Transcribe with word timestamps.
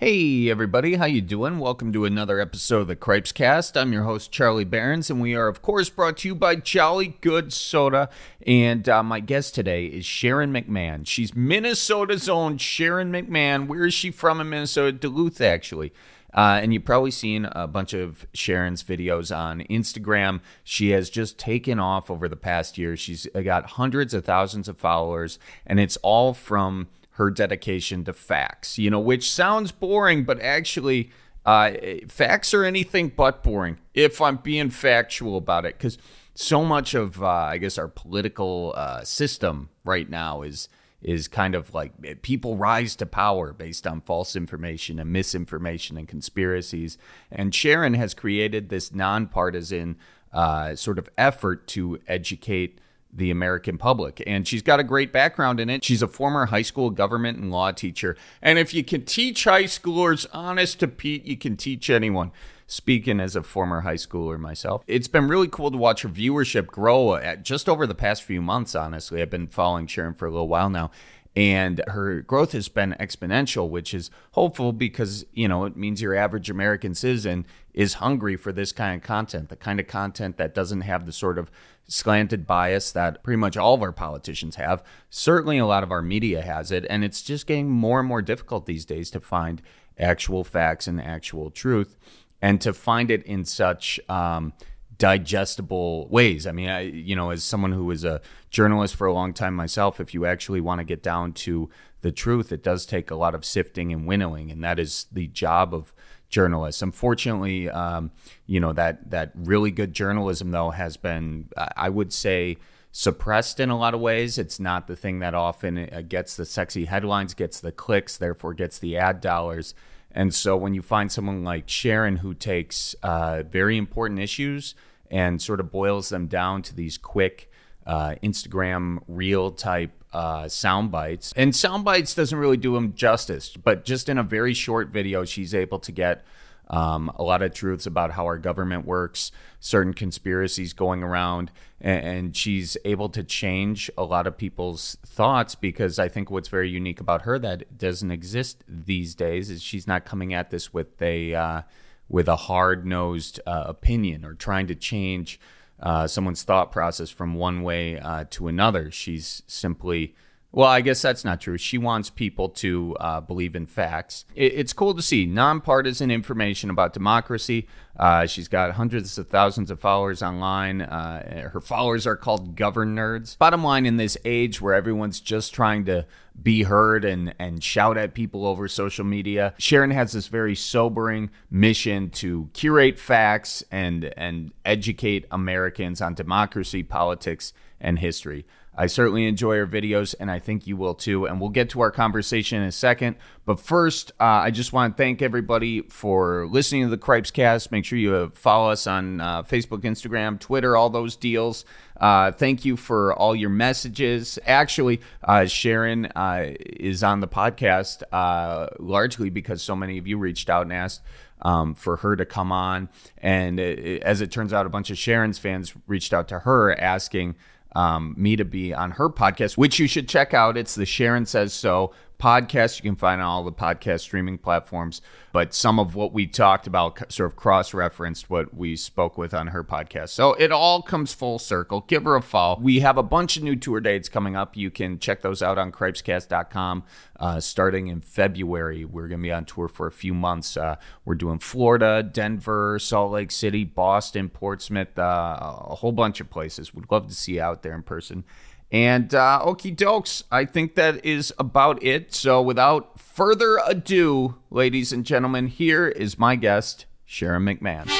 Hey 0.00 0.48
everybody, 0.48 0.94
how 0.94 1.04
you 1.04 1.20
doing? 1.20 1.58
Welcome 1.58 1.92
to 1.92 2.06
another 2.06 2.40
episode 2.40 2.80
of 2.80 2.86
the 2.86 2.96
Cripes 2.96 3.32
Cast. 3.32 3.76
I'm 3.76 3.92
your 3.92 4.04
host 4.04 4.32
Charlie 4.32 4.64
Berens, 4.64 5.10
and 5.10 5.20
we 5.20 5.34
are 5.34 5.46
of 5.46 5.60
course 5.60 5.90
brought 5.90 6.16
to 6.16 6.28
you 6.28 6.34
by 6.34 6.56
Jolly 6.56 7.18
Good 7.20 7.52
Soda. 7.52 8.08
And 8.46 8.88
uh, 8.88 9.02
my 9.02 9.20
guest 9.20 9.54
today 9.54 9.84
is 9.84 10.06
Sharon 10.06 10.54
McMahon. 10.54 11.06
She's 11.06 11.36
Minnesota's 11.36 12.30
own 12.30 12.56
Sharon 12.56 13.12
McMahon. 13.12 13.66
Where 13.66 13.84
is 13.84 13.92
she 13.92 14.10
from 14.10 14.40
in 14.40 14.48
Minnesota? 14.48 14.92
Duluth, 14.92 15.42
actually. 15.42 15.92
Uh, 16.32 16.60
and 16.62 16.72
you've 16.72 16.86
probably 16.86 17.10
seen 17.10 17.44
a 17.52 17.66
bunch 17.66 17.92
of 17.92 18.26
Sharon's 18.32 18.82
videos 18.82 19.36
on 19.36 19.60
Instagram. 19.68 20.40
She 20.64 20.92
has 20.92 21.10
just 21.10 21.38
taken 21.38 21.78
off 21.78 22.10
over 22.10 22.26
the 22.26 22.36
past 22.36 22.78
year. 22.78 22.96
She's 22.96 23.26
got 23.44 23.72
hundreds 23.72 24.14
of 24.14 24.24
thousands 24.24 24.66
of 24.66 24.78
followers, 24.78 25.38
and 25.66 25.78
it's 25.78 25.98
all 25.98 26.32
from 26.32 26.88
her 27.20 27.30
dedication 27.30 28.02
to 28.02 28.14
facts, 28.14 28.78
you 28.78 28.88
know, 28.90 28.98
which 28.98 29.30
sounds 29.30 29.72
boring, 29.72 30.24
but 30.24 30.40
actually, 30.40 31.10
uh, 31.44 31.72
facts 32.08 32.54
are 32.54 32.64
anything 32.64 33.10
but 33.14 33.42
boring 33.42 33.76
if 33.92 34.22
I'm 34.22 34.38
being 34.38 34.70
factual 34.70 35.36
about 35.36 35.66
it. 35.66 35.76
Because 35.76 35.98
so 36.34 36.64
much 36.64 36.94
of, 36.94 37.22
uh, 37.22 37.26
I 37.26 37.58
guess, 37.58 37.76
our 37.76 37.88
political 37.88 38.72
uh, 38.74 39.04
system 39.04 39.68
right 39.84 40.08
now 40.08 40.40
is 40.42 40.68
is 41.02 41.28
kind 41.28 41.54
of 41.54 41.74
like 41.74 41.92
people 42.22 42.56
rise 42.56 42.96
to 42.96 43.06
power 43.06 43.52
based 43.52 43.86
on 43.86 44.00
false 44.02 44.34
information 44.34 44.98
and 44.98 45.12
misinformation 45.12 45.98
and 45.98 46.08
conspiracies. 46.08 46.96
And 47.30 47.54
Sharon 47.54 47.94
has 47.94 48.14
created 48.14 48.68
this 48.68 48.94
nonpartisan 48.94 49.96
uh, 50.32 50.74
sort 50.74 50.98
of 50.98 51.08
effort 51.18 51.66
to 51.68 52.00
educate 52.06 52.80
the 53.12 53.30
American 53.30 53.78
public. 53.78 54.22
And 54.26 54.46
she's 54.46 54.62
got 54.62 54.80
a 54.80 54.84
great 54.84 55.12
background 55.12 55.60
in 55.60 55.68
it. 55.68 55.84
She's 55.84 56.02
a 56.02 56.08
former 56.08 56.46
high 56.46 56.62
school 56.62 56.90
government 56.90 57.38
and 57.38 57.50
law 57.50 57.72
teacher. 57.72 58.16
And 58.40 58.58
if 58.58 58.72
you 58.72 58.84
can 58.84 59.04
teach 59.04 59.44
high 59.44 59.64
schoolers, 59.64 60.26
honest 60.32 60.80
to 60.80 60.88
Pete, 60.88 61.24
you 61.24 61.36
can 61.36 61.56
teach 61.56 61.90
anyone. 61.90 62.32
Speaking 62.66 63.18
as 63.18 63.34
a 63.34 63.42
former 63.42 63.80
high 63.80 63.94
schooler 63.94 64.38
myself, 64.38 64.84
it's 64.86 65.08
been 65.08 65.26
really 65.26 65.48
cool 65.48 65.72
to 65.72 65.76
watch 65.76 66.02
her 66.02 66.08
viewership 66.08 66.68
grow 66.68 67.16
at 67.16 67.42
just 67.42 67.68
over 67.68 67.84
the 67.84 67.96
past 67.96 68.22
few 68.22 68.40
months, 68.40 68.76
honestly. 68.76 69.20
I've 69.20 69.28
been 69.28 69.48
following 69.48 69.88
Sharon 69.88 70.14
for 70.14 70.26
a 70.26 70.30
little 70.30 70.46
while 70.46 70.70
now 70.70 70.92
and 71.36 71.80
her 71.86 72.22
growth 72.22 72.52
has 72.52 72.68
been 72.68 72.96
exponential 72.98 73.68
which 73.68 73.94
is 73.94 74.10
hopeful 74.32 74.72
because 74.72 75.24
you 75.32 75.46
know 75.46 75.64
it 75.64 75.76
means 75.76 76.02
your 76.02 76.14
average 76.14 76.50
american 76.50 76.94
citizen 76.94 77.46
is 77.72 77.94
hungry 77.94 78.36
for 78.36 78.52
this 78.52 78.72
kind 78.72 79.00
of 79.00 79.06
content 79.06 79.48
the 79.48 79.56
kind 79.56 79.78
of 79.78 79.86
content 79.86 80.36
that 80.36 80.54
doesn't 80.54 80.80
have 80.80 81.06
the 81.06 81.12
sort 81.12 81.38
of 81.38 81.50
slanted 81.90 82.46
bias 82.46 82.92
that 82.92 83.22
pretty 83.22 83.36
much 83.36 83.56
all 83.56 83.74
of 83.74 83.82
our 83.82 83.92
politicians 83.92 84.56
have 84.56 84.82
certainly 85.08 85.58
a 85.58 85.66
lot 85.66 85.82
of 85.82 85.90
our 85.90 86.02
media 86.02 86.40
has 86.40 86.70
it 86.70 86.86
and 86.88 87.04
it's 87.04 87.20
just 87.20 87.46
getting 87.46 87.68
more 87.68 87.98
and 87.98 88.08
more 88.08 88.22
difficult 88.22 88.66
these 88.66 88.84
days 88.84 89.10
to 89.10 89.20
find 89.20 89.60
actual 89.98 90.44
facts 90.44 90.86
and 90.86 91.00
actual 91.00 91.50
truth 91.50 91.96
and 92.40 92.60
to 92.60 92.72
find 92.72 93.10
it 93.10 93.22
in 93.24 93.44
such 93.44 94.00
um, 94.08 94.52
digestible 95.00 96.08
ways. 96.08 96.46
I 96.46 96.52
mean, 96.52 96.68
I, 96.68 96.80
you 96.80 97.16
know, 97.16 97.30
as 97.30 97.42
someone 97.42 97.72
who 97.72 97.86
was 97.86 98.04
a 98.04 98.20
journalist 98.50 98.94
for 98.94 99.06
a 99.06 99.12
long 99.12 99.32
time 99.32 99.54
myself, 99.54 99.98
if 99.98 100.14
you 100.14 100.26
actually 100.26 100.60
want 100.60 100.78
to 100.78 100.84
get 100.84 101.02
down 101.02 101.32
to 101.32 101.70
the 102.02 102.12
truth, 102.12 102.52
it 102.52 102.62
does 102.62 102.86
take 102.86 103.10
a 103.10 103.14
lot 103.14 103.34
of 103.34 103.44
sifting 103.44 103.92
and 103.92 104.06
winnowing, 104.06 104.50
and 104.50 104.62
that 104.62 104.78
is 104.78 105.06
the 105.10 105.26
job 105.26 105.74
of 105.74 105.92
journalists. 106.30 106.82
Unfortunately, 106.82 107.68
um, 107.68 108.10
you 108.46 108.60
know 108.60 108.72
that 108.72 109.10
that 109.10 109.32
really 109.34 109.70
good 109.70 109.92
journalism 109.92 110.50
though 110.50 110.70
has 110.70 110.96
been, 110.96 111.48
I 111.76 111.88
would 111.88 112.12
say. 112.12 112.56
Suppressed 112.92 113.60
in 113.60 113.70
a 113.70 113.78
lot 113.78 113.94
of 113.94 114.00
ways. 114.00 114.36
It's 114.36 114.58
not 114.58 114.88
the 114.88 114.96
thing 114.96 115.20
that 115.20 115.32
often 115.32 115.78
uh, 115.78 116.02
gets 116.08 116.34
the 116.34 116.44
sexy 116.44 116.86
headlines, 116.86 117.34
gets 117.34 117.60
the 117.60 117.70
clicks, 117.70 118.16
therefore 118.16 118.52
gets 118.52 118.80
the 118.80 118.96
ad 118.96 119.20
dollars. 119.20 119.74
And 120.10 120.34
so 120.34 120.56
when 120.56 120.74
you 120.74 120.82
find 120.82 121.12
someone 121.12 121.44
like 121.44 121.68
Sharon 121.68 122.16
who 122.16 122.34
takes 122.34 122.94
uh, 123.02 123.44
very 123.44 123.76
important 123.76 124.18
issues 124.18 124.74
and 125.08 125.40
sort 125.40 125.60
of 125.60 125.70
boils 125.70 126.08
them 126.08 126.26
down 126.26 126.62
to 126.62 126.74
these 126.74 126.98
quick 126.98 127.50
uh, 127.86 128.14
Instagram 128.22 128.98
reel 129.06 129.52
type 129.52 129.99
uh, 130.12 130.48
sound 130.48 130.90
bites. 130.90 131.32
And 131.36 131.54
sound 131.54 131.84
bites 131.84 132.14
doesn't 132.14 132.38
really 132.38 132.56
do 132.56 132.74
them 132.74 132.94
justice, 132.94 133.56
but 133.56 133.84
just 133.84 134.08
in 134.08 134.18
a 134.18 134.22
very 134.22 134.54
short 134.54 134.88
video, 134.88 135.24
she's 135.24 135.54
able 135.54 135.78
to 135.80 135.92
get 135.92 136.24
um, 136.70 137.10
a 137.16 137.22
lot 137.22 137.42
of 137.42 137.52
truths 137.52 137.86
about 137.86 138.12
how 138.12 138.24
our 138.26 138.38
government 138.38 138.86
works, 138.86 139.32
certain 139.58 139.92
conspiracies 139.92 140.72
going 140.72 141.02
around, 141.02 141.50
and, 141.80 142.04
and, 142.04 142.36
she's 142.36 142.76
able 142.84 143.08
to 143.08 143.24
change 143.24 143.90
a 143.98 144.04
lot 144.04 144.28
of 144.28 144.38
people's 144.38 144.96
thoughts 145.04 145.56
because 145.56 145.98
I 145.98 146.06
think 146.08 146.30
what's 146.30 146.46
very 146.46 146.70
unique 146.70 147.00
about 147.00 147.22
her 147.22 147.40
that 147.40 147.76
doesn't 147.76 148.12
exist 148.12 148.62
these 148.68 149.16
days 149.16 149.50
is 149.50 149.62
she's 149.62 149.88
not 149.88 150.04
coming 150.04 150.32
at 150.32 150.50
this 150.50 150.72
with 150.72 151.02
a 151.02 151.34
uh, 151.34 151.62
with 152.08 152.28
a 152.28 152.36
hard 152.36 152.86
nosed 152.86 153.40
uh, 153.46 153.64
opinion 153.66 154.24
or 154.24 154.34
trying 154.34 154.68
to 154.68 154.74
change 154.76 155.40
uh, 155.82 156.06
someone's 156.06 156.42
thought 156.42 156.70
process 156.72 157.10
from 157.10 157.34
one 157.34 157.62
way 157.62 157.98
uh, 157.98 158.24
to 158.30 158.48
another. 158.48 158.90
She's 158.90 159.42
simply, 159.46 160.14
well, 160.52 160.68
I 160.68 160.80
guess 160.80 161.00
that's 161.00 161.24
not 161.24 161.40
true. 161.40 161.56
She 161.56 161.78
wants 161.78 162.10
people 162.10 162.48
to 162.48 162.96
uh, 162.98 163.20
believe 163.20 163.54
in 163.54 163.66
facts. 163.66 164.24
It, 164.34 164.52
it's 164.54 164.72
cool 164.72 164.94
to 164.94 165.02
see 165.02 165.24
nonpartisan 165.24 166.10
information 166.10 166.70
about 166.70 166.92
democracy. 166.92 167.68
Uh, 167.96 168.26
she's 168.26 168.48
got 168.48 168.72
hundreds 168.72 169.16
of 169.16 169.28
thousands 169.28 169.70
of 169.70 169.78
followers 169.78 170.22
online. 170.22 170.82
Uh, 170.82 171.50
her 171.50 171.60
followers 171.60 172.06
are 172.06 172.16
called 172.16 172.56
Governerds. 172.56 173.36
Bottom 173.36 173.62
line, 173.62 173.86
in 173.86 173.96
this 173.96 174.16
age 174.24 174.60
where 174.60 174.74
everyone's 174.74 175.20
just 175.20 175.54
trying 175.54 175.84
to 175.84 176.06
be 176.42 176.62
heard 176.62 177.04
and 177.04 177.34
and 177.38 177.62
shout 177.62 177.98
at 177.98 178.14
people 178.14 178.46
over 178.46 178.66
social 178.68 179.04
media. 179.04 179.54
Sharon 179.58 179.90
has 179.90 180.12
this 180.12 180.28
very 180.28 180.54
sobering 180.54 181.30
mission 181.50 182.10
to 182.10 182.48
curate 182.54 182.98
facts 182.98 183.62
and 183.70 184.12
and 184.16 184.52
educate 184.64 185.26
Americans 185.30 186.00
on 186.00 186.14
democracy, 186.14 186.82
politics, 186.82 187.52
and 187.80 187.98
history. 187.98 188.46
I 188.74 188.86
certainly 188.86 189.26
enjoy 189.26 189.56
her 189.56 189.66
videos, 189.66 190.14
and 190.18 190.30
I 190.30 190.38
think 190.38 190.66
you 190.66 190.76
will 190.76 190.94
too. 190.94 191.26
And 191.26 191.40
we'll 191.40 191.50
get 191.50 191.70
to 191.70 191.80
our 191.80 191.90
conversation 191.90 192.62
in 192.62 192.68
a 192.68 192.72
second. 192.72 193.16
But 193.44 193.58
first, 193.58 194.12
uh, 194.20 194.24
I 194.24 194.50
just 194.50 194.72
want 194.72 194.96
to 194.96 195.02
thank 195.02 195.22
everybody 195.22 195.82
for 195.82 196.46
listening 196.46 196.84
to 196.84 196.88
the 196.88 196.96
Cripes 196.96 197.30
Cast. 197.30 197.72
Make 197.72 197.84
sure 197.84 197.98
you 197.98 198.30
follow 198.34 198.70
us 198.70 198.86
on 198.86 199.20
uh, 199.20 199.42
Facebook, 199.42 199.80
Instagram, 199.80 200.38
Twitter, 200.38 200.76
all 200.76 200.88
those 200.88 201.16
deals. 201.16 201.64
Uh, 202.00 202.30
thank 202.32 202.64
you 202.64 202.76
for 202.76 203.12
all 203.12 203.34
your 203.34 203.50
messages. 203.50 204.38
Actually, 204.46 205.00
uh, 205.24 205.46
Sharon 205.46 206.06
uh, 206.06 206.54
is 206.60 207.02
on 207.02 207.20
the 207.20 207.28
podcast 207.28 208.02
uh, 208.12 208.68
largely 208.78 209.30
because 209.30 209.62
so 209.62 209.74
many 209.74 209.98
of 209.98 210.06
you 210.06 210.16
reached 210.16 210.48
out 210.48 210.62
and 210.62 210.72
asked. 210.72 211.02
Um, 211.42 211.74
for 211.74 211.96
her 211.96 212.16
to 212.16 212.26
come 212.26 212.52
on. 212.52 212.90
And 213.16 213.58
it, 213.58 214.02
as 214.02 214.20
it 214.20 214.30
turns 214.30 214.52
out, 214.52 214.66
a 214.66 214.68
bunch 214.68 214.90
of 214.90 214.98
Sharon's 214.98 215.38
fans 215.38 215.72
reached 215.86 216.12
out 216.12 216.28
to 216.28 216.40
her 216.40 216.78
asking 216.78 217.34
um, 217.74 218.14
me 218.16 218.36
to 218.36 218.44
be 218.44 218.74
on 218.74 218.92
her 218.92 219.08
podcast, 219.08 219.56
which 219.56 219.78
you 219.78 219.86
should 219.86 220.08
check 220.08 220.34
out. 220.34 220.56
It's 220.56 220.74
the 220.74 220.86
Sharon 220.86 221.26
Says 221.26 221.52
So 221.52 221.92
podcast. 222.20 222.76
You 222.76 222.90
can 222.90 222.96
find 222.96 223.20
on 223.20 223.26
all 223.26 223.44
the 223.44 223.52
podcast 223.52 224.00
streaming 224.00 224.38
platforms. 224.38 225.00
But 225.32 225.54
some 225.54 225.78
of 225.78 225.94
what 225.94 226.12
we 226.12 226.26
talked 226.26 226.66
about 226.66 227.12
sort 227.12 227.30
of 227.30 227.36
cross 227.36 227.72
referenced 227.72 228.28
what 228.28 228.52
we 228.52 228.76
spoke 228.76 229.16
with 229.16 229.32
on 229.32 229.48
her 229.48 229.62
podcast. 229.62 230.10
So 230.10 230.34
it 230.34 230.50
all 230.50 230.82
comes 230.82 231.14
full 231.14 231.38
circle. 231.38 231.84
Give 231.86 232.04
her 232.04 232.16
a 232.16 232.22
follow. 232.22 232.58
We 232.60 232.80
have 232.80 232.98
a 232.98 233.02
bunch 233.02 233.36
of 233.36 233.44
new 233.44 233.54
tour 233.56 233.80
dates 233.80 234.08
coming 234.08 234.36
up. 234.36 234.56
You 234.56 234.70
can 234.70 234.98
check 234.98 235.22
those 235.22 235.40
out 235.42 235.56
on 235.56 235.70
cripescast.com. 235.72 236.84
Uh, 237.18 237.38
starting 237.38 237.88
in 237.88 238.00
February, 238.00 238.84
we're 238.84 239.06
going 239.06 239.20
to 239.20 239.22
be 239.22 239.32
on 239.32 239.44
tour 239.44 239.68
for 239.68 239.86
a 239.86 239.92
few 239.92 240.14
months. 240.14 240.56
Uh, 240.56 240.76
we're 241.04 241.14
doing 241.14 241.38
Florida, 241.38 242.02
Denver, 242.02 242.78
Salt 242.78 243.12
Lake 243.12 243.30
City, 243.30 243.64
Boston, 243.64 244.28
Portsmouth, 244.28 244.98
uh, 244.98 245.36
a 245.40 245.74
whole 245.76 245.92
bunch 245.92 246.20
of 246.20 246.30
places. 246.30 246.74
We'd 246.74 246.90
love 246.90 247.08
to 247.08 247.14
see 247.14 247.34
you 247.34 247.42
out 247.42 247.62
there 247.62 247.74
in 247.74 247.82
person. 247.82 248.24
And 248.72 249.12
uh, 249.14 249.40
okie 249.44 249.74
dokes, 249.74 250.22
I 250.30 250.44
think 250.44 250.76
that 250.76 251.04
is 251.04 251.32
about 251.38 251.82
it. 251.82 252.14
So 252.14 252.40
without 252.40 253.00
further 253.00 253.60
ado, 253.66 254.36
ladies 254.50 254.92
and 254.92 255.04
gentlemen, 255.04 255.48
here 255.48 255.88
is 255.88 256.18
my 256.18 256.36
guest, 256.36 256.86
Sharon 257.04 257.44
McMahon. 257.44 257.90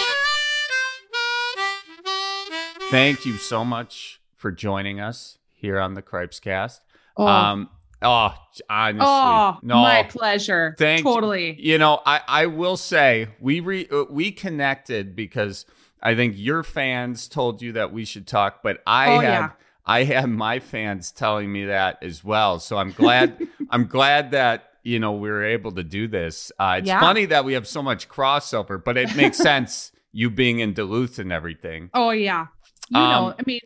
Thank 2.91 3.25
you 3.25 3.37
so 3.37 3.65
much 3.65 4.21
for 4.37 4.51
joining 4.51 5.01
us 5.01 5.39
here 5.55 5.79
on 5.79 5.95
the 5.95 6.03
Cripes 6.03 6.41
Cast. 6.41 6.83
Oh. 7.17 7.27
Um, 7.27 7.69
oh, 8.03 8.35
honestly, 8.69 9.07
oh, 9.07 9.59
no, 9.63 9.77
my 9.77 10.05
pleasure. 10.05 10.75
Thank 10.79 11.05
totally. 11.05 11.61
You 11.61 11.79
know, 11.79 12.01
I 12.05 12.21
I 12.27 12.47
will 12.47 12.77
say 12.77 13.29
we 13.41 13.61
re, 13.61 13.87
uh, 13.93 14.05
we 14.11 14.33
connected 14.33 15.15
because 15.15 15.67
I 16.03 16.15
think 16.15 16.35
your 16.37 16.63
fans 16.63 17.29
told 17.29 17.63
you 17.63 17.73
that 17.73 17.93
we 17.93 18.05
should 18.05 18.27
talk, 18.27 18.63
but 18.63 18.83
I 18.87 19.09
Oh, 19.09 19.21
had 19.21 19.23
yeah. 19.23 19.51
I 19.91 20.05
had 20.05 20.27
my 20.29 20.61
fans 20.61 21.11
telling 21.13 21.49
me 21.53 21.65
that 21.67 21.99
as 22.03 22.23
well. 22.25 22.59
So 22.61 22.77
I'm 22.79 22.93
glad 22.93 23.27
I'm 23.71 23.87
glad 23.87 24.31
that 24.33 24.59
you 24.83 24.99
know 24.99 25.13
we 25.13 25.29
were 25.31 25.45
able 25.45 25.73
to 25.73 25.83
do 25.85 26.09
this. 26.09 26.53
Uh, 26.59 26.77
it's 26.79 26.89
Yeah. 26.89 27.01
funny 27.01 27.27
that 27.27 27.45
we 27.45 27.53
have 27.55 27.67
so 27.67 27.83
much 27.83 28.09
crossover, 28.09 28.83
but 28.83 28.97
it 28.97 29.15
makes 29.17 29.37
sense 29.51 29.93
you 30.13 30.31
being 30.31 30.61
in 30.61 30.73
Duluth 30.75 31.19
and 31.19 31.31
everything. 31.33 31.91
Oh 31.95 32.11
yeah. 32.11 32.47
You 32.89 33.01
Um, 33.01 33.11
know, 33.11 33.35
I 33.39 33.43
mean, 33.47 33.61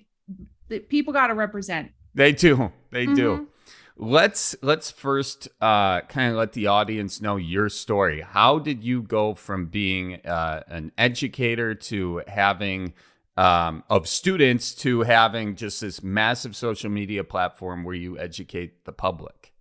the 0.69 0.81
people 0.81 1.13
got 1.13 1.29
to 1.29 1.35
represent. 1.35 1.93
They 2.15 2.33
do. 2.33 2.73
They 2.91 3.07
do. 3.07 3.29
Mhm. 3.37 3.47
let's 3.97 4.57
let's 4.61 4.91
first 4.91 5.49
uh, 5.61 6.01
kind 6.03 6.31
of 6.33 6.37
let 6.37 6.53
the 6.53 6.67
audience 6.67 7.21
know 7.21 7.37
your 7.37 7.69
story. 7.69 8.21
How 8.23 8.59
did 8.59 8.83
you 8.85 9.03
go 9.03 9.35
from 9.35 9.67
being 9.67 10.17
uh, 10.27 10.63
an 10.69 10.91
educator 10.99 11.75
to 11.91 12.23
having 12.27 12.95
um, 13.37 13.83
of 13.89 14.07
students 14.09 14.75
to 14.75 15.03
having 15.03 15.57
just 15.57 15.81
this 15.81 16.03
massive 16.03 16.55
social 16.55 16.91
media 16.91 17.25
platform 17.25 17.85
where 17.85 17.95
you 17.95 18.19
educate 18.19 18.85
the 18.85 18.93
public? 18.93 19.54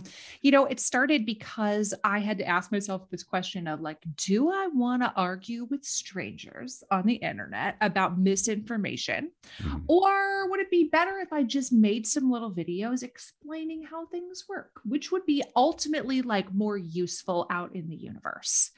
Mm, 0.00 0.10
you 0.42 0.50
know, 0.50 0.66
it 0.66 0.80
started 0.80 1.26
because 1.26 1.94
I 2.04 2.18
had 2.18 2.38
to 2.38 2.46
ask 2.46 2.72
myself 2.72 3.08
this 3.10 3.22
question 3.22 3.66
of 3.66 3.80
like, 3.80 3.98
do 4.16 4.50
I 4.50 4.68
want 4.68 5.02
to 5.02 5.12
argue 5.16 5.66
with 5.70 5.84
strangers 5.84 6.82
on 6.90 7.06
the 7.06 7.14
internet 7.14 7.76
about 7.80 8.18
misinformation? 8.18 9.30
Mm-hmm. 9.62 9.78
Or 9.88 10.50
would 10.50 10.60
it 10.60 10.70
be 10.70 10.88
better 10.88 11.18
if 11.18 11.32
I 11.32 11.42
just 11.42 11.72
made 11.72 12.06
some 12.06 12.30
little 12.30 12.52
videos 12.52 13.02
explaining 13.02 13.84
how 13.84 14.06
things 14.06 14.44
work, 14.48 14.80
which 14.84 15.12
would 15.12 15.26
be 15.26 15.42
ultimately 15.56 16.22
like 16.22 16.52
more 16.52 16.76
useful 16.76 17.46
out 17.50 17.74
in 17.74 17.88
the 17.88 17.96
universe? 17.96 18.70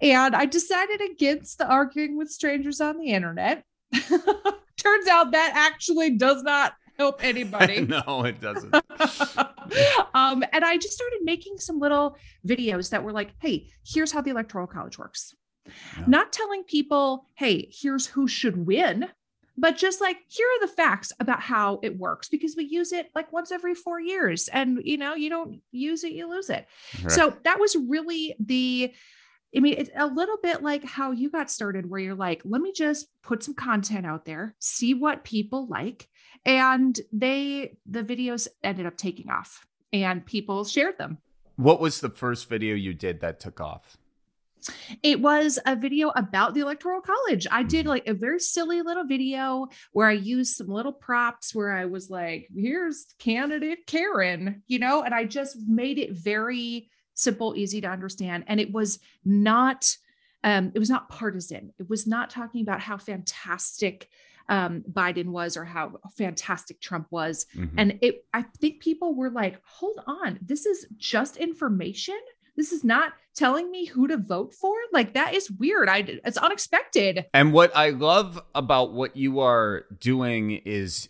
And 0.00 0.34
I 0.34 0.46
decided 0.46 1.00
against 1.00 1.58
the 1.58 1.66
arguing 1.66 2.16
with 2.16 2.30
strangers 2.30 2.80
on 2.80 2.98
the 2.98 3.08
internet. 3.08 3.64
Turns 3.92 5.08
out 5.08 5.32
that 5.32 5.52
actually 5.54 6.10
does 6.16 6.42
not 6.42 6.72
help 7.00 7.24
anybody. 7.24 7.80
no, 7.86 8.24
it 8.24 8.40
doesn't. 8.40 8.74
um, 10.14 10.44
and 10.52 10.64
I 10.64 10.76
just 10.76 10.94
started 10.94 11.20
making 11.22 11.58
some 11.58 11.80
little 11.80 12.16
videos 12.46 12.90
that 12.90 13.02
were 13.02 13.12
like, 13.12 13.30
hey, 13.40 13.68
here's 13.84 14.12
how 14.12 14.20
the 14.20 14.30
Electoral 14.30 14.66
College 14.66 14.98
works. 14.98 15.34
Yeah. 15.66 16.04
Not 16.06 16.32
telling 16.32 16.64
people, 16.64 17.26
hey, 17.34 17.70
here's 17.72 18.06
who 18.06 18.28
should 18.28 18.66
win, 18.66 19.08
but 19.56 19.76
just 19.76 20.00
like, 20.00 20.16
here 20.28 20.46
are 20.46 20.66
the 20.66 20.72
facts 20.72 21.12
about 21.20 21.40
how 21.40 21.80
it 21.82 21.98
works 21.98 22.28
because 22.28 22.54
we 22.56 22.64
use 22.64 22.92
it 22.92 23.10
like 23.14 23.32
once 23.32 23.52
every 23.52 23.74
four 23.74 24.00
years. 24.00 24.48
And, 24.48 24.80
you 24.84 24.98
know, 24.98 25.14
you 25.14 25.30
don't 25.30 25.60
use 25.70 26.04
it, 26.04 26.12
you 26.12 26.28
lose 26.28 26.50
it. 26.50 26.66
Right. 27.02 27.12
So 27.12 27.36
that 27.44 27.60
was 27.60 27.76
really 27.76 28.34
the 28.38 28.92
I 29.54 29.58
mean, 29.58 29.74
it's 29.78 29.90
a 29.96 30.06
little 30.06 30.36
bit 30.40 30.62
like 30.62 30.84
how 30.84 31.10
you 31.10 31.28
got 31.28 31.50
started, 31.50 31.90
where 31.90 31.98
you're 31.98 32.14
like, 32.14 32.42
let 32.44 32.62
me 32.62 32.72
just 32.72 33.08
put 33.22 33.42
some 33.42 33.54
content 33.54 34.06
out 34.06 34.24
there, 34.24 34.54
see 34.60 34.94
what 34.94 35.24
people 35.24 35.66
like, 35.66 36.08
and 36.44 36.98
they 37.12 37.76
the 37.86 38.02
videos 38.02 38.48
ended 38.62 38.86
up 38.86 38.96
taking 38.96 39.30
off 39.30 39.66
and 39.92 40.24
people 40.24 40.64
shared 40.64 40.98
them. 40.98 41.18
What 41.56 41.80
was 41.80 42.00
the 42.00 42.10
first 42.10 42.48
video 42.48 42.74
you 42.74 42.94
did 42.94 43.20
that 43.20 43.40
took 43.40 43.60
off? 43.60 43.96
It 45.02 45.20
was 45.20 45.58
a 45.64 45.74
video 45.74 46.10
about 46.10 46.52
the 46.52 46.60
electoral 46.60 47.00
college. 47.00 47.46
I 47.50 47.62
did 47.62 47.80
mm-hmm. 47.80 47.88
like 47.88 48.06
a 48.06 48.14
very 48.14 48.38
silly 48.38 48.82
little 48.82 49.04
video 49.04 49.68
where 49.92 50.06
i 50.06 50.12
used 50.12 50.56
some 50.56 50.68
little 50.68 50.92
props 50.92 51.54
where 51.54 51.72
i 51.72 51.86
was 51.86 52.10
like 52.10 52.48
here's 52.54 53.06
candidate 53.18 53.86
karen 53.86 54.62
you 54.66 54.78
know 54.78 55.02
and 55.02 55.14
i 55.14 55.24
just 55.24 55.56
made 55.66 55.98
it 55.98 56.12
very 56.12 56.90
simple 57.20 57.54
easy 57.56 57.80
to 57.80 57.88
understand. 57.88 58.44
And 58.46 58.58
it 58.58 58.72
was 58.72 58.98
not 59.24 59.96
um, 60.42 60.72
it 60.74 60.78
was 60.78 60.88
not 60.88 61.10
partisan. 61.10 61.70
It 61.78 61.90
was 61.90 62.06
not 62.06 62.30
talking 62.30 62.62
about 62.62 62.80
how 62.80 62.96
fantastic 62.96 64.08
um, 64.50 64.84
Biden 64.90 65.26
was 65.26 65.56
or 65.56 65.64
how 65.64 65.92
fantastic 66.18 66.80
Trump 66.80 67.06
was. 67.10 67.46
Mm-hmm. 67.56 67.78
And 67.78 67.98
it, 68.02 68.24
I 68.34 68.42
think 68.60 68.80
people 68.80 69.14
were 69.14 69.30
like, 69.30 69.60
hold 69.64 70.00
on, 70.06 70.40
this 70.42 70.66
is 70.66 70.86
just 70.98 71.36
information. 71.36 72.18
This 72.56 72.72
is 72.72 72.84
not 72.84 73.12
telling 73.34 73.70
me 73.70 73.86
who 73.86 74.08
to 74.08 74.18
vote 74.18 74.52
for. 74.52 74.74
Like 74.92 75.14
that 75.14 75.34
is 75.34 75.50
weird. 75.50 75.88
I 75.88 75.98
it's 76.24 76.36
unexpected. 76.36 77.26
And 77.32 77.52
what 77.52 77.74
I 77.74 77.90
love 77.90 78.42
about 78.54 78.92
what 78.92 79.16
you 79.16 79.38
are 79.38 79.84
doing 79.98 80.50
is 80.50 81.08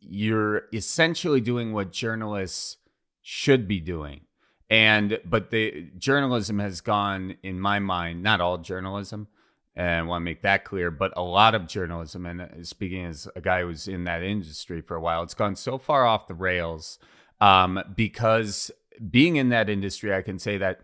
you're 0.00 0.62
essentially 0.72 1.40
doing 1.40 1.72
what 1.72 1.92
journalists 1.92 2.78
should 3.22 3.68
be 3.68 3.80
doing 3.80 4.22
and 4.68 5.20
but 5.24 5.50
the 5.50 5.90
journalism 5.98 6.58
has 6.58 6.80
gone 6.80 7.36
in 7.42 7.60
my 7.60 7.78
mind 7.78 8.22
not 8.22 8.40
all 8.40 8.58
journalism 8.58 9.28
and 9.76 9.90
I 9.90 10.02
want 10.02 10.22
to 10.22 10.24
make 10.24 10.42
that 10.42 10.64
clear. 10.64 10.90
But 10.90 11.12
a 11.16 11.22
lot 11.22 11.54
of 11.54 11.66
journalism, 11.66 12.26
and 12.26 12.42
uh, 12.42 12.46
speaking 12.62 13.04
as 13.04 13.28
a 13.34 13.40
guy 13.40 13.62
who's 13.62 13.88
in 13.88 14.04
that 14.04 14.22
industry 14.22 14.80
for 14.80 14.96
a 14.96 15.00
while, 15.00 15.22
it's 15.22 15.34
gone 15.34 15.56
so 15.56 15.78
far 15.78 16.06
off 16.06 16.26
the 16.26 16.34
rails 16.34 16.98
um, 17.40 17.80
because 17.96 18.70
being 19.10 19.36
in 19.36 19.48
that 19.48 19.68
industry, 19.68 20.14
I 20.14 20.22
can 20.22 20.38
say 20.38 20.58
that 20.58 20.80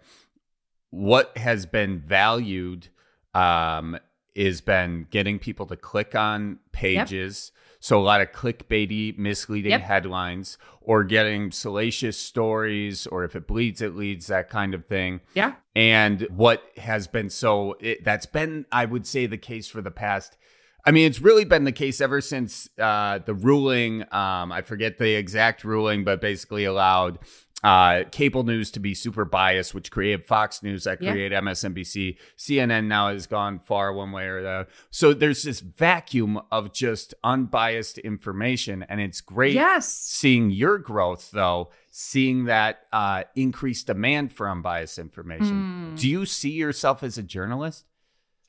what 0.91 1.37
has 1.39 1.67
been 1.67 2.01
valued 2.01 2.89
um, 3.35 3.99
is 4.35 4.61
been 4.61 5.07
getting 5.11 5.39
people 5.39 5.67
to 5.67 5.77
click 5.77 6.15
on 6.15 6.59
pages. 6.73 7.53
Yep. 7.55 7.60
So 7.81 7.99
a 7.99 8.03
lot 8.05 8.21
of 8.21 8.33
clickbaity, 8.33 9.17
misleading 9.17 9.71
yep. 9.71 9.81
headlines, 9.81 10.59
or 10.83 11.03
getting 11.03 11.51
salacious 11.51 12.19
stories, 12.19 13.07
or 13.07 13.25
if 13.25 13.35
it 13.35 13.47
bleeds, 13.47 13.81
it 13.81 13.97
leads, 13.97 14.27
that 14.27 14.51
kind 14.51 14.75
of 14.75 14.85
thing. 14.87 15.21
Yeah. 15.35 15.55
And 15.75 16.23
what 16.31 16.63
has 16.77 17.07
been 17.07 17.31
so 17.31 17.77
it, 17.81 18.05
that's 18.05 18.27
been, 18.27 18.67
I 18.71 18.85
would 18.85 19.07
say, 19.07 19.25
the 19.25 19.39
case 19.39 19.67
for 19.67 19.81
the 19.81 19.91
past. 19.91 20.37
I 20.85 20.91
mean, 20.91 21.07
it's 21.07 21.21
really 21.21 21.45
been 21.45 21.65
the 21.65 21.73
case 21.73 22.01
ever 22.01 22.21
since 22.21 22.69
uh, 22.79 23.19
the 23.19 23.35
ruling. 23.35 24.03
Um, 24.13 24.53
I 24.53 24.63
forget 24.63 24.99
the 24.99 25.15
exact 25.15 25.65
ruling, 25.65 26.05
but 26.05 26.21
basically 26.21 26.65
allowed 26.65 27.19
uh, 27.63 28.05
cable 28.11 28.43
news 28.43 28.71
to 28.73 28.81
be 28.81 28.95
super 28.95 29.25
biased, 29.25 29.75
which 29.75 29.91
created 29.91 30.27
Fox 30.27 30.63
News, 30.63 30.85
that 30.85 30.99
created 30.99 31.33
yeah. 31.33 31.41
MSNBC. 31.41 32.17
CNN 32.39 32.87
now 32.87 33.11
has 33.13 33.27
gone 33.27 33.59
far 33.59 33.93
one 33.93 34.13
way 34.13 34.27
or 34.27 34.43
the 34.43 34.49
other. 34.49 34.69
So 34.91 35.13
there's 35.13 35.43
this 35.43 35.61
vacuum 35.61 36.41
of 36.51 36.73
just 36.73 37.15
unbiased 37.23 37.99
information. 37.99 38.83
And 38.85 39.01
it's 39.01 39.21
great 39.21 39.55
yes. 39.55 39.93
seeing 39.93 40.51
your 40.51 40.79
growth, 40.79 41.31
though, 41.33 41.71
seeing 41.91 42.45
that 42.45 42.87
uh, 42.93 43.25
increased 43.37 43.87
demand 43.87 44.33
for 44.33 44.49
unbiased 44.49 44.99
information. 44.99 45.93
Mm. 45.95 46.01
Do 46.01 46.09
you 46.09 46.25
see 46.25 46.53
yourself 46.53 47.03
as 47.03 47.19
a 47.19 47.23
journalist? 47.23 47.85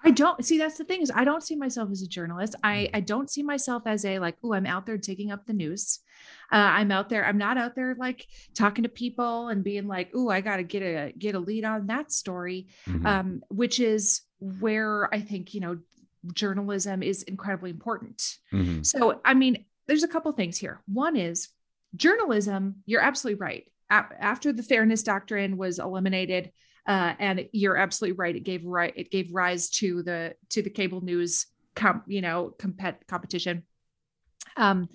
I 0.03 0.11
don't 0.11 0.43
see 0.43 0.57
that's 0.57 0.77
the 0.77 0.83
thing 0.83 1.01
is 1.01 1.11
I 1.13 1.23
don't 1.23 1.43
see 1.43 1.55
myself 1.55 1.91
as 1.91 2.01
a 2.01 2.07
journalist. 2.07 2.55
I 2.63 2.89
hmm. 2.89 2.95
I 2.95 2.99
don't 3.01 3.29
see 3.29 3.43
myself 3.43 3.83
as 3.85 4.03
a 4.03 4.19
like, 4.19 4.37
oh, 4.43 4.53
I'm 4.53 4.65
out 4.65 4.85
there 4.85 4.97
digging 4.97 5.31
up 5.31 5.45
the 5.45 5.53
news. 5.53 5.99
Uh, 6.51 6.57
I'm 6.57 6.91
out 6.91 7.09
there. 7.09 7.25
I'm 7.25 7.37
not 7.37 7.57
out 7.57 7.75
there 7.75 7.95
like 7.95 8.27
talking 8.53 8.83
to 8.83 8.89
people 8.89 9.47
and 9.47 9.63
being 9.63 9.87
like, 9.87 10.09
"Oh, 10.13 10.29
I 10.29 10.41
got 10.41 10.57
to 10.57 10.63
get 10.63 10.81
a 10.81 11.13
get 11.17 11.35
a 11.35 11.39
lead 11.39 11.63
on 11.63 11.87
that 11.87 12.11
story," 12.11 12.67
mm-hmm. 12.87 13.05
um, 13.05 13.43
which 13.49 13.79
is 13.79 14.21
where 14.39 15.13
I 15.13 15.21
think 15.21 15.53
you 15.53 15.61
know 15.61 15.77
journalism 16.33 17.03
is 17.03 17.23
incredibly 17.23 17.69
important. 17.69 18.37
Mm-hmm. 18.53 18.83
So, 18.83 19.21
I 19.25 19.33
mean, 19.33 19.65
there's 19.87 20.03
a 20.03 20.07
couple 20.07 20.31
things 20.33 20.57
here. 20.57 20.81
One 20.87 21.15
is 21.15 21.49
journalism. 21.95 22.83
You're 22.85 23.01
absolutely 23.01 23.39
right. 23.39 23.71
A- 23.89 24.05
after 24.19 24.53
the 24.53 24.63
fairness 24.63 25.03
doctrine 25.03 25.57
was 25.57 25.79
eliminated, 25.79 26.51
uh, 26.87 27.13
and 27.19 27.47
you're 27.51 27.77
absolutely 27.77 28.17
right. 28.17 28.35
It 28.35 28.43
gave 28.43 28.65
right. 28.65 28.93
It 28.95 29.11
gave 29.11 29.33
rise 29.33 29.69
to 29.71 30.03
the 30.03 30.35
to 30.49 30.61
the 30.61 30.69
cable 30.69 31.01
news, 31.01 31.47
com- 31.75 32.03
you 32.07 32.21
know, 32.21 32.53
compet- 32.59 33.07
competition. 33.07 33.63
Um, 34.57 34.89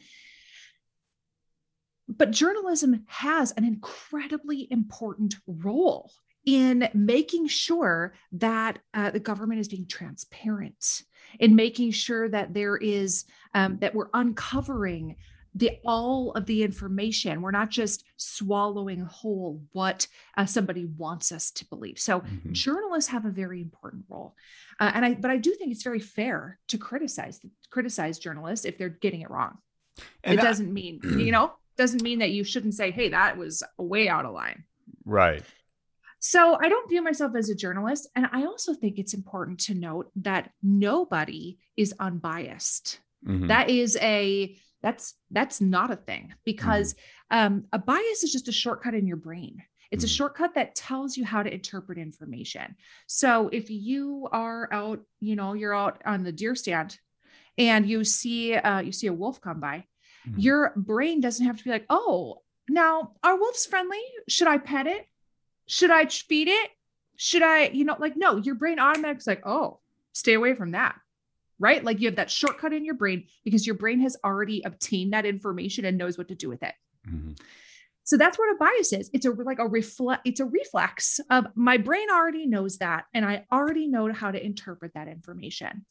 but 2.08 2.30
journalism 2.30 3.04
has 3.06 3.52
an 3.52 3.64
incredibly 3.64 4.68
important 4.70 5.34
role 5.46 6.10
in 6.44 6.88
making 6.94 7.48
sure 7.48 8.14
that 8.32 8.78
uh, 8.94 9.10
the 9.10 9.20
government 9.20 9.60
is 9.60 9.68
being 9.68 9.86
transparent, 9.86 11.02
in 11.40 11.56
making 11.56 11.90
sure 11.90 12.28
that 12.28 12.54
there 12.54 12.76
is 12.76 13.24
um, 13.54 13.78
that 13.80 13.94
we're 13.94 14.08
uncovering 14.14 15.16
the 15.56 15.72
all 15.84 16.32
of 16.32 16.46
the 16.46 16.62
information. 16.62 17.42
We're 17.42 17.50
not 17.50 17.70
just 17.70 18.04
swallowing 18.16 19.00
whole 19.00 19.62
what 19.72 20.06
uh, 20.36 20.46
somebody 20.46 20.84
wants 20.84 21.32
us 21.32 21.50
to 21.52 21.64
believe. 21.66 21.98
So 21.98 22.20
mm-hmm. 22.20 22.52
journalists 22.52 23.10
have 23.10 23.24
a 23.24 23.30
very 23.30 23.60
important 23.60 24.04
role, 24.08 24.36
uh, 24.78 24.92
and 24.94 25.04
I 25.04 25.14
but 25.14 25.32
I 25.32 25.38
do 25.38 25.52
think 25.54 25.72
it's 25.72 25.82
very 25.82 26.00
fair 26.00 26.60
to 26.68 26.78
criticize 26.78 27.40
criticize 27.70 28.20
journalists 28.20 28.64
if 28.64 28.78
they're 28.78 28.88
getting 28.88 29.22
it 29.22 29.30
wrong. 29.30 29.58
And 30.22 30.38
it 30.38 30.42
doesn't 30.42 30.72
mean 30.72 31.00
you 31.02 31.32
know 31.32 31.52
doesn't 31.76 32.02
mean 32.02 32.20
that 32.20 32.30
you 32.30 32.44
shouldn't 32.44 32.74
say, 32.74 32.90
hey, 32.90 33.10
that 33.10 33.36
was 33.36 33.62
way 33.78 34.08
out 34.08 34.24
of 34.24 34.32
line. 34.32 34.64
Right. 35.04 35.42
So 36.18 36.58
I 36.60 36.68
don't 36.68 36.88
view 36.88 37.02
myself 37.02 37.36
as 37.36 37.50
a 37.50 37.54
journalist. 37.54 38.08
And 38.16 38.28
I 38.32 38.44
also 38.44 38.74
think 38.74 38.98
it's 38.98 39.14
important 39.14 39.60
to 39.60 39.74
note 39.74 40.10
that 40.16 40.50
nobody 40.62 41.58
is 41.76 41.94
unbiased. 42.00 43.00
Mm-hmm. 43.26 43.48
That 43.48 43.70
is 43.70 43.96
a 44.00 44.56
that's 44.82 45.14
that's 45.30 45.60
not 45.60 45.90
a 45.90 45.96
thing 45.96 46.34
because 46.44 46.94
mm-hmm. 47.32 47.46
um, 47.46 47.64
a 47.72 47.78
bias 47.78 48.22
is 48.22 48.32
just 48.32 48.48
a 48.48 48.52
shortcut 48.52 48.94
in 48.94 49.06
your 49.06 49.16
brain. 49.16 49.62
It's 49.90 50.04
mm-hmm. 50.04 50.10
a 50.10 50.14
shortcut 50.14 50.54
that 50.54 50.74
tells 50.74 51.16
you 51.16 51.24
how 51.24 51.42
to 51.42 51.52
interpret 51.52 51.98
information. 51.98 52.76
So 53.06 53.48
if 53.52 53.70
you 53.70 54.28
are 54.32 54.68
out, 54.72 55.00
you 55.20 55.36
know, 55.36 55.54
you're 55.54 55.74
out 55.74 56.02
on 56.04 56.24
the 56.24 56.32
deer 56.32 56.54
stand 56.54 56.98
and 57.58 57.88
you 57.88 58.04
see 58.04 58.54
uh, 58.54 58.80
you 58.80 58.92
see 58.92 59.06
a 59.06 59.12
wolf 59.12 59.40
come 59.40 59.60
by, 59.60 59.84
Mm-hmm. 60.28 60.40
Your 60.40 60.72
brain 60.76 61.20
doesn't 61.20 61.46
have 61.46 61.58
to 61.58 61.64
be 61.64 61.70
like, 61.70 61.86
oh, 61.90 62.42
now 62.68 63.12
are 63.22 63.38
wolves 63.38 63.66
friendly? 63.66 64.02
Should 64.28 64.48
I 64.48 64.58
pet 64.58 64.86
it? 64.86 65.06
Should 65.66 65.90
I 65.90 66.06
feed 66.06 66.48
it? 66.48 66.70
Should 67.16 67.42
I, 67.42 67.68
you 67.68 67.84
know, 67.84 67.96
like, 67.98 68.16
no, 68.16 68.36
your 68.36 68.54
brain 68.54 68.78
automatically 68.78 69.20
is 69.20 69.26
like, 69.26 69.46
oh, 69.46 69.80
stay 70.12 70.34
away 70.34 70.54
from 70.54 70.72
that. 70.72 70.96
Right. 71.58 71.82
Like 71.82 72.00
you 72.00 72.08
have 72.08 72.16
that 72.16 72.30
shortcut 72.30 72.74
in 72.74 72.84
your 72.84 72.96
brain 72.96 73.24
because 73.42 73.66
your 73.66 73.76
brain 73.76 74.00
has 74.00 74.16
already 74.22 74.62
obtained 74.62 75.14
that 75.14 75.24
information 75.24 75.86
and 75.86 75.96
knows 75.96 76.18
what 76.18 76.28
to 76.28 76.34
do 76.34 76.50
with 76.50 76.62
it. 76.62 76.74
Mm-hmm. 77.08 77.32
So 78.06 78.16
that's 78.16 78.38
what 78.38 78.54
a 78.54 78.56
bias 78.56 78.92
is. 78.92 79.10
It's 79.12 79.26
a 79.26 79.30
like 79.30 79.58
a 79.58 79.66
reflect. 79.66 80.22
It's 80.24 80.38
a 80.38 80.44
reflex 80.44 81.18
of 81.28 81.46
my 81.56 81.76
brain 81.76 82.08
already 82.08 82.46
knows 82.46 82.78
that, 82.78 83.06
and 83.12 83.24
I 83.24 83.46
already 83.50 83.88
know 83.88 84.12
how 84.12 84.30
to 84.30 84.42
interpret 84.42 84.94
that 84.94 85.08
information. 85.08 85.84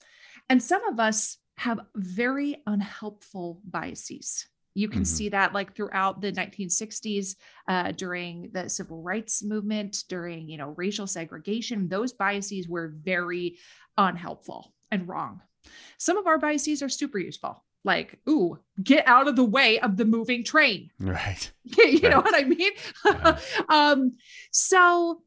And 0.49 0.63
some 0.63 0.85
of 0.85 0.97
us 0.97 1.37
have 1.57 1.79
very 1.95 2.57
unhelpful 2.67 3.62
biases. 3.65 4.47
You 4.74 4.89
can 4.89 5.01
mm-hmm. 5.01 5.05
see 5.05 5.29
that 5.29 5.53
like 5.53 5.74
throughout 5.74 6.19
the 6.19 6.33
1960s, 6.33 7.35
uh, 7.67 7.91
during 7.93 8.50
the 8.51 8.69
civil 8.69 9.01
rights 9.01 9.41
movement, 9.41 10.03
during 10.09 10.50
you 10.50 10.57
know 10.57 10.74
racial 10.75 11.07
segregation, 11.07 11.88
those 11.88 12.12
biases 12.12 12.67
were 12.67 12.93
very 13.01 13.57
unhelpful 13.97 14.74
and 14.91 15.07
wrong. 15.07 15.41
Some 15.97 16.17
of 16.17 16.27
our 16.27 16.38
biases 16.38 16.83
are 16.83 16.89
super 16.89 17.19
useful 17.19 17.63
like, 17.85 18.19
ooh, 18.27 18.59
get 18.83 19.07
out 19.07 19.27
of 19.27 19.35
the 19.35 19.45
way 19.45 19.79
of 19.79 19.95
the 19.95 20.05
moving 20.05 20.43
train. 20.43 20.89
Right. 21.00 21.51
you 21.63 22.00
right. 22.00 22.03
know 22.03 22.19
what 22.19 22.35
I 22.35 22.43
mean? 22.43 22.71
Yeah. 23.05 23.39
um, 23.69 24.13
so 24.51 25.21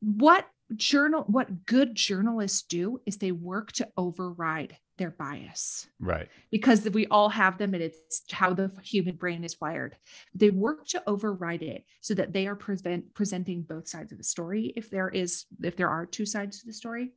what 0.00 0.46
journal 0.76 1.24
what 1.26 1.66
good 1.66 1.94
journalists 1.94 2.62
do 2.62 3.00
is 3.06 3.16
they 3.16 3.32
work 3.32 3.72
to 3.72 3.88
override 3.96 4.76
their 4.98 5.10
bias. 5.10 5.88
Right. 5.98 6.28
Because 6.50 6.88
we 6.90 7.06
all 7.06 7.30
have 7.30 7.56
them 7.56 7.72
and 7.72 7.82
it's 7.82 8.22
how 8.30 8.52
the 8.52 8.70
human 8.82 9.16
brain 9.16 9.44
is 9.44 9.56
wired. 9.60 9.96
They 10.34 10.50
work 10.50 10.86
to 10.88 11.02
override 11.06 11.62
it 11.62 11.84
so 12.02 12.14
that 12.14 12.34
they 12.34 12.46
are 12.46 12.54
present, 12.54 13.14
presenting 13.14 13.62
both 13.62 13.88
sides 13.88 14.12
of 14.12 14.18
the 14.18 14.24
story 14.24 14.74
if 14.76 14.90
there 14.90 15.08
is 15.08 15.46
if 15.62 15.76
there 15.76 15.88
are 15.88 16.04
two 16.04 16.26
sides 16.26 16.60
to 16.60 16.66
the 16.66 16.72
story 16.74 17.12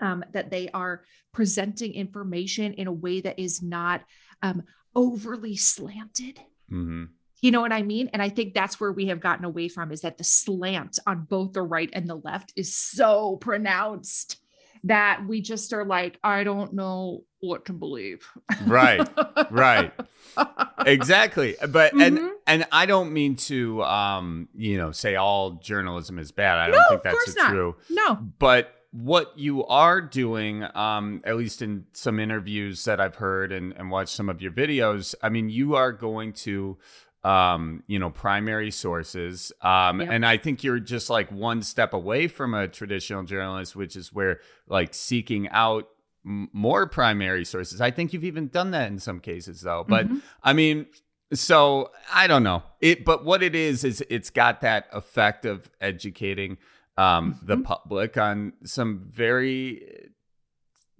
um, 0.00 0.24
that 0.32 0.50
they 0.50 0.68
are 0.70 1.02
presenting 1.32 1.92
information 1.94 2.74
in 2.74 2.86
a 2.86 2.92
way 2.92 3.20
that 3.20 3.38
is 3.38 3.62
not 3.62 4.02
um, 4.42 4.62
overly 4.94 5.56
slanted. 5.56 6.38
Mm-hmm. 6.70 7.04
You 7.44 7.50
know 7.50 7.60
what 7.60 7.74
I 7.74 7.82
mean? 7.82 8.08
And 8.14 8.22
I 8.22 8.30
think 8.30 8.54
that's 8.54 8.80
where 8.80 8.90
we 8.90 9.08
have 9.08 9.20
gotten 9.20 9.44
away 9.44 9.68
from 9.68 9.92
is 9.92 10.00
that 10.00 10.16
the 10.16 10.24
slant 10.24 10.98
on 11.06 11.26
both 11.28 11.52
the 11.52 11.60
right 11.60 11.90
and 11.92 12.08
the 12.08 12.14
left 12.14 12.54
is 12.56 12.74
so 12.74 13.36
pronounced 13.36 14.38
that 14.84 15.26
we 15.28 15.42
just 15.42 15.74
are 15.74 15.84
like, 15.84 16.18
I 16.24 16.42
don't 16.42 16.72
know 16.72 17.24
what 17.40 17.66
to 17.66 17.74
believe. 17.74 18.26
Right. 18.64 19.06
Right. 19.50 19.92
exactly. 20.86 21.56
But 21.68 21.92
mm-hmm. 21.92 22.00
and 22.00 22.30
and 22.46 22.66
I 22.72 22.86
don't 22.86 23.12
mean 23.12 23.36
to 23.36 23.82
um, 23.82 24.48
you 24.54 24.78
know, 24.78 24.90
say 24.90 25.16
all 25.16 25.50
journalism 25.50 26.18
is 26.18 26.32
bad. 26.32 26.56
I 26.58 26.70
don't 26.70 26.88
think 26.88 27.02
that's 27.02 27.34
true. 27.34 27.76
No. 27.90 28.14
But 28.38 28.74
what 28.90 29.36
you 29.36 29.66
are 29.66 30.00
doing, 30.00 30.64
um, 30.74 31.20
at 31.24 31.36
least 31.36 31.60
in 31.60 31.84
some 31.92 32.18
interviews 32.18 32.84
that 32.84 33.00
I've 33.00 33.16
heard 33.16 33.52
and, 33.52 33.74
and 33.76 33.90
watched 33.90 34.14
some 34.14 34.30
of 34.30 34.40
your 34.40 34.52
videos, 34.52 35.14
I 35.20 35.28
mean, 35.28 35.50
you 35.50 35.74
are 35.74 35.92
going 35.92 36.32
to, 36.44 36.78
um, 37.24 37.82
you 37.86 37.98
know, 37.98 38.10
primary 38.10 38.70
sources. 38.70 39.50
Um, 39.62 40.00
yep. 40.00 40.10
And 40.10 40.26
I 40.26 40.36
think 40.36 40.62
you're 40.62 40.78
just 40.78 41.08
like 41.08 41.32
one 41.32 41.62
step 41.62 41.94
away 41.94 42.28
from 42.28 42.52
a 42.54 42.68
traditional 42.68 43.24
journalist, 43.24 43.74
which 43.74 43.96
is 43.96 44.12
where 44.12 44.40
like 44.68 44.92
seeking 44.92 45.48
out 45.48 45.88
m- 46.24 46.50
more 46.52 46.86
primary 46.86 47.44
sources. 47.46 47.80
I 47.80 47.90
think 47.90 48.12
you've 48.12 48.24
even 48.24 48.48
done 48.48 48.72
that 48.72 48.90
in 48.90 48.98
some 48.98 49.20
cases, 49.20 49.62
though. 49.62 49.84
But 49.88 50.06
mm-hmm. 50.06 50.18
I 50.42 50.52
mean, 50.52 50.86
so 51.32 51.90
I 52.12 52.26
don't 52.26 52.42
know 52.42 52.62
it, 52.80 53.06
but 53.06 53.24
what 53.24 53.42
it 53.42 53.54
is 53.54 53.84
is 53.84 54.04
it's 54.10 54.28
got 54.28 54.60
that 54.60 54.86
effect 54.92 55.46
of 55.46 55.70
educating 55.80 56.58
um, 56.98 57.34
mm-hmm. 57.34 57.46
the 57.46 57.56
public 57.56 58.18
on 58.18 58.52
some 58.64 58.98
very, 58.98 60.10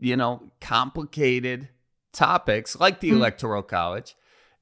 you 0.01 0.17
know, 0.17 0.51
complicated 0.63 1.69
topics 2.15 2.81
like 2.81 3.01
the 3.01 3.09
mm-hmm. 3.09 3.19
Electoral 3.19 3.63
College. 3.63 4.17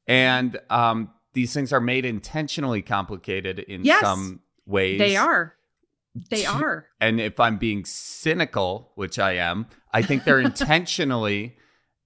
And 0.09 0.59
um, 0.69 1.11
these 1.33 1.53
things 1.55 1.73
are 1.73 1.81
made 1.81 2.05
intentionally 2.05 2.83
complicated 2.83 3.59
in 3.59 3.85
yes, 3.85 4.01
some 4.01 4.41
ways. 4.67 4.99
They 4.99 5.17
are. 5.17 5.55
They 6.31 6.45
are. 6.45 6.87
And 7.01 7.21
if 7.21 7.41
I'm 7.41 7.57
being 7.57 7.85
cynical, 7.85 8.93
which 8.97 9.19
I 9.19 9.33
am, 9.37 9.67
I 9.93 10.03
think 10.03 10.25
they're 10.25 10.41
intentionally 10.53 11.57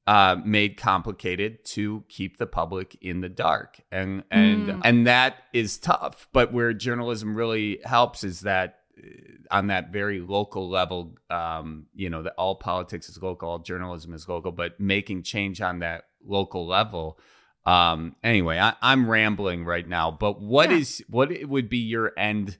uh, 0.06 0.36
made 0.44 0.76
complicated 0.76 1.64
to 1.64 2.04
keep 2.08 2.38
the 2.38 2.46
public 2.46 2.96
in 3.00 3.20
the 3.20 3.28
dark, 3.28 3.80
and 3.90 4.22
and 4.30 4.68
mm. 4.68 4.80
and 4.84 5.06
that 5.08 5.38
is 5.52 5.78
tough. 5.78 6.28
But 6.32 6.52
where 6.52 6.72
journalism 6.72 7.34
really 7.34 7.80
helps 7.84 8.22
is 8.22 8.42
that 8.42 8.78
on 9.50 9.66
that 9.68 9.92
very 9.92 10.20
local 10.20 10.68
level, 10.68 11.16
um, 11.30 11.86
you 11.94 12.08
know, 12.08 12.22
that 12.22 12.34
all 12.38 12.54
politics 12.56 13.08
is 13.08 13.20
local, 13.22 13.48
all 13.48 13.58
journalism 13.58 14.14
is 14.14 14.28
local, 14.28 14.52
but 14.52 14.78
making 14.80 15.22
change 15.22 15.60
on 15.60 15.80
that 15.80 16.04
local 16.24 16.66
level. 16.66 17.18
Um, 17.66 18.14
anyway, 18.22 18.58
I, 18.58 18.74
am 18.80 19.10
rambling 19.10 19.64
right 19.64 19.86
now, 19.86 20.10
but 20.12 20.40
what 20.40 20.70
yeah. 20.70 20.76
is 20.76 21.04
what 21.08 21.30
would 21.42 21.68
be 21.68 21.78
your 21.78 22.12
end 22.16 22.56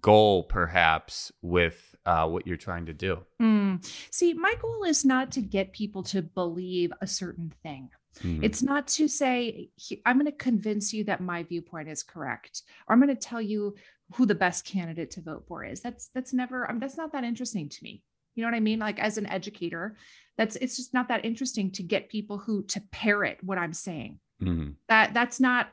goal, 0.00 0.44
perhaps, 0.44 1.32
with 1.42 1.96
uh, 2.06 2.28
what 2.28 2.46
you're 2.46 2.56
trying 2.56 2.86
to 2.86 2.94
do? 2.94 3.18
Mm. 3.42 3.84
See, 4.12 4.34
my 4.34 4.54
goal 4.62 4.84
is 4.84 5.04
not 5.04 5.32
to 5.32 5.40
get 5.40 5.72
people 5.72 6.04
to 6.04 6.22
believe 6.22 6.92
a 7.00 7.06
certain 7.06 7.52
thing. 7.62 7.90
Mm-hmm. 8.22 8.44
It's 8.44 8.62
not 8.62 8.86
to 8.88 9.08
say, 9.08 9.68
I'm 10.06 10.16
going 10.16 10.26
to 10.26 10.32
convince 10.32 10.92
you 10.92 11.04
that 11.04 11.20
my 11.20 11.42
viewpoint 11.42 11.88
is 11.88 12.02
correct, 12.02 12.62
or 12.88 12.94
I'm 12.94 13.02
going 13.02 13.14
to 13.14 13.20
tell 13.20 13.42
you 13.42 13.74
who 14.14 14.26
the 14.26 14.34
best 14.34 14.64
candidate 14.64 15.10
to 15.12 15.20
vote 15.20 15.44
for 15.48 15.64
is. 15.64 15.80
That's 15.80 16.08
that's 16.14 16.32
never 16.32 16.70
um, 16.70 16.78
that's 16.78 16.96
not 16.96 17.12
that 17.12 17.24
interesting 17.24 17.68
to 17.68 17.78
me. 17.82 18.02
You 18.34 18.42
know 18.42 18.48
what 18.48 18.56
I 18.56 18.60
mean? 18.60 18.78
Like 18.78 18.98
as 19.00 19.18
an 19.18 19.26
educator, 19.26 19.96
that's 20.38 20.56
it's 20.56 20.76
just 20.76 20.94
not 20.94 21.08
that 21.08 21.24
interesting 21.24 21.72
to 21.72 21.82
get 21.82 22.08
people 22.08 22.38
who 22.38 22.62
to 22.64 22.80
parrot 22.92 23.38
what 23.42 23.58
I'm 23.58 23.72
saying. 23.72 24.20
Mm-hmm. 24.42 24.70
That 24.88 25.14
that's 25.14 25.40
not. 25.40 25.70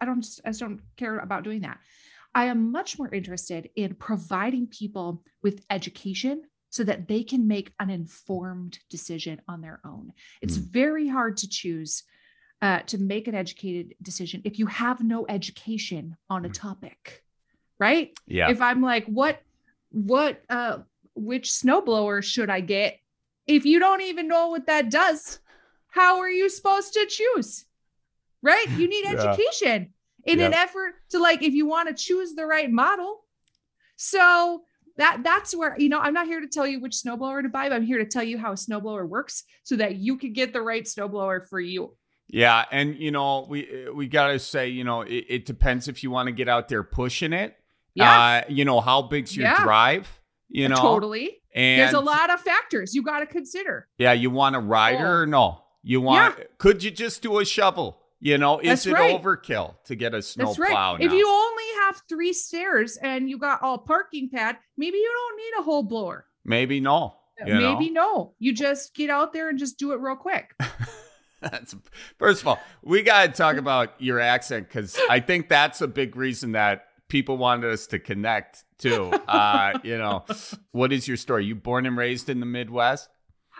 I 0.00 0.04
don't 0.04 0.26
I 0.44 0.50
just 0.50 0.60
don't 0.60 0.80
care 0.96 1.18
about 1.18 1.44
doing 1.44 1.62
that. 1.62 1.78
I 2.34 2.46
am 2.46 2.72
much 2.72 2.98
more 2.98 3.12
interested 3.14 3.70
in 3.76 3.94
providing 3.94 4.66
people 4.66 5.22
with 5.42 5.64
education 5.70 6.42
so 6.70 6.82
that 6.82 7.06
they 7.06 7.22
can 7.22 7.46
make 7.46 7.72
an 7.78 7.90
informed 7.90 8.80
decision 8.90 9.40
on 9.46 9.60
their 9.60 9.80
own. 9.84 10.12
It's 10.42 10.58
mm. 10.58 10.72
very 10.72 11.06
hard 11.06 11.36
to 11.38 11.48
choose 11.48 12.02
uh, 12.60 12.80
to 12.80 12.98
make 12.98 13.28
an 13.28 13.36
educated 13.36 13.94
decision 14.02 14.42
if 14.44 14.58
you 14.58 14.66
have 14.66 15.04
no 15.04 15.24
education 15.28 16.16
on 16.28 16.44
a 16.44 16.48
mm. 16.48 16.54
topic 16.54 17.24
right? 17.78 18.16
Yeah. 18.26 18.50
If 18.50 18.60
I'm 18.60 18.80
like, 18.80 19.06
what, 19.06 19.40
what, 19.90 20.42
uh, 20.48 20.78
which 21.14 21.50
snowblower 21.50 22.22
should 22.22 22.50
I 22.50 22.60
get? 22.60 22.98
If 23.46 23.64
you 23.64 23.78
don't 23.78 24.02
even 24.02 24.28
know 24.28 24.48
what 24.48 24.66
that 24.66 24.90
does, 24.90 25.38
how 25.88 26.20
are 26.20 26.30
you 26.30 26.48
supposed 26.48 26.94
to 26.94 27.06
choose? 27.06 27.66
Right? 28.44 28.68
You 28.70 28.88
need 28.88 29.06
education 29.06 29.92
yeah. 30.24 30.32
in 30.32 30.40
an 30.40 30.54
effort 30.54 30.94
to 31.10 31.18
like, 31.18 31.42
if 31.42 31.54
you 31.54 31.66
want 31.66 31.88
to 31.88 31.94
choose 31.94 32.34
the 32.34 32.46
right 32.46 32.70
model. 32.70 33.24
So 33.96 34.62
that 34.96 35.24
that's 35.24 35.56
where 35.56 35.74
you 35.76 35.88
know 35.88 35.98
i'm 35.98 36.14
not 36.14 36.28
here 36.28 36.40
to 36.40 36.46
tell 36.46 36.64
you 36.64 36.78
which 36.78 36.92
snowblower 36.92 37.42
to 37.42 37.48
buy 37.48 37.68
but 37.68 37.74
i'm 37.74 37.84
here 37.84 37.98
to 37.98 38.04
tell 38.04 38.22
you 38.22 38.38
how 38.38 38.52
a 38.52 38.54
snowblower 38.54 39.08
works 39.08 39.42
so 39.64 39.74
that 39.74 39.96
you 39.96 40.16
can 40.16 40.32
get 40.32 40.52
the 40.52 40.62
right 40.62 40.84
snowblower 40.84 41.44
for 41.44 41.58
you 41.58 41.96
yeah 42.28 42.64
and 42.70 42.94
you 42.94 43.10
know 43.10 43.44
we 43.48 43.88
we 43.92 44.06
gotta 44.06 44.38
say 44.38 44.68
you 44.68 44.84
know 44.84 45.00
it, 45.00 45.24
it 45.28 45.46
depends 45.46 45.88
if 45.88 46.04
you 46.04 46.12
want 46.12 46.28
to 46.28 46.32
get 46.32 46.48
out 46.48 46.68
there 46.68 46.84
pushing 46.84 47.32
it 47.32 47.56
yeah. 47.94 48.20
Uh, 48.20 48.42
you 48.48 48.64
know, 48.64 48.80
how 48.80 49.02
big's 49.02 49.36
your 49.36 49.46
yeah. 49.46 49.62
drive? 49.62 50.20
You 50.48 50.68
know, 50.68 50.76
totally. 50.76 51.38
And 51.54 51.80
there's 51.80 51.94
a 51.94 52.00
lot 52.00 52.30
of 52.30 52.40
factors 52.40 52.94
you 52.94 53.02
got 53.02 53.20
to 53.20 53.26
consider. 53.26 53.88
Yeah. 53.98 54.12
You 54.12 54.30
want 54.30 54.56
a 54.56 54.60
rider 54.60 55.06
oh. 55.06 55.20
or 55.20 55.26
no? 55.26 55.62
You 55.82 56.00
want, 56.00 56.36
yeah. 56.38 56.44
could 56.58 56.82
you 56.82 56.90
just 56.90 57.22
do 57.22 57.38
a 57.38 57.44
shovel? 57.44 58.00
You 58.20 58.38
know, 58.38 58.58
is 58.58 58.68
That's 58.68 58.86
it 58.86 58.92
right. 58.92 59.20
overkill 59.20 59.74
to 59.84 59.94
get 59.94 60.14
a 60.14 60.22
snow 60.22 60.46
That's 60.46 60.58
right. 60.58 60.70
plow? 60.70 60.96
Now? 60.96 61.04
If 61.04 61.12
you 61.12 61.28
only 61.28 61.64
have 61.82 62.02
three 62.08 62.32
stairs 62.32 62.96
and 62.96 63.28
you 63.28 63.38
got 63.38 63.62
all 63.62 63.78
parking 63.78 64.30
pad, 64.30 64.56
maybe 64.76 64.96
you 64.96 65.12
don't 65.12 65.36
need 65.36 65.60
a 65.60 65.62
whole 65.62 65.82
blower. 65.82 66.26
Maybe 66.44 66.80
no. 66.80 67.16
maybe 67.38 67.90
know? 67.90 68.14
no. 68.14 68.34
You 68.38 68.54
just 68.54 68.94
get 68.94 69.10
out 69.10 69.32
there 69.32 69.48
and 69.48 69.58
just 69.58 69.78
do 69.78 69.92
it 69.92 70.00
real 70.00 70.16
quick. 70.16 70.54
that's 71.40 71.74
first 72.18 72.42
of 72.42 72.48
all, 72.48 72.58
we 72.82 73.02
got 73.02 73.26
to 73.26 73.32
talk 73.32 73.56
about 73.56 74.00
your 74.00 74.20
accent 74.20 74.68
because 74.68 74.98
I 75.10 75.20
think 75.20 75.48
that's 75.48 75.80
a 75.80 75.88
big 75.88 76.16
reason 76.16 76.52
that 76.52 76.86
people 77.08 77.36
wanted 77.36 77.70
us 77.70 77.86
to 77.88 77.98
connect 77.98 78.64
too. 78.78 79.12
Uh, 79.26 79.78
you 79.82 79.98
know, 79.98 80.24
what 80.70 80.92
is 80.92 81.08
your 81.08 81.16
story? 81.16 81.44
You 81.44 81.54
born 81.54 81.86
and 81.86 81.96
raised 81.96 82.28
in 82.28 82.40
the 82.40 82.46
Midwest? 82.46 83.08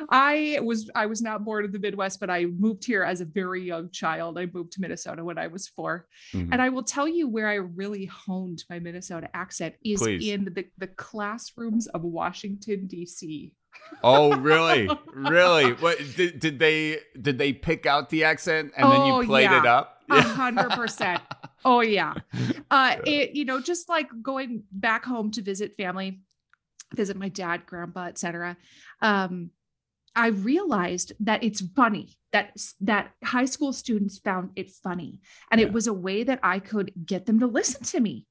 I 0.09 0.59
was 0.63 0.91
I 0.95 1.07
was 1.07 1.23
not 1.23 1.45
born 1.45 1.65
in 1.65 1.73
the 1.73 1.79
Midwest, 1.79 2.21
but 2.21 2.31
I 2.31 2.47
moved 2.47 2.85
here 2.85 3.03
as 3.03 3.21
a 3.21 3.25
very 3.25 3.63
young 3.63 3.91
child. 3.91 4.39
I 4.39 4.47
moved 4.53 4.73
to 4.73 4.81
Minnesota 4.81 5.25
when 5.25 5.39
I 5.39 5.47
was 5.47 5.69
4 5.69 6.07
mm-hmm. 6.33 6.53
And 6.53 6.61
I 6.61 6.69
will 6.69 6.83
tell 6.83 7.07
you 7.07 7.29
where 7.29 7.49
I 7.49 7.55
really 7.55 8.07
honed 8.07 8.65
my 8.69 8.79
Minnesota 8.79 9.29
accent 9.35 9.75
is 9.85 10.01
Please. 10.01 10.29
in 10.29 10.45
the, 10.45 10.65
the 10.79 10.89
classrooms 10.89 11.87
of 11.89 12.03
Washington, 12.03 12.89
DC. 12.93 13.53
Oh, 14.03 14.37
really? 14.37 14.89
really? 15.15 15.73
What 15.73 15.99
did, 16.17 16.41
did 16.41 16.59
they 16.59 16.99
did 17.21 17.39
they 17.39 17.53
pick 17.53 17.87
out 17.87 18.11
the 18.11 18.25
accent 18.25 18.73
and 18.77 18.87
oh, 18.87 18.91
then 18.91 19.07
you 19.07 19.13
oh, 19.15 19.25
played 19.25 19.51
yeah. 19.51 19.61
it 19.61 19.67
up? 19.67 20.03
A 20.11 20.23
hundred 20.23 20.71
percent. 20.71 21.23
Oh 21.65 21.81
yeah. 21.81 22.15
Uh 22.71 22.97
it, 23.05 23.37
you 23.37 23.45
know, 23.45 23.61
just 23.61 23.89
like 23.89 24.09
going 24.21 24.65
back 24.73 25.05
home 25.05 25.31
to 25.31 25.43
visit 25.43 25.77
family, 25.77 26.21
visit 26.95 27.17
my 27.17 27.29
dad, 27.29 27.67
grandpa, 27.67 28.07
etc. 28.07 28.57
Um, 29.01 29.51
I 30.17 30.29
realized 30.29 31.13
that 31.21 31.43
it's 31.43 31.61
funny 31.61 32.17
that 32.33 32.57
that 32.81 33.13
high 33.23 33.45
school 33.45 33.73
students 33.73 34.19
found 34.19 34.51
it 34.57 34.71
funny 34.71 35.21
and 35.51 35.61
yeah. 35.61 35.67
it 35.67 35.73
was 35.73 35.87
a 35.87 35.93
way 35.93 36.23
that 36.25 36.41
I 36.43 36.59
could 36.59 36.93
get 37.05 37.27
them 37.27 37.41
to 37.41 37.47
listen 37.47 37.85
to 37.85 38.01
me. 38.01 38.27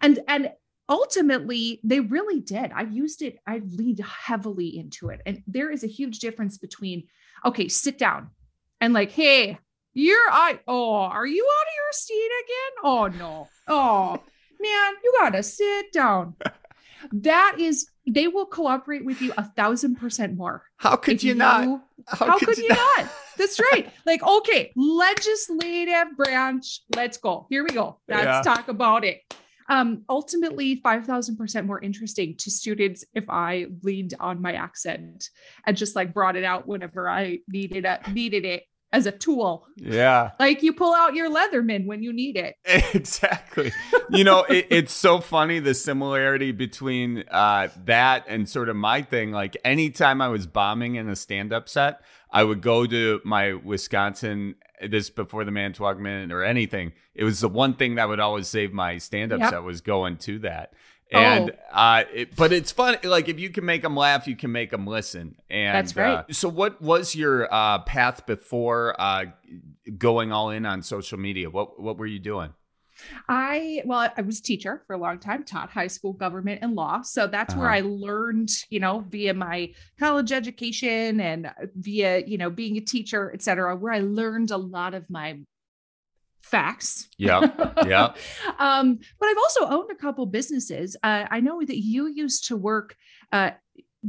And 0.00 0.20
and 0.28 0.52
ultimately 0.88 1.80
they 1.84 2.00
really 2.00 2.40
did. 2.40 2.72
I've 2.74 2.92
used 2.92 3.22
it 3.22 3.38
I 3.46 3.60
leaned 3.64 4.00
heavily 4.00 4.76
into 4.78 5.08
it. 5.10 5.20
And 5.26 5.42
there 5.46 5.70
is 5.70 5.84
a 5.84 5.88
huge 5.88 6.18
difference 6.18 6.58
between 6.58 7.04
okay, 7.44 7.68
sit 7.68 7.98
down 7.98 8.30
and 8.80 8.92
like, 8.92 9.10
"Hey, 9.10 9.58
you're 9.92 10.30
I 10.30 10.60
oh, 10.66 10.94
are 10.94 11.26
you 11.26 11.44
out 11.44 11.66
of 11.66 11.74
your 11.76 11.92
seat 11.92 12.30
again? 12.44 12.72
Oh 12.84 13.06
no. 13.06 13.48
Oh, 13.66 14.20
man, 14.60 14.92
you 15.02 15.12
got 15.20 15.30
to 15.30 15.42
sit 15.42 15.92
down." 15.92 16.34
that 17.12 17.56
is 17.58 17.88
they 18.06 18.28
will 18.28 18.46
cooperate 18.46 19.04
with 19.04 19.22
you 19.22 19.32
a 19.36 19.44
thousand 19.44 19.96
percent 19.96 20.36
more. 20.36 20.62
How 20.76 20.96
could 20.96 21.22
you, 21.22 21.30
you, 21.30 21.34
not? 21.34 21.82
How, 22.06 22.26
how 22.26 22.38
could, 22.38 22.48
could, 22.48 22.58
you 22.58 22.68
not? 22.68 22.78
not? 22.98 23.08
That's 23.38 23.60
right. 23.60 23.90
Like, 24.06 24.22
okay, 24.22 24.70
legislative 24.76 26.16
branch, 26.16 26.80
let's 26.94 27.16
go. 27.16 27.46
Here 27.48 27.64
we 27.64 27.70
go. 27.70 27.98
Let's 28.06 28.24
yeah. 28.24 28.42
talk 28.42 28.68
about 28.68 29.04
it. 29.04 29.22
Um, 29.68 30.04
ultimately, 30.10 30.80
5,000% 30.82 31.64
more 31.64 31.80
interesting 31.80 32.36
to 32.38 32.50
students 32.50 33.04
if 33.14 33.24
I 33.30 33.66
leaned 33.82 34.12
on 34.20 34.42
my 34.42 34.52
accent 34.52 35.30
and 35.66 35.74
just 35.74 35.96
like 35.96 36.12
brought 36.12 36.36
it 36.36 36.44
out 36.44 36.68
whenever 36.68 37.08
I 37.08 37.38
needed 37.48 37.86
it, 37.86 38.00
needed 38.12 38.44
it 38.44 38.64
as 38.94 39.06
a 39.06 39.12
tool. 39.12 39.66
Yeah. 39.76 40.30
Like 40.38 40.62
you 40.62 40.72
pull 40.72 40.94
out 40.94 41.16
your 41.16 41.28
Leatherman 41.28 41.86
when 41.86 42.02
you 42.02 42.12
need 42.12 42.36
it. 42.36 42.56
Exactly. 42.94 43.72
you 44.10 44.22
know, 44.22 44.44
it, 44.44 44.68
it's 44.70 44.92
so 44.92 45.20
funny 45.20 45.58
the 45.58 45.74
similarity 45.74 46.52
between 46.52 47.24
uh, 47.30 47.68
that 47.86 48.24
and 48.28 48.48
sort 48.48 48.68
of 48.68 48.76
my 48.76 49.02
thing. 49.02 49.32
Like 49.32 49.56
anytime 49.64 50.20
I 50.20 50.28
was 50.28 50.46
bombing 50.46 50.94
in 50.94 51.08
a 51.08 51.16
stand 51.16 51.52
up 51.52 51.68
set, 51.68 52.00
I 52.30 52.44
would 52.44 52.60
go 52.62 52.86
to 52.86 53.20
my 53.24 53.54
Wisconsin, 53.54 54.54
this 54.80 55.10
before 55.10 55.44
the 55.44 55.50
Manitowoc 55.50 55.98
Minute 55.98 56.30
or 56.30 56.44
anything. 56.44 56.92
It 57.14 57.24
was 57.24 57.40
the 57.40 57.48
one 57.48 57.74
thing 57.74 57.96
that 57.96 58.08
would 58.08 58.20
always 58.20 58.46
save 58.46 58.72
my 58.72 58.98
stand 58.98 59.32
up 59.32 59.40
yep. 59.40 59.50
set 59.50 59.62
was 59.62 59.80
going 59.80 60.18
to 60.18 60.38
that. 60.40 60.72
And 61.14 61.52
oh. 61.72 61.76
uh, 61.76 62.04
it, 62.12 62.36
but 62.36 62.52
it's 62.52 62.72
fun. 62.72 62.96
Like 63.04 63.28
if 63.28 63.38
you 63.38 63.50
can 63.50 63.64
make 63.64 63.82
them 63.82 63.96
laugh, 63.96 64.26
you 64.26 64.36
can 64.36 64.52
make 64.52 64.70
them 64.70 64.86
listen. 64.86 65.36
And 65.48 65.74
that's 65.74 65.96
right. 65.96 66.24
Uh, 66.28 66.32
so, 66.32 66.48
what 66.48 66.80
was 66.80 67.14
your 67.14 67.52
uh, 67.52 67.80
path 67.80 68.26
before 68.26 69.00
uh, 69.00 69.26
going 69.96 70.32
all 70.32 70.50
in 70.50 70.66
on 70.66 70.82
social 70.82 71.18
media? 71.18 71.50
What 71.50 71.80
what 71.80 71.98
were 71.98 72.06
you 72.06 72.18
doing? 72.18 72.54
I 73.28 73.82
well, 73.84 74.10
I 74.16 74.22
was 74.22 74.38
a 74.38 74.42
teacher 74.42 74.82
for 74.86 74.94
a 74.94 74.98
long 74.98 75.18
time, 75.18 75.44
taught 75.44 75.70
high 75.70 75.88
school 75.88 76.12
government 76.12 76.60
and 76.62 76.74
law. 76.74 77.02
So 77.02 77.26
that's 77.26 77.52
uh-huh. 77.54 77.60
where 77.60 77.70
I 77.70 77.80
learned, 77.80 78.50
you 78.70 78.80
know, 78.80 79.04
via 79.08 79.34
my 79.34 79.72
college 79.98 80.32
education 80.32 81.20
and 81.20 81.52
via, 81.74 82.24
you 82.26 82.38
know, 82.38 82.50
being 82.50 82.76
a 82.76 82.80
teacher, 82.80 83.30
et 83.34 83.42
cetera, 83.42 83.76
where 83.76 83.92
I 83.92 84.00
learned 84.00 84.50
a 84.50 84.56
lot 84.56 84.94
of 84.94 85.08
my 85.10 85.38
facts. 86.44 87.08
Yeah. 87.18 87.40
Yeah. 87.86 88.12
um, 88.58 88.98
but 89.18 89.28
I've 89.28 89.38
also 89.38 89.66
owned 89.66 89.90
a 89.90 89.94
couple 89.94 90.26
businesses. 90.26 90.96
Uh, 91.02 91.24
I 91.30 91.40
know 91.40 91.62
that 91.64 91.78
you 91.78 92.06
used 92.06 92.48
to 92.48 92.56
work 92.56 92.96
uh, 93.32 93.50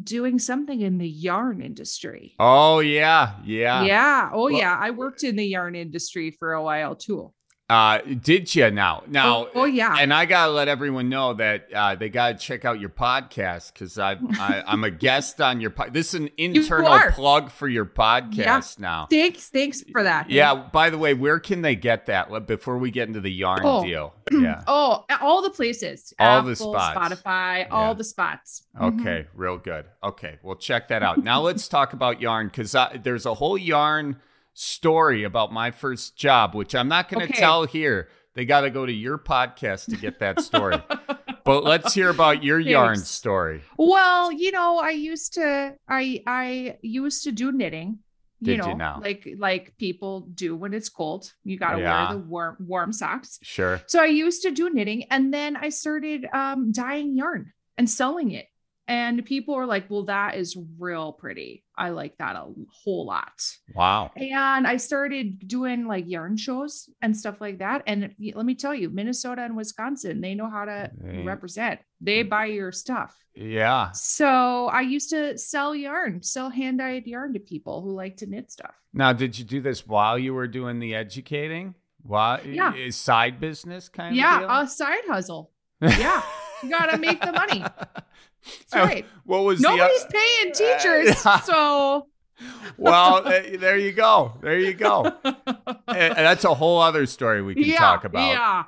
doing 0.04 0.40
something 0.40 0.82
in 0.82 0.98
the 0.98 1.08
yarn 1.08 1.62
industry. 1.62 2.36
Oh, 2.40 2.80
yeah. 2.80 3.34
Yeah. 3.46 3.84
Yeah. 3.86 4.30
Oh, 4.34 4.46
well, 4.46 4.60
yeah. 4.60 4.78
I 4.80 4.92
worked 4.92 5.24
in 5.24 5.36
the 5.36 5.46
yarn 5.46 5.76
industry 5.76 6.32
for 6.32 6.54
a 6.54 6.64
while 6.64 6.96
too. 6.96 7.34
Uh, 7.68 7.98
did 8.22 8.54
you 8.54 8.70
now? 8.70 9.04
Now, 9.08 9.46
oh, 9.46 9.50
oh, 9.56 9.66
yeah. 9.66 9.96
And 10.00 10.14
I 10.14 10.26
gotta 10.26 10.52
let 10.52 10.68
everyone 10.68 11.10
know 11.10 11.34
that 11.34 11.68
uh, 11.74 11.96
they 11.96 12.10
gotta 12.10 12.38
check 12.38 12.64
out 12.64 12.80
your 12.80 12.92
podcast 12.92 13.74
because 13.74 13.98
I, 13.98 14.20
I 14.40 14.64
I'm 14.68 14.84
a 14.84 14.92
guest 14.92 15.42
on 15.42 15.60
your. 15.60 15.72
Po- 15.72 15.90
this 15.90 16.14
is 16.14 16.22
an 16.22 16.30
internal 16.38 17.00
plug 17.12 17.50
for 17.50 17.68
your 17.68 17.86
podcast 17.86 18.36
yeah. 18.36 18.62
now. 18.78 19.08
Thanks, 19.10 19.50
thanks 19.50 19.84
for 19.92 20.04
that. 20.04 20.30
Yeah. 20.30 20.54
By 20.54 20.92
the 20.92 21.00
way, 21.00 21.16
where 21.16 21.40
can 21.40 21.64
they 21.64 21.76
get 21.76 22.06
that? 22.06 22.46
Before 22.46 22.78
we 22.78 22.92
get 22.92 23.08
into 23.08 23.22
the 23.22 23.32
yarn 23.32 23.62
oh. 23.64 23.84
deal. 23.84 24.14
Yeah. 24.32 24.64
Oh, 24.68 25.06
all 25.22 25.42
the 25.42 25.50
places. 25.50 26.14
All 26.20 26.40
Apple, 26.40 26.50
the 26.50 26.56
spots. 26.56 26.98
Spotify. 26.98 27.60
Yeah. 27.60 27.68
All 27.72 27.96
the 27.96 28.04
spots. 28.04 28.64
Okay, 28.80 29.26
mm-hmm. 29.28 29.42
real 29.42 29.58
good. 29.58 29.86
Okay, 30.04 30.40
well 30.44 30.56
check 30.56 30.90
that 30.90 31.04
out. 31.04 31.24
now 31.24 31.42
let's 31.42 31.68
talk 31.68 31.94
about 31.94 32.22
yarn 32.22 32.48
because 32.48 32.76
there's 33.02 33.26
a 33.26 33.34
whole 33.36 33.58
yarn 33.58 34.18
story 34.56 35.26
about 35.26 35.54
my 35.54 35.70
first 35.70 36.16
job, 36.16 36.56
which 36.56 36.74
I'm 36.74 36.88
not 36.88 37.10
going 37.10 37.28
to 37.28 37.32
okay. 37.32 37.40
tell 37.40 37.66
here. 37.66 38.10
They 38.34 38.46
got 38.46 38.62
to 38.62 38.70
go 38.70 38.86
to 38.86 38.92
your 38.92 39.18
podcast 39.18 39.86
to 39.92 39.98
get 39.98 40.20
that 40.20 40.42
story. 40.42 40.82
but 41.46 41.64
let's 41.64 41.94
hear 41.94 42.10
about 42.10 42.44
your 42.44 42.58
Thanks. 42.58 42.72
yarn 42.72 42.98
story. 42.98 43.62
Well, 43.78 44.32
you 44.32 44.52
know, 44.52 44.80
I 44.80 44.90
used 44.90 45.36
to 45.36 45.76
I 45.88 46.22
I 46.26 46.78
used 46.82 47.24
to 47.26 47.32
do 47.32 47.52
knitting. 47.52 48.00
You 48.42 48.58
Did 48.58 48.60
know, 48.60 48.68
you 48.70 48.76
now? 48.76 49.00
like 49.02 49.28
like 49.38 49.78
people 49.78 50.28
do 50.34 50.56
when 50.56 50.74
it's 50.74 50.90
cold. 50.90 51.32
You 51.46 51.58
got 51.58 51.76
to 51.76 51.82
yeah. 51.82 52.10
wear 52.10 52.18
the 52.18 52.28
warm 52.28 52.58
warm 52.60 52.94
socks. 52.94 53.40
Sure. 53.42 53.82
So 53.88 54.02
I 54.02 54.08
used 54.08 54.42
to 54.42 54.52
do 54.52 54.70
knitting 54.70 55.06
and 55.10 55.34
then 55.34 55.56
I 55.56 55.70
started 55.70 56.26
um 56.34 56.74
dyeing 56.74 57.16
yarn 57.16 57.54
and 57.78 57.90
selling 57.90 58.32
it. 58.32 58.48
And 58.88 59.26
people 59.26 59.56
are 59.56 59.66
like, 59.66 59.90
well, 59.90 60.06
that 60.06 60.36
is 60.36 60.56
real 60.78 61.12
pretty. 61.12 61.64
I 61.76 61.90
like 61.90 62.18
that 62.20 62.36
a 62.36 62.46
whole 62.84 63.06
lot. 63.06 63.42
Wow. 63.74 64.12
And 64.16 64.68
I 64.68 64.78
started 64.78 65.48
doing 65.48 65.88
like 65.88 66.06
yarn 66.08 66.38
shows 66.38 66.88
and 67.02 67.18
stuff 67.18 67.42
like 67.42 67.60
that. 67.60 67.82
And 67.88 68.14
let 68.36 68.46
me 68.46 68.54
tell 68.54 68.76
you, 68.76 68.90
Minnesota 68.90 69.42
and 69.42 69.56
Wisconsin, 69.56 70.22
they 70.22 70.36
know 70.36 70.50
how 70.50 70.66
to 70.66 70.92
they, 71.02 71.24
represent. 71.24 71.80
They 72.00 72.24
mm. 72.24 72.30
buy 72.30 72.46
your 72.46 72.72
stuff. 72.72 73.16
Yeah. 73.34 73.92
So 73.94 74.68
I 74.68 74.82
used 74.82 75.10
to 75.10 75.38
sell 75.38 75.76
yarn, 75.76 76.22
sell 76.22 76.50
hand 76.50 76.78
dyed 76.78 77.08
yarn 77.08 77.34
to 77.34 77.40
people 77.40 77.82
who 77.82 77.92
like 77.92 78.18
to 78.18 78.28
knit 78.28 78.52
stuff. 78.52 78.76
Now, 78.94 79.14
did 79.14 79.38
you 79.38 79.46
do 79.46 79.62
this 79.62 79.86
while 79.88 80.18
you 80.18 80.34
were 80.34 80.48
doing 80.48 80.80
the 80.80 80.94
educating? 80.96 81.74
Why? 82.04 82.42
Yeah. 82.46 82.72
Side 82.92 83.40
business 83.40 83.90
kind 83.90 84.16
yeah, 84.16 84.36
of 84.36 84.42
Yeah, 84.44 84.62
a 84.62 84.68
side 84.68 85.04
hustle. 85.08 85.52
Yeah. 85.82 86.22
you 86.64 86.70
gotta 86.70 86.98
make 86.98 87.20
the 87.20 87.34
money. 87.34 87.66
That's 88.72 88.74
right. 88.74 89.06
What 89.26 89.44
was 89.44 89.60
nobody's 89.60 90.06
the, 90.06 90.08
uh, 90.08 90.22
paying 90.22 90.54
teachers, 90.54 91.26
uh, 91.26 91.40
so. 91.40 92.08
well, 92.78 93.24
there 93.58 93.78
you 93.78 93.92
go. 93.92 94.34
There 94.40 94.60
you 94.60 94.76
go. 94.76 95.12
and 95.24 96.16
that's 96.16 96.44
a 96.44 96.54
whole 96.54 96.80
other 96.80 97.08
story 97.08 97.42
we 97.42 97.56
can 97.56 97.64
yeah, 97.64 97.78
talk 97.80 98.04
about. 98.04 98.28
Yeah. 98.28 98.64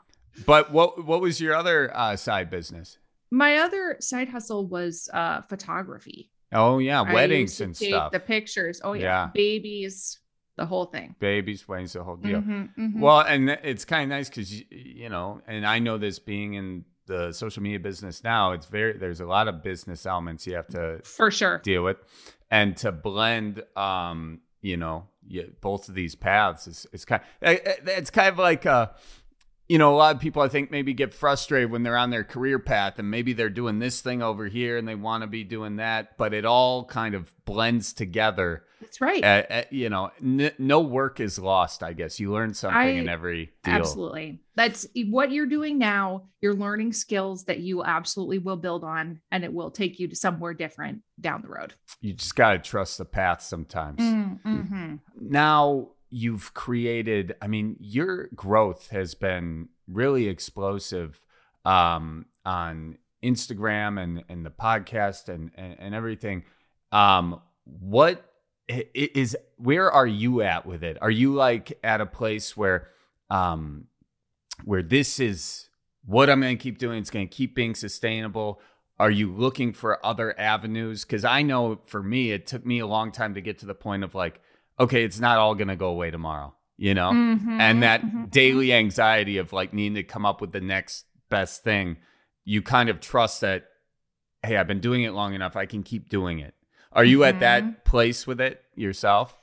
But 0.47 0.71
what 0.71 1.05
what 1.05 1.21
was 1.21 1.39
your 1.39 1.53
other 1.53 1.95
uh, 1.95 2.15
side 2.15 2.49
business? 2.49 2.97
My 3.29 3.57
other 3.57 3.97
side 3.99 4.29
hustle 4.29 4.65
was 4.65 5.09
uh, 5.13 5.41
photography. 5.43 6.31
Oh 6.53 6.79
yeah, 6.79 7.01
weddings 7.01 7.59
and 7.61 7.75
stuff. 7.75 8.11
The 8.11 8.19
pictures. 8.19 8.81
Oh 8.83 8.93
yeah. 8.93 9.03
yeah. 9.03 9.29
babies, 9.33 10.19
the 10.55 10.65
whole 10.65 10.85
thing. 10.85 11.15
Babies, 11.19 11.67
weddings, 11.67 11.93
the 11.93 12.03
whole 12.03 12.15
deal. 12.15 12.39
Mm-hmm, 12.39 12.61
mm-hmm. 12.61 12.99
Well, 12.99 13.19
and 13.19 13.49
it's 13.49 13.85
kind 13.85 14.03
of 14.03 14.09
nice 14.09 14.29
because 14.29 14.51
you 14.71 15.09
know, 15.09 15.41
and 15.47 15.65
I 15.65 15.79
know 15.79 15.97
this 15.97 16.19
being 16.19 16.53
in 16.53 16.85
the 17.07 17.31
social 17.31 17.63
media 17.63 17.79
business 17.79 18.23
now, 18.23 18.51
it's 18.51 18.67
very 18.67 18.93
there's 18.97 19.19
a 19.19 19.25
lot 19.25 19.47
of 19.47 19.63
business 19.63 20.05
elements 20.05 20.45
you 20.45 20.55
have 20.55 20.67
to 20.67 20.99
for 21.03 21.31
sure 21.31 21.59
deal 21.59 21.83
with, 21.83 21.97
and 22.51 22.77
to 22.77 22.91
blend, 22.91 23.63
um, 23.75 24.41
you 24.61 24.77
know, 24.77 25.07
both 25.61 25.89
of 25.89 25.95
these 25.95 26.15
paths 26.15 26.67
is 26.67 26.85
is 26.93 27.05
kind. 27.05 27.21
Of, 27.41 27.57
it's 27.85 28.09
kind 28.11 28.29
of 28.29 28.37
like 28.37 28.65
uh, 28.65 28.87
you 29.67 29.77
know, 29.77 29.93
a 29.93 29.97
lot 29.97 30.15
of 30.15 30.21
people 30.21 30.41
I 30.41 30.47
think 30.47 30.71
maybe 30.71 30.93
get 30.93 31.13
frustrated 31.13 31.71
when 31.71 31.83
they're 31.83 31.97
on 31.97 32.09
their 32.09 32.23
career 32.23 32.57
path 32.57 32.99
and 32.99 33.11
maybe 33.11 33.33
they're 33.33 33.49
doing 33.49 33.79
this 33.79 34.01
thing 34.01 34.21
over 34.21 34.45
here 34.47 34.77
and 34.77 34.87
they 34.87 34.95
want 34.95 35.23
to 35.23 35.27
be 35.27 35.43
doing 35.43 35.77
that, 35.77 36.17
but 36.17 36.33
it 36.33 36.45
all 36.45 36.85
kind 36.85 37.15
of 37.15 37.33
blends 37.43 37.91
together. 37.91 38.63
That's 38.79 39.01
right. 39.01 39.23
Uh, 39.23 39.43
uh, 39.49 39.63
you 39.69 39.89
know, 39.89 40.11
n- 40.23 40.53
no 40.57 40.79
work 40.79 41.19
is 41.19 41.37
lost, 41.37 41.83
I 41.83 41.91
guess. 41.93 42.19
You 42.19 42.31
learn 42.31 42.53
something 42.53 42.77
I, 42.77 42.85
in 42.91 43.09
every 43.09 43.51
deal. 43.63 43.73
Absolutely. 43.73 44.39
That's 44.55 44.87
what 45.07 45.31
you're 45.31 45.47
doing 45.47 45.77
now. 45.77 46.29
You're 46.39 46.53
learning 46.53 46.93
skills 46.93 47.43
that 47.45 47.59
you 47.59 47.83
absolutely 47.83 48.37
will 48.37 48.55
build 48.55 48.85
on 48.85 49.19
and 49.31 49.43
it 49.43 49.51
will 49.51 49.71
take 49.71 49.99
you 49.99 50.07
to 50.07 50.15
somewhere 50.15 50.53
different 50.53 51.01
down 51.19 51.41
the 51.41 51.49
road. 51.49 51.73
You 51.99 52.13
just 52.13 52.35
got 52.35 52.51
to 52.51 52.59
trust 52.59 52.99
the 52.99 53.05
path 53.05 53.41
sometimes. 53.41 53.99
Mm, 53.99 54.41
mm-hmm. 54.43 54.95
Now, 55.19 55.89
you've 56.09 56.53
created 56.53 57.35
i 57.41 57.47
mean 57.47 57.75
your 57.79 58.27
growth 58.35 58.89
has 58.89 59.15
been 59.15 59.69
really 59.87 60.27
explosive 60.27 61.23
um, 61.65 62.25
on 62.45 62.97
instagram 63.23 64.01
and 64.01 64.23
and 64.29 64.45
the 64.45 64.49
podcast 64.49 65.29
and 65.29 65.51
and, 65.55 65.75
and 65.79 65.95
everything. 65.95 66.43
Um, 66.91 67.41
what 67.65 68.23
is 68.67 69.35
where 69.57 69.91
are 69.91 70.07
you 70.07 70.41
at 70.41 70.65
with 70.65 70.83
it? 70.83 70.97
Are 71.01 71.11
you 71.11 71.33
like 71.33 71.77
at 71.83 72.01
a 72.01 72.05
place 72.05 72.55
where 72.55 72.89
um 73.29 73.85
where 74.63 74.81
this 74.81 75.19
is 75.19 75.69
what 76.05 76.29
i'm 76.29 76.39
going 76.39 76.57
to 76.57 76.61
keep 76.61 76.77
doing 76.77 76.97
it's 76.97 77.09
going 77.09 77.27
to 77.27 77.35
keep 77.35 77.55
being 77.55 77.75
sustainable? 77.75 78.61
Are 78.99 79.11
you 79.11 79.31
looking 79.31 79.73
for 79.73 80.03
other 80.05 80.37
avenues? 80.39 81.03
Because 81.03 81.25
i 81.25 81.41
know 81.41 81.79
for 81.85 82.01
me 82.01 82.31
it 82.31 82.47
took 82.47 82.65
me 82.65 82.79
a 82.79 82.87
long 82.87 83.11
time 83.11 83.33
to 83.35 83.41
get 83.41 83.59
to 83.59 83.65
the 83.65 83.75
point 83.75 84.03
of 84.03 84.15
like 84.15 84.41
okay, 84.79 85.03
it's 85.03 85.19
not 85.19 85.37
all 85.37 85.55
going 85.55 85.67
to 85.67 85.75
go 85.75 85.87
away 85.87 86.11
tomorrow, 86.11 86.53
you 86.77 86.93
know? 86.93 87.11
Mm-hmm, 87.11 87.59
and 87.59 87.83
that 87.83 88.01
mm-hmm. 88.01 88.25
daily 88.25 88.73
anxiety 88.73 89.37
of 89.37 89.53
like 89.53 89.73
needing 89.73 89.95
to 89.95 90.03
come 90.03 90.25
up 90.25 90.41
with 90.41 90.51
the 90.51 90.61
next 90.61 91.05
best 91.29 91.63
thing, 91.63 91.97
you 92.45 92.61
kind 92.61 92.89
of 92.89 92.99
trust 92.99 93.41
that, 93.41 93.65
hey, 94.43 94.57
I've 94.57 94.67
been 94.67 94.79
doing 94.79 95.03
it 95.03 95.13
long 95.13 95.33
enough. 95.33 95.55
I 95.55 95.65
can 95.65 95.83
keep 95.83 96.09
doing 96.09 96.39
it. 96.39 96.53
Are 96.91 97.03
you 97.03 97.19
mm-hmm. 97.19 97.35
at 97.35 97.39
that 97.41 97.63
mm-hmm. 97.63 97.81
place 97.83 98.25
with 98.25 98.39
it 98.39 98.61
yourself? 98.75 99.37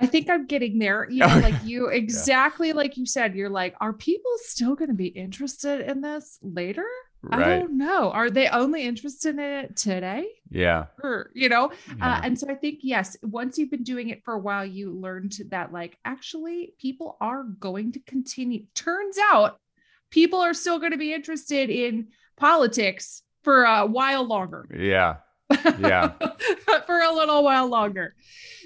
I 0.00 0.06
think 0.06 0.28
I'm 0.28 0.46
getting 0.46 0.78
there. 0.78 1.08
You 1.08 1.20
know, 1.20 1.38
like 1.38 1.64
you 1.64 1.86
exactly 1.92 2.68
yeah. 2.68 2.74
like 2.74 2.96
you 2.96 3.06
said, 3.06 3.34
you're 3.34 3.50
like, 3.50 3.74
are 3.80 3.92
people 3.92 4.32
still 4.38 4.74
going 4.74 4.88
to 4.88 4.94
be 4.94 5.06
interested 5.06 5.88
in 5.88 6.00
this 6.00 6.38
later? 6.42 6.86
Right. 7.30 7.40
I 7.40 7.58
don't 7.58 7.78
know. 7.78 8.10
Are 8.10 8.30
they 8.30 8.48
only 8.48 8.84
interested 8.84 9.34
in 9.34 9.40
it 9.40 9.76
today? 9.76 10.26
Yeah. 10.50 10.86
Or, 11.02 11.30
you 11.34 11.48
know, 11.48 11.66
uh, 11.66 11.94
yeah. 11.98 12.12
uh, 12.16 12.20
and 12.24 12.38
so 12.38 12.48
I 12.50 12.54
think, 12.54 12.80
yes, 12.82 13.16
once 13.22 13.58
you've 13.58 13.70
been 13.70 13.82
doing 13.82 14.10
it 14.10 14.22
for 14.24 14.34
a 14.34 14.38
while, 14.38 14.64
you 14.64 14.92
learned 14.92 15.36
that, 15.50 15.72
like, 15.72 15.98
actually, 16.04 16.74
people 16.78 17.16
are 17.20 17.42
going 17.44 17.92
to 17.92 18.00
continue. 18.00 18.66
Turns 18.74 19.16
out 19.32 19.58
people 20.10 20.40
are 20.40 20.54
still 20.54 20.78
going 20.78 20.92
to 20.92 20.98
be 20.98 21.12
interested 21.12 21.70
in 21.70 22.08
politics 22.36 23.22
for 23.42 23.64
a 23.64 23.86
while 23.86 24.24
longer. 24.24 24.68
Yeah. 24.76 25.16
Yeah. 25.78 26.12
for 26.86 27.00
a 27.00 27.12
little 27.12 27.44
while 27.44 27.68
longer. 27.68 28.14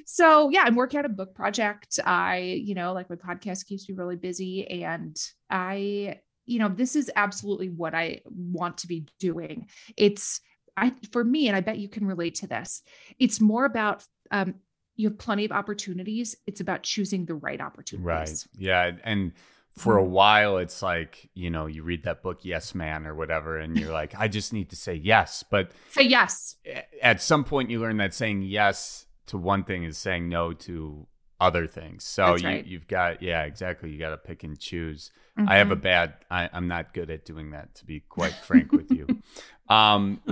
So, 0.07 0.49
yeah, 0.51 0.63
I'm 0.65 0.75
working 0.75 0.99
on 0.99 1.05
a 1.05 1.11
book 1.11 1.35
project. 1.35 1.99
I, 2.05 2.39
you 2.39 2.75
know, 2.75 2.93
like 2.93 3.11
my 3.11 3.17
podcast 3.17 3.67
keeps 3.67 3.89
me 3.89 3.95
really 3.95 4.17
busy 4.17 4.67
and 4.67 5.17
I 5.51 6.21
you 6.49 6.59
know, 6.59 6.69
this 6.69 6.97
is 6.97 7.11
absolutely 7.15 7.69
what 7.69 7.95
I 7.95 8.23
want 8.25 8.79
to 8.79 8.87
be 8.87 9.07
doing. 9.21 9.69
It's 9.97 10.41
I 10.77 10.93
for 11.13 11.23
me, 11.23 11.49
and 11.49 11.57
I 11.57 11.61
bet 11.61 11.79
you 11.79 11.89
can 11.89 12.07
relate 12.07 12.37
to 12.37 12.47
this. 12.47 12.83
It's 13.19 13.41
more 13.41 13.65
about 13.65 14.05
um, 14.31 14.55
you 14.97 15.09
have 15.09 15.19
plenty 15.19 15.45
of 15.45 15.53
opportunities. 15.53 16.37
It's 16.47 16.61
about 16.61 16.83
choosing 16.83 17.27
the 17.27 17.35
right 17.35 17.61
opportunities. 17.61 18.05
Right. 18.05 18.47
Yeah. 18.59 18.93
And 19.05 19.33
for 19.77 19.99
a 19.99 20.03
mm-hmm. 20.03 20.11
while, 20.11 20.59
it's 20.59 20.83
like, 20.83 21.31
you 21.35 21.51
know, 21.51 21.67
you 21.67 21.85
read 21.85 22.03
that 22.05 22.23
book, 22.23 22.41
Yes 22.43 22.75
Man 22.75 23.07
or 23.07 23.15
whatever, 23.15 23.59
and 23.59 23.79
you're 23.79 23.93
like, 23.93 24.15
I 24.19 24.27
just 24.27 24.53
need 24.53 24.71
to 24.71 24.77
say 24.77 24.95
yes. 24.95 25.45
But 25.49 25.71
say 25.91 26.03
yes. 26.03 26.57
At 27.03 27.23
some 27.23 27.45
point, 27.45 27.71
you 27.71 27.79
learn 27.79 27.99
that 27.99 28.15
saying 28.15 28.43
yes 28.43 29.07
to 29.27 29.39
one 29.39 29.65
thing 29.65 29.85
is 29.85 29.99
saying 29.99 30.29
no 30.29 30.53
to 30.53 31.07
other 31.41 31.69
things. 31.69 32.03
So 32.03 32.35
you, 32.35 32.49
right. 32.49 32.67
you've 32.67 32.89
got, 32.89 33.23
yeah, 33.23 33.43
exactly. 33.43 33.91
You 33.91 33.99
got 33.99 34.11
to 34.11 34.17
pick 34.17 34.43
and 34.43 34.59
choose. 34.59 35.13
Mm-hmm. 35.39 35.49
I 35.49 35.57
have 35.57 35.71
a 35.71 35.75
mm-hmm. 35.75 35.83
bad, 35.83 36.15
I, 36.31 36.51
am 36.53 36.67
not 36.67 36.93
good 36.93 37.11
at 37.11 37.25
doing 37.25 37.51
that, 37.53 37.75
to 37.77 37.87
be 37.87 38.01
quite 38.01 38.33
frank 38.33 38.73
with 38.73 38.91
you. 38.91 39.07
Um, 39.71 40.23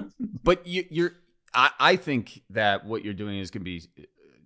but 0.42 0.66
you, 0.66 0.86
you're, 0.88 1.12
I, 1.52 1.70
I 1.78 1.96
think 1.96 2.40
that 2.48 2.86
what 2.86 3.04
you're 3.04 3.12
doing 3.12 3.38
is 3.38 3.50
going 3.50 3.60
to 3.60 3.64
be 3.66 3.82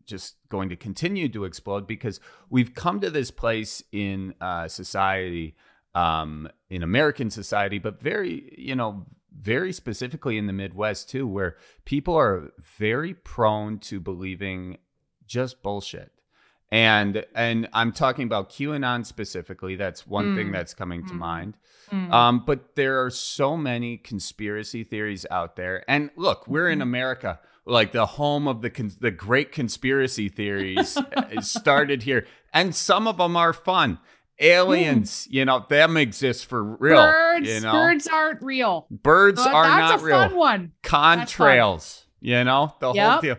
just 0.05 0.35
going 0.49 0.69
to 0.71 0.75
continue 0.75 1.29
to 1.29 1.45
explode 1.45 1.87
because 1.87 2.19
we've 2.49 2.75
come 2.75 2.99
to 3.03 3.09
this 3.09 3.31
place 3.31 3.85
in 3.93 4.35
uh, 4.41 4.67
society, 4.67 5.55
um, 5.95 6.49
in 6.71 6.83
American 6.83 7.31
society, 7.31 7.79
but 7.79 8.03
very, 8.03 8.53
you 8.59 8.75
know, 8.75 9.07
very 9.33 9.73
specifically 9.73 10.37
in 10.37 10.49
the 10.49 10.53
Midwest 10.53 11.09
too, 11.09 11.25
where 11.25 11.57
people 11.85 12.17
are 12.17 12.51
very 12.59 13.15
prone 13.15 13.79
to 13.79 14.01
believing 14.01 14.79
just 15.25 15.63
bullshit 15.63 16.11
and 16.71 17.25
and 17.35 17.69
I'm 17.73 17.93
talking 17.93 18.25
about 18.25 18.51
QAnon 18.51 19.05
specifically. 19.05 19.77
That's 19.77 20.07
one 20.07 20.27
mm. 20.27 20.37
thing 20.37 20.53
that's 20.53 20.75
coming 20.75 21.05
to 21.07 21.15
mm. 21.15 21.19
mind. 21.19 21.57
Mm. 21.91 22.13
Um, 22.13 22.45
but 22.47 22.77
there 22.77 23.05
are 23.05 23.11
so 23.11 23.57
many 23.57 23.97
conspiracy 23.97 24.85
theories 24.85 25.27
out 25.31 25.57
there. 25.57 25.85
And 25.89 26.11
look, 26.15 26.47
we're 26.47 26.69
in 26.69 26.77
mm-hmm. 26.77 26.83
America, 26.83 27.41
like 27.65 27.91
the 27.91 28.07
home 28.07 28.47
of 28.47 28.63
the 28.63 28.71
cons- 28.71 28.97
the 28.97 29.11
great 29.11 29.51
conspiracy 29.51 30.29
theories 30.29 30.97
started 31.41 32.05
here, 32.05 32.27
and 32.55 32.75
some 32.75 33.09
of 33.09 33.17
them 33.17 33.37
are 33.37 33.53
fun. 33.53 33.99
Aliens, 34.39 35.27
mm. 35.27 35.35
you 35.35 35.45
know, 35.45 35.67
them 35.69 35.97
exist 35.97 36.47
for 36.47 36.63
real. 36.63 36.97
Birds, 36.97 37.49
you 37.49 37.61
know? 37.61 37.73
birds 37.73 38.07
aren't 38.07 38.43
real. 38.43 38.87
Birds 38.91 39.41
are 39.41 39.69
not 39.69 40.03
real. 40.03 40.19
That's 40.19 40.27
a 40.27 40.29
fun 40.31 40.39
one. 40.39 40.73
Contrails, 40.83 42.05
you 42.21 42.45
know, 42.45 42.75
the 42.81 42.93
yep. 42.93 43.11
whole 43.11 43.21
deal. 43.21 43.37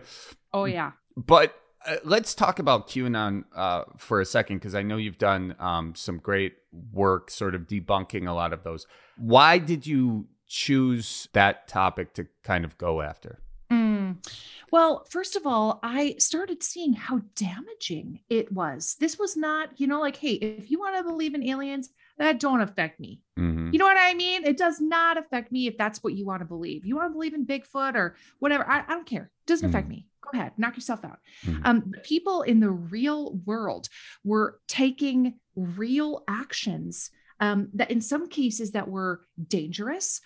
Oh 0.52 0.64
yeah. 0.66 0.92
But 1.16 1.56
uh, 1.86 1.96
let's 2.04 2.34
talk 2.34 2.58
about 2.58 2.88
QAnon 2.88 3.44
uh, 3.54 3.84
for 3.96 4.20
a 4.20 4.24
second 4.24 4.58
because 4.58 4.74
I 4.74 4.82
know 4.82 4.96
you've 4.96 5.18
done 5.18 5.54
um, 5.58 5.94
some 5.94 6.18
great 6.18 6.54
work, 6.92 7.30
sort 7.30 7.54
of 7.54 7.62
debunking 7.62 8.28
a 8.28 8.32
lot 8.32 8.52
of 8.52 8.62
those. 8.62 8.86
Why 9.16 9.58
did 9.58 9.86
you 9.86 10.26
choose 10.46 11.28
that 11.32 11.68
topic 11.68 12.14
to 12.14 12.26
kind 12.42 12.64
of 12.64 12.76
go 12.78 13.00
after? 13.00 13.40
Mm. 13.70 14.26
Well, 14.70 15.04
first 15.08 15.36
of 15.36 15.46
all, 15.46 15.80
I 15.82 16.16
started 16.18 16.62
seeing 16.62 16.92
how 16.92 17.22
damaging 17.34 18.20
it 18.28 18.52
was. 18.52 18.96
This 19.00 19.18
was 19.18 19.36
not, 19.36 19.80
you 19.80 19.86
know, 19.86 20.00
like, 20.00 20.16
hey, 20.16 20.34
if 20.34 20.70
you 20.70 20.78
want 20.78 20.96
to 20.96 21.02
believe 21.02 21.34
in 21.34 21.42
aliens, 21.42 21.90
that 22.18 22.38
don't 22.38 22.60
affect 22.60 23.00
me. 23.00 23.20
Mm-hmm. 23.38 23.70
You 23.72 23.78
know 23.78 23.86
what 23.86 23.96
I 23.98 24.14
mean? 24.14 24.44
It 24.44 24.56
does 24.56 24.80
not 24.80 25.16
affect 25.16 25.52
me 25.52 25.66
if 25.66 25.78
that's 25.78 26.02
what 26.02 26.14
you 26.14 26.26
want 26.26 26.40
to 26.40 26.46
believe. 26.46 26.84
You 26.84 26.96
want 26.96 27.10
to 27.10 27.14
believe 27.14 27.34
in 27.34 27.46
Bigfoot 27.46 27.94
or 27.94 28.16
whatever. 28.38 28.68
I, 28.68 28.84
I 28.86 28.94
don't 28.94 29.06
care. 29.06 29.30
It 29.44 29.46
doesn't 29.46 29.68
mm-hmm. 29.68 29.76
affect 29.76 29.88
me 29.88 30.06
go 30.22 30.30
ahead, 30.32 30.52
knock 30.56 30.76
yourself 30.76 31.04
out. 31.04 31.18
Mm-hmm. 31.44 31.62
Um, 31.64 31.92
people 32.02 32.42
in 32.42 32.60
the 32.60 32.70
real 32.70 33.34
world 33.44 33.88
were 34.24 34.60
taking 34.68 35.34
real 35.56 36.24
actions 36.28 37.10
um, 37.40 37.68
that, 37.74 37.90
in 37.90 38.00
some 38.00 38.28
cases, 38.28 38.72
that 38.72 38.88
were 38.88 39.22
dangerous, 39.48 40.20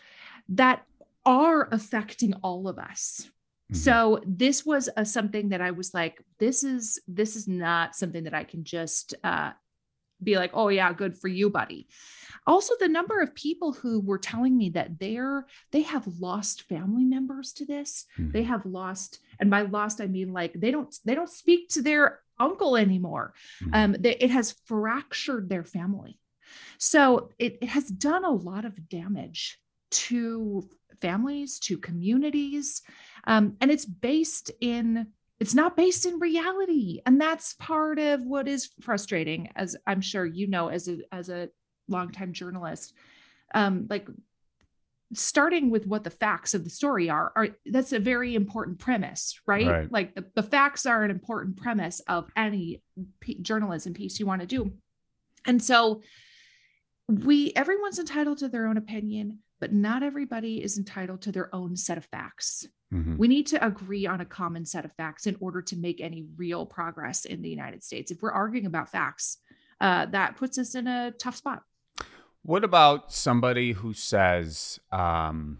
that 0.51 0.85
are 1.25 1.69
affecting 1.73 2.35
all 2.43 2.69
of 2.69 2.79
us. 2.79 3.23
Mm-hmm. 3.73 3.77
So 3.77 4.21
this 4.27 4.65
was 4.65 4.89
a, 4.97 5.05
something 5.05 5.49
that 5.49 5.61
I 5.61 5.73
was 5.73 5.93
like, 5.93 6.23
this 6.39 6.63
is 6.63 7.01
this 7.09 7.35
is 7.35 7.49
not 7.49 7.97
something 7.97 8.25
that 8.25 8.35
I 8.35 8.45
can 8.45 8.65
just 8.65 9.15
uh, 9.25 9.53
be 10.23 10.37
like, 10.37 10.53
oh 10.55 10.69
yeah, 10.69 10.93
good 10.93 11.19
for 11.19 11.29
you, 11.29 11.51
buddy 11.51 11.89
also 12.47 12.75
the 12.79 12.89
number 12.89 13.21
of 13.21 13.35
people 13.35 13.73
who 13.73 14.01
were 14.01 14.19
telling 14.19 14.57
me 14.57 14.71
that 14.71 14.99
they're 14.99 15.47
they 15.73 15.83
have 15.83 16.07
lost 16.19 16.63
family 16.63 17.05
members 17.05 17.53
to 17.53 17.67
this 17.67 18.07
mm-hmm. 18.19 18.31
they 18.31 18.43
have 18.43 18.65
lost 18.65 19.21
and 19.40 19.51
by 19.51 19.62
lost 19.62 20.01
i 20.01 20.07
mean 20.07 20.33
like 20.33 20.53
they 20.55 20.70
don't 20.70 20.94
they 21.05 21.14
don't 21.14 21.31
speak 21.31 21.68
to 21.68 21.83
their 21.83 22.20
uncle 22.38 22.77
anymore. 22.77 23.35
Mm-hmm. 23.62 23.75
um 23.75 23.96
they, 23.99 24.16
it 24.16 24.31
has 24.31 24.55
fractured 24.66 25.49
their 25.49 25.64
family. 25.64 26.18
So 26.79 27.31
it, 27.38 27.59
it 27.62 27.68
has 27.68 27.88
done 27.88 28.25
a 28.25 28.31
lot 28.31 28.64
of 28.64 28.88
damage 28.88 29.59
to 29.90 30.68
families 31.01 31.59
to 31.61 31.79
communities. 31.79 32.83
Um, 33.27 33.57
and 33.61 33.70
it's 33.70 33.85
based 33.85 34.51
in 34.61 35.09
it's 35.38 35.55
not 35.55 35.77
based 35.77 36.07
in 36.07 36.18
reality. 36.18 37.01
And 37.05 37.20
that's 37.20 37.55
part 37.55 37.99
of 37.99 38.22
what 38.22 38.49
is 38.49 38.70
frustrating 38.81 39.51
as 39.57 39.77
i'm 39.87 40.01
sure 40.01 40.25
you 40.25 40.46
know 40.46 40.68
as 40.68 40.88
a 40.88 40.99
as 41.12 41.29
a 41.29 41.49
longtime 41.88 42.33
journalist, 42.33 42.94
um, 43.55 43.87
like 43.88 44.09
starting 45.14 45.71
with 45.71 45.87
what 45.87 46.05
the 46.05 46.11
facts 46.11 46.55
of 46.55 46.64
the 46.64 46.71
story 46.71 47.09
are, 47.09 47.33
are 47.37 47.49
that's 47.66 47.92
a 47.92 47.99
very 47.99 48.35
important 48.35 48.79
premise, 48.79 49.38
right? 49.47 49.66
right. 49.66 49.92
Like 49.92 50.14
the, 50.14 50.25
the 50.35 50.42
facts 50.42 50.85
are 50.87 51.05
an 51.05 51.11
important 51.11 51.57
premise 51.57 52.01
of 52.09 52.31
any 52.37 52.83
p- 53.21 53.38
journalism 53.40 53.95
piece 53.95 54.19
you 54.19 54.27
want 54.27 54.40
to 54.40 54.47
do. 54.47 54.73
And 55.47 55.62
so 55.62 56.03
we 57.09 57.53
everyone's 57.55 58.01
entitled 58.01 58.38
to 58.38 58.49
their 58.49 58.66
own 58.66 58.77
opinion, 58.77 59.38
but 59.61 59.73
not 59.73 60.03
everybody 60.03 60.62
is 60.62 60.77
entitled 60.77 61.23
to 61.23 61.33
their 61.33 61.55
own 61.55 61.77
set 61.77 61.99
of 61.99 62.05
facts. 62.07 62.66
Mm-hmm. 62.92 63.16
We 63.16 63.29
need 63.29 63.47
to 63.49 63.64
agree 63.64 64.07
on 64.07 64.21
a 64.21 64.25
common 64.25 64.64
set 64.64 64.85
of 64.85 64.92
facts 64.92 65.27
in 65.27 65.37
order 65.40 65.62
to 65.62 65.77
make 65.77 66.01
any 66.01 66.27
real 66.37 66.66
progress 66.66 67.25
in 67.25 67.42
the 67.42 67.49
United 67.49 67.85
States. 67.85 68.11
If 68.11 68.23
we're 68.23 68.33
arguing 68.33 68.66
about 68.66 68.90
facts, 68.90 69.38
uh, 69.81 70.07
that 70.07 70.37
puts 70.37 70.59
us 70.59 70.75
in 70.75 70.87
a 70.87 71.12
tough 71.12 71.37
spot. 71.37 71.62
What 72.47 72.63
about 72.63 73.13
somebody 73.13 73.73
who 73.73 73.93
says, 73.93 74.79
um, 74.93 75.59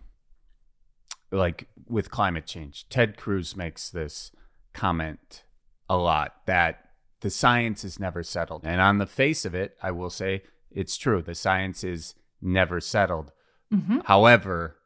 like 1.33 1.67
with 1.89 2.13
climate 2.13 2.47
change? 2.47 2.89
Ted 2.89 3.17
Cruz 3.17 3.57
makes 3.57 3.91
this 3.91 4.31
comment 4.73 5.43
a 5.91 5.97
lot 5.97 6.47
that 6.47 6.91
the 7.23 7.31
science 7.31 7.83
is 7.83 7.99
never 7.99 8.23
settled. 8.23 8.63
And 8.65 8.81
on 8.81 8.99
the 8.99 9.07
face 9.07 9.45
of 9.45 9.53
it, 9.53 9.77
I 9.83 9.91
will 9.91 10.11
say 10.11 10.45
it's 10.71 10.97
true. 10.97 11.23
The 11.23 11.35
science 11.35 11.83
is 11.83 12.15
never 12.41 12.81
settled. 12.81 13.33
Mm-hmm. 13.75 14.01
However, 14.05 14.77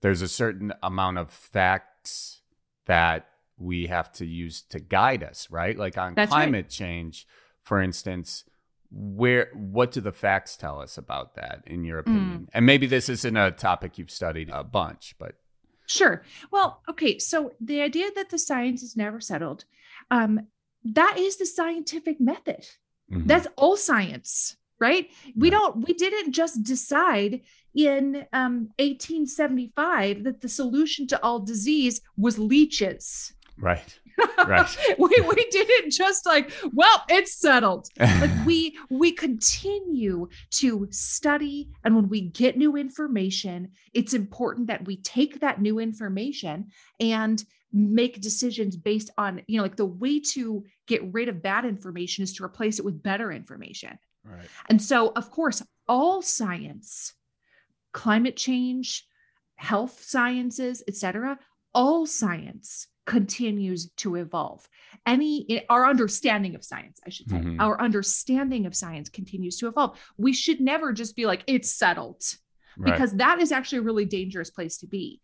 there's 0.00 0.22
a 0.22 0.28
certain 0.28 0.72
amount 0.82 1.18
of 1.18 1.30
facts 1.30 2.40
that 2.86 3.28
we 3.58 3.88
have 3.88 4.10
to 4.12 4.24
use 4.24 4.62
to 4.70 4.80
guide 4.80 5.22
us, 5.22 5.48
right? 5.50 5.76
Like 5.76 5.98
on 5.98 6.14
That's 6.14 6.30
climate 6.30 6.64
right. 6.64 6.70
change, 6.70 7.26
for 7.62 7.82
instance, 7.82 8.44
where 8.90 9.50
what 9.54 9.92
do 9.92 10.00
the 10.00 10.12
facts 10.12 10.56
tell 10.56 10.80
us 10.80 10.98
about 10.98 11.34
that 11.34 11.62
in 11.66 11.84
your 11.84 12.02
hmm. 12.02 12.10
opinion 12.10 12.38
mm. 12.40 12.48
and 12.52 12.66
maybe 12.66 12.86
this 12.86 13.08
isn't 13.08 13.36
a 13.36 13.50
topic 13.50 13.98
you've 13.98 14.10
studied 14.10 14.50
a 14.52 14.64
bunch 14.64 15.14
but 15.18 15.34
sure 15.86 16.22
well 16.50 16.82
okay 16.88 17.18
so 17.18 17.52
the 17.60 17.80
idea 17.80 18.08
that 18.14 18.30
the 18.30 18.38
science 18.38 18.82
is 18.82 18.96
never 18.96 19.20
settled 19.20 19.64
um, 20.10 20.46
that 20.84 21.16
is 21.18 21.36
the 21.36 21.46
scientific 21.46 22.20
method 22.20 22.66
mm-hmm. 23.10 23.26
that's 23.26 23.48
all 23.56 23.76
science 23.76 24.56
right 24.78 25.10
we 25.36 25.50
don't 25.50 25.86
we 25.86 25.94
didn't 25.94 26.32
just 26.32 26.62
decide 26.62 27.40
in 27.74 28.26
um, 28.32 28.70
1875 28.78 30.24
that 30.24 30.40
the 30.40 30.48
solution 30.48 31.06
to 31.06 31.22
all 31.22 31.40
disease 31.40 32.00
was 32.16 32.38
leeches 32.38 33.34
right 33.58 33.98
right 34.46 34.76
we, 34.98 35.08
we 35.28 35.46
didn't 35.50 35.90
just 35.90 36.24
like 36.26 36.50
well 36.72 37.02
it's 37.08 37.38
settled 37.38 37.88
like 37.98 38.30
we 38.46 38.76
we 38.90 39.12
continue 39.12 40.28
to 40.50 40.86
study 40.90 41.70
and 41.84 41.94
when 41.94 42.08
we 42.08 42.22
get 42.22 42.56
new 42.56 42.76
information 42.76 43.70
it's 43.92 44.14
important 44.14 44.66
that 44.68 44.84
we 44.86 44.96
take 44.96 45.40
that 45.40 45.60
new 45.60 45.78
information 45.78 46.66
and 47.00 47.44
make 47.76 48.20
decisions 48.20 48.76
based 48.76 49.10
on, 49.18 49.42
you 49.46 49.56
know, 49.58 49.62
like 49.62 49.76
the 49.76 49.84
way 49.84 50.18
to 50.18 50.64
get 50.86 51.02
rid 51.12 51.28
of 51.28 51.42
bad 51.42 51.64
information 51.64 52.24
is 52.24 52.32
to 52.34 52.44
replace 52.44 52.78
it 52.78 52.84
with 52.84 53.02
better 53.02 53.30
information. 53.30 53.98
Right. 54.24 54.46
And 54.70 54.80
so, 54.80 55.12
of 55.14 55.30
course, 55.30 55.62
all 55.86 56.22
science, 56.22 57.12
climate 57.92 58.36
change, 58.36 59.06
health 59.56 60.02
sciences, 60.02 60.82
etc., 60.88 61.38
all 61.74 62.06
science 62.06 62.88
continues 63.06 63.90
to 63.92 64.16
evolve. 64.16 64.68
Any 65.06 65.64
our 65.68 65.86
understanding 65.86 66.54
of 66.54 66.64
science, 66.64 67.00
I 67.06 67.10
should 67.10 67.30
say, 67.30 67.36
mm-hmm. 67.36 67.60
our 67.60 67.80
understanding 67.80 68.66
of 68.66 68.74
science 68.74 69.08
continues 69.08 69.56
to 69.58 69.68
evolve. 69.68 69.98
We 70.18 70.32
should 70.32 70.60
never 70.60 70.92
just 70.92 71.16
be 71.16 71.26
like 71.26 71.44
it's 71.46 71.70
settled. 71.70 72.22
Right. 72.78 72.92
Because 72.92 73.12
that 73.14 73.40
is 73.40 73.52
actually 73.52 73.78
a 73.78 73.82
really 73.82 74.04
dangerous 74.04 74.50
place 74.50 74.76
to 74.78 74.86
be. 74.86 75.22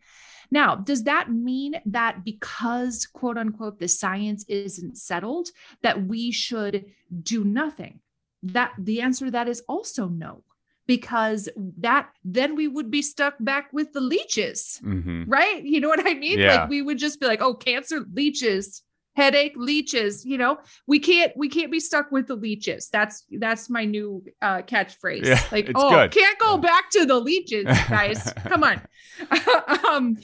Now, 0.49 0.75
does 0.75 1.03
that 1.03 1.31
mean 1.31 1.75
that 1.85 2.23
because, 2.23 3.05
quote 3.05 3.37
unquote, 3.37 3.79
the 3.79 3.87
science 3.87 4.43
isn't 4.47 4.97
settled, 4.97 5.49
that 5.81 6.05
we 6.07 6.31
should 6.31 6.85
do 7.21 7.43
nothing? 7.43 7.99
That 8.41 8.73
the 8.77 9.01
answer 9.01 9.25
to 9.25 9.31
that 9.31 9.47
is 9.47 9.61
also 9.67 10.07
no 10.07 10.43
because 10.85 11.49
that 11.77 12.09
then 12.23 12.55
we 12.55 12.67
would 12.67 12.91
be 12.91 13.01
stuck 13.01 13.35
back 13.39 13.71
with 13.71 13.93
the 13.93 14.01
leeches 14.01 14.79
mm-hmm. 14.83 15.23
right 15.27 15.63
you 15.63 15.79
know 15.79 15.89
what 15.89 16.05
i 16.05 16.13
mean 16.13 16.39
yeah. 16.39 16.61
like 16.61 16.69
we 16.69 16.81
would 16.81 16.97
just 16.97 17.19
be 17.19 17.25
like 17.25 17.41
oh 17.41 17.53
cancer 17.53 18.05
leeches 18.13 18.83
headache 19.15 19.53
leeches 19.55 20.25
you 20.25 20.37
know 20.37 20.57
we 20.87 20.99
can't 20.99 21.31
we 21.37 21.47
can't 21.47 21.71
be 21.71 21.79
stuck 21.79 22.11
with 22.11 22.25
the 22.27 22.35
leeches 22.35 22.89
that's 22.89 23.25
that's 23.39 23.69
my 23.69 23.85
new 23.85 24.23
uh 24.41 24.61
catchphrase 24.63 25.25
yeah, 25.25 25.41
like 25.51 25.69
oh 25.75 25.91
good. 25.91 26.11
can't 26.11 26.39
go 26.39 26.57
back 26.57 26.89
to 26.89 27.05
the 27.05 27.19
leeches 27.19 27.65
guys 27.89 28.33
come 28.47 28.63
on 28.63 28.81
um 29.87 30.17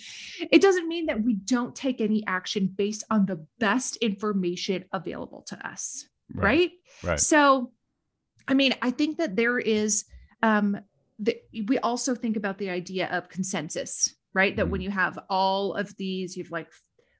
it 0.51 0.61
doesn't 0.61 0.87
mean 0.87 1.05
that 1.05 1.21
we 1.21 1.35
don't 1.35 1.75
take 1.75 2.01
any 2.01 2.25
action 2.25 2.67
based 2.75 3.03
on 3.11 3.27
the 3.27 3.45
best 3.59 3.95
information 3.97 4.83
available 4.91 5.43
to 5.43 5.67
us 5.67 6.07
right, 6.33 6.43
right? 6.43 6.71
right. 7.03 7.19
so 7.19 7.71
i 8.47 8.55
mean 8.55 8.73
i 8.81 8.89
think 8.89 9.17
that 9.17 9.35
there 9.35 9.59
is 9.59 10.05
um 10.41 10.79
the, 11.21 11.37
we 11.67 11.77
also 11.79 12.15
think 12.15 12.37
about 12.37 12.57
the 12.57 12.69
idea 12.69 13.07
of 13.11 13.27
consensus 13.27 14.15
right? 14.33 14.55
That 14.55 14.67
mm. 14.67 14.69
when 14.69 14.81
you 14.81 14.91
have 14.91 15.19
all 15.29 15.73
of 15.73 15.95
these 15.97 16.37
you've 16.37 16.51
like 16.51 16.67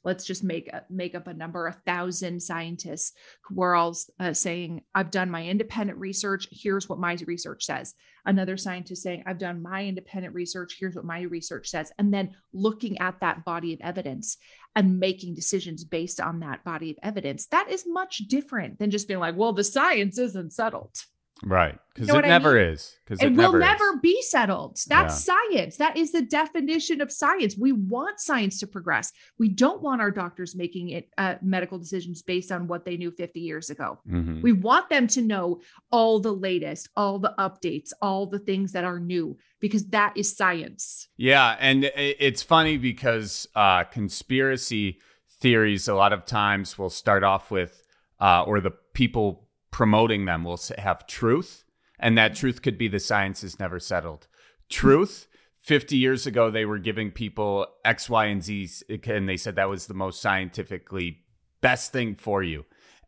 let's 0.06 0.24
just 0.24 0.46
make 0.46 0.72
make 0.90 1.14
up 1.14 1.28
a 1.28 1.34
number 1.34 1.68
a 1.68 1.74
thousand 1.74 2.42
scientists 2.42 3.12
who 3.44 3.62
are 3.62 3.76
all 3.76 3.94
uh, 4.22 4.32
saying 4.32 4.82
i've 4.96 5.12
done 5.12 5.30
my 5.30 5.46
independent 5.46 6.00
research 6.00 6.48
here's 6.52 6.88
what 6.88 7.00
my 7.00 7.18
research 7.28 7.66
says. 7.66 7.94
Another 8.26 8.56
scientist 8.56 9.04
saying 9.04 9.24
i've 9.26 9.38
done 9.38 9.62
my 9.62 9.86
independent 9.86 10.34
research 10.34 10.78
here's 10.80 10.96
what 10.96 11.06
my 11.06 11.22
research 11.22 11.70
says. 11.70 11.92
And 11.98 12.14
then 12.14 12.36
looking 12.54 13.00
at 13.00 13.20
that 13.20 13.44
body 13.44 13.74
of 13.74 13.82
evidence 13.82 14.38
and 14.74 15.00
making 15.00 15.36
decisions 15.36 15.84
based 15.84 16.22
on 16.22 16.40
that 16.40 16.64
body 16.64 16.92
of 16.92 16.98
evidence 17.04 17.48
that 17.48 17.70
is 17.70 17.86
much 17.86 18.20
different 18.30 18.80
than 18.80 18.92
just 18.92 19.08
being 19.08 19.20
like 19.20 19.36
well 19.36 19.52
the 19.52 19.64
science 19.64 20.18
isn't 20.18 20.54
settled 20.54 20.96
Right. 21.44 21.78
Because 21.94 22.08
you 22.08 22.14
know 22.14 22.20
it 22.20 22.28
never 22.28 22.58
I 22.58 22.64
mean? 22.64 22.74
is. 22.74 22.96
Because 23.04 23.22
it, 23.22 23.28
it 23.28 23.36
will 23.36 23.54
never 23.54 23.94
is. 23.96 24.00
be 24.02 24.22
settled. 24.22 24.80
That's 24.88 25.28
yeah. 25.28 25.34
science. 25.34 25.78
That 25.78 25.98
is 25.98 26.12
the 26.12 26.22
definition 26.22 27.02
of 27.02 27.12
science. 27.12 27.58
We 27.58 27.72
want 27.72 28.20
science 28.20 28.60
to 28.60 28.68
progress. 28.68 29.12
We 29.38 29.50
don't 29.50 29.82
want 29.82 30.02
our 30.02 30.12
doctors 30.12 30.56
making 30.56 30.90
it 30.90 31.10
uh, 31.18 31.36
medical 31.42 31.78
decisions 31.78 32.22
based 32.22 32.52
on 32.52 32.68
what 32.68 32.86
they 32.86 32.98
knew 32.98 33.12
50 33.12 33.40
years 33.40 33.70
ago. 33.70 34.00
Mm-hmm. 34.10 34.42
We 34.42 34.54
want 34.54 34.90
them 34.90 35.08
to 35.08 35.22
know 35.22 35.62
all 35.92 36.20
the 36.20 36.34
latest, 36.34 36.90
all 36.96 37.20
the 37.20 37.34
updates, 37.38 37.92
all 38.02 38.26
the 38.28 38.40
things 38.40 38.72
that 38.74 38.84
are 38.84 39.00
new, 39.00 39.38
because 39.60 39.88
that 39.88 40.14
is 40.16 40.36
science. 40.36 41.08
Yeah. 41.18 41.58
And 41.60 41.86
it's 41.96 42.44
funny 42.44 42.78
because 42.78 43.48
uh, 43.56 43.86
conspiracy 43.86 45.00
theories 45.42 45.88
a 45.88 45.96
lot 45.96 46.14
of 46.14 46.26
times 46.26 46.78
will 46.78 46.90
start 46.90 47.24
off 47.24 47.50
with, 47.52 47.84
uh, 48.20 48.44
or 48.44 48.60
the 48.60 48.72
people 48.94 49.49
promoting 49.72 50.26
them 50.26 50.44
will 50.44 50.60
have 50.78 51.08
truth, 51.08 51.64
and 52.00 52.18
that 52.18 52.36
truth 52.36 52.62
could 52.62 52.78
be 52.78 52.88
the 52.88 53.00
science 53.00 53.44
is 53.44 53.60
never 53.60 53.80
settled. 53.80 54.28
Truth. 54.70 55.28
50 55.62 55.98
years 55.98 56.26
ago, 56.26 56.50
they 56.50 56.66
were 56.66 56.80
giving 56.80 57.12
people 57.12 57.68
X, 57.84 58.10
Y, 58.10 58.26
and 58.26 58.42
Z, 58.42 58.70
and 59.06 59.28
they 59.28 59.38
said 59.38 59.56
that 59.56 59.70
was 59.70 59.88
the 59.88 59.94
most 59.94 60.22
scientifically 60.22 61.20
best 61.62 61.92
thing 61.92 62.16
for 62.16 62.42
you. 62.42 62.66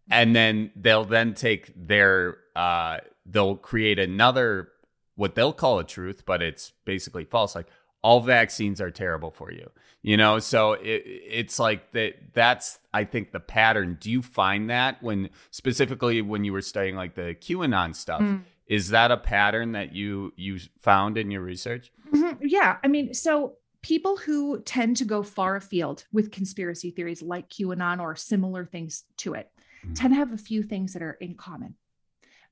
And 0.10 0.36
then 0.36 0.72
they'll 0.76 1.06
then 1.06 1.34
take 1.34 1.72
their, 1.76 2.38
uh, 2.56 2.98
they'll 3.26 3.56
create 3.56 4.00
another, 4.00 4.70
what 5.16 5.36
they'll 5.36 5.54
call 5.54 5.80
a 5.80 5.86
truth, 5.86 6.24
but 6.26 6.42
it's 6.42 6.74
basically 6.84 7.24
false. 7.24 7.56
Like, 7.56 7.68
all 8.04 8.22
vaccines 8.22 8.82
are 8.82 8.92
terrible 8.92 9.32
for 9.32 9.52
you 9.52 9.70
you 10.02 10.18
know 10.18 10.40
so 10.40 10.74
it, 10.74 11.04
it's 11.06 11.60
like 11.60 11.92
that 11.92 12.14
that's 12.34 12.80
i 12.94 13.04
think 13.04 13.32
the 13.32 13.40
pattern 13.40 13.98
do 14.00 14.10
you 14.10 14.22
find 14.22 14.70
that 14.70 15.02
when 15.02 15.30
specifically 15.52 16.22
when 16.22 16.44
you 16.44 16.54
were 16.54 16.62
studying 16.62 16.96
like 16.96 17.16
the 17.16 17.36
qanon 17.36 17.96
stuff 17.96 18.22
mm. 18.22 18.42
is 18.68 18.90
that 18.90 19.12
a 19.12 19.18
pattern 19.18 19.74
that 19.74 19.94
you 19.94 20.34
you 20.36 20.60
found 20.80 21.18
in 21.18 21.32
your 21.32 21.42
research 21.42 21.92
mm-hmm. 22.12 22.36
yeah 22.42 22.78
i 22.84 22.88
mean 22.88 23.14
so 23.14 23.56
people 23.82 24.18
who 24.18 24.62
tend 24.62 24.96
to 24.98 25.06
go 25.06 25.24
far 25.24 25.56
afield 25.56 26.06
with 26.12 26.32
conspiracy 26.32 26.92
theories 26.92 27.22
like 27.22 27.50
qanon 27.50 28.00
or 28.00 28.16
similar 28.16 28.66
things 28.66 29.04
to 29.18 29.34
it 29.34 29.52
mm. 29.86 29.96
tend 29.96 30.14
to 30.14 30.18
have 30.18 30.34
a 30.34 30.38
few 30.38 30.64
things 30.64 30.94
that 30.94 31.02
are 31.02 31.18
in 31.22 31.36
common 31.36 31.76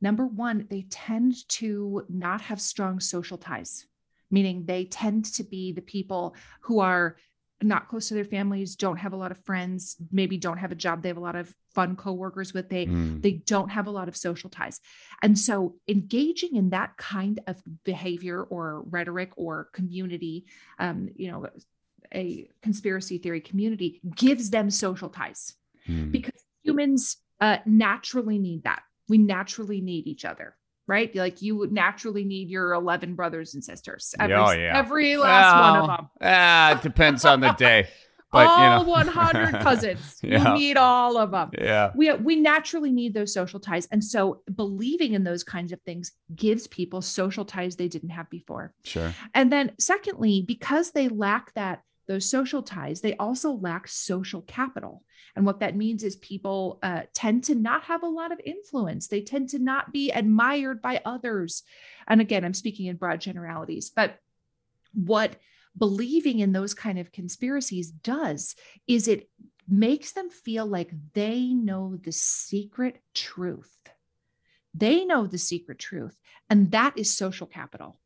number 0.01 0.25
one 0.25 0.67
they 0.69 0.85
tend 0.89 1.47
to 1.49 2.05
not 2.09 2.41
have 2.41 2.61
strong 2.61 2.99
social 2.99 3.37
ties 3.37 3.87
meaning 4.31 4.65
they 4.65 4.85
tend 4.85 5.25
to 5.25 5.43
be 5.43 5.71
the 5.71 5.81
people 5.81 6.35
who 6.61 6.79
are 6.79 7.15
not 7.61 7.89
close 7.89 8.07
to 8.07 8.13
their 8.13 8.25
families 8.25 8.75
don't 8.75 8.97
have 8.97 9.13
a 9.13 9.17
lot 9.17 9.31
of 9.31 9.43
friends 9.43 9.97
maybe 10.11 10.37
don't 10.37 10.57
have 10.57 10.71
a 10.71 10.75
job 10.75 11.01
they 11.01 11.09
have 11.09 11.17
a 11.17 11.21
lot 11.21 11.35
of 11.35 11.53
fun 11.73 11.95
coworkers 11.95 12.53
with 12.53 12.69
they 12.69 12.85
mm. 12.85 13.21
they 13.21 13.33
don't 13.33 13.69
have 13.69 13.87
a 13.87 13.91
lot 13.91 14.07
of 14.07 14.15
social 14.15 14.49
ties 14.49 14.79
and 15.21 15.37
so 15.37 15.75
engaging 15.87 16.55
in 16.55 16.69
that 16.69 16.95
kind 16.97 17.41
of 17.47 17.61
behavior 17.83 18.41
or 18.41 18.83
rhetoric 18.89 19.31
or 19.35 19.69
community 19.73 20.45
um, 20.79 21.09
you 21.15 21.31
know 21.31 21.47
a 22.13 22.47
conspiracy 22.61 23.17
theory 23.17 23.41
community 23.41 24.01
gives 24.15 24.49
them 24.49 24.69
social 24.69 25.09
ties 25.09 25.55
mm. 25.87 26.11
because 26.11 26.43
humans 26.63 27.17
uh, 27.41 27.57
naturally 27.65 28.39
need 28.39 28.63
that 28.63 28.81
we 29.09 29.17
naturally 29.17 29.81
need 29.81 30.07
each 30.07 30.23
other 30.23 30.55
right? 30.89 31.13
Like 31.15 31.41
you 31.41 31.55
would 31.57 31.71
naturally 31.71 32.25
need 32.25 32.49
your 32.49 32.73
11 32.73 33.15
brothers 33.15 33.53
and 33.53 33.63
sisters. 33.63 34.15
Every, 34.19 34.35
oh, 34.35 34.51
yeah. 34.51 34.77
every 34.77 35.15
last 35.17 35.55
well, 35.55 35.71
one 35.71 35.89
of 35.89 35.97
them. 35.97 36.09
Ah, 36.21 36.71
it 36.77 36.81
depends 36.81 37.23
on 37.25 37.39
the 37.39 37.51
day. 37.53 37.87
But, 38.31 38.47
all 38.47 38.79
you 38.79 38.85
know. 38.85 38.91
100 38.91 39.61
cousins. 39.61 40.19
yeah. 40.21 40.53
You 40.53 40.59
need 40.59 40.77
all 40.77 41.17
of 41.17 41.31
them. 41.31 41.49
Yeah. 41.57 41.91
We, 41.95 42.13
we 42.13 42.35
naturally 42.35 42.91
need 42.91 43.13
those 43.13 43.33
social 43.33 43.59
ties. 43.59 43.87
And 43.91 44.03
so 44.03 44.41
believing 44.53 45.13
in 45.13 45.23
those 45.23 45.43
kinds 45.43 45.71
of 45.71 45.81
things 45.81 46.11
gives 46.35 46.67
people 46.67 47.01
social 47.01 47.43
ties 47.43 47.75
they 47.75 47.87
didn't 47.87 48.09
have 48.09 48.29
before. 48.29 48.73
Sure. 48.83 49.15
And 49.33 49.51
then 49.51 49.71
secondly, 49.79 50.43
because 50.45 50.91
they 50.91 51.07
lack 51.09 51.53
that 51.55 51.81
those 52.07 52.29
social 52.29 52.61
ties, 52.61 53.01
they 53.01 53.15
also 53.17 53.51
lack 53.51 53.87
social 53.87 54.41
capital. 54.43 55.03
And 55.39 55.45
what 55.45 55.61
that 55.61 55.73
means 55.73 56.03
is 56.03 56.17
people 56.17 56.79
uh, 56.83 57.03
tend 57.13 57.45
to 57.45 57.55
not 57.55 57.83
have 57.83 58.03
a 58.03 58.09
lot 58.09 58.33
of 58.33 58.41
influence. 58.43 59.07
They 59.07 59.21
tend 59.21 59.47
to 59.51 59.59
not 59.59 59.93
be 59.93 60.11
admired 60.11 60.81
by 60.81 60.99
others. 61.05 61.63
And 62.09 62.19
again, 62.19 62.43
I'm 62.43 62.53
speaking 62.53 62.87
in 62.87 62.97
broad 62.97 63.21
generalities, 63.21 63.89
but 63.89 64.19
what 64.93 65.37
believing 65.77 66.39
in 66.39 66.51
those 66.51 66.73
kind 66.73 66.99
of 66.99 67.13
conspiracies 67.13 67.89
does 67.89 68.57
is 68.85 69.07
it 69.07 69.29
makes 69.65 70.11
them 70.11 70.29
feel 70.29 70.65
like 70.65 70.91
they 71.13 71.53
know 71.53 71.95
the 71.95 72.11
secret 72.11 73.01
truth. 73.13 73.77
They 74.73 75.05
know 75.05 75.25
the 75.25 75.37
secret 75.37 75.79
truth, 75.79 76.17
and 76.49 76.71
that 76.71 76.97
is 76.97 77.15
social 77.15 77.47
capital. 77.47 77.97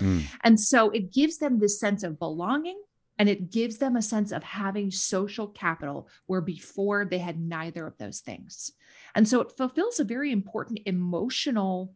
Mm. 0.00 0.22
And 0.42 0.58
so 0.58 0.88
it 0.88 1.12
gives 1.12 1.36
them 1.36 1.58
this 1.58 1.78
sense 1.78 2.02
of 2.02 2.18
belonging 2.18 2.80
and 3.18 3.28
it 3.28 3.50
gives 3.50 3.78
them 3.78 3.96
a 3.96 4.02
sense 4.02 4.32
of 4.32 4.42
having 4.42 4.90
social 4.90 5.48
capital 5.48 6.08
where 6.26 6.40
before 6.40 7.04
they 7.04 7.18
had 7.18 7.40
neither 7.40 7.86
of 7.86 7.98
those 7.98 8.20
things. 8.20 8.72
And 9.14 9.28
so 9.28 9.40
it 9.40 9.56
fulfills 9.56 9.98
a 9.98 10.04
very 10.04 10.32
important 10.32 10.80
emotional 10.86 11.94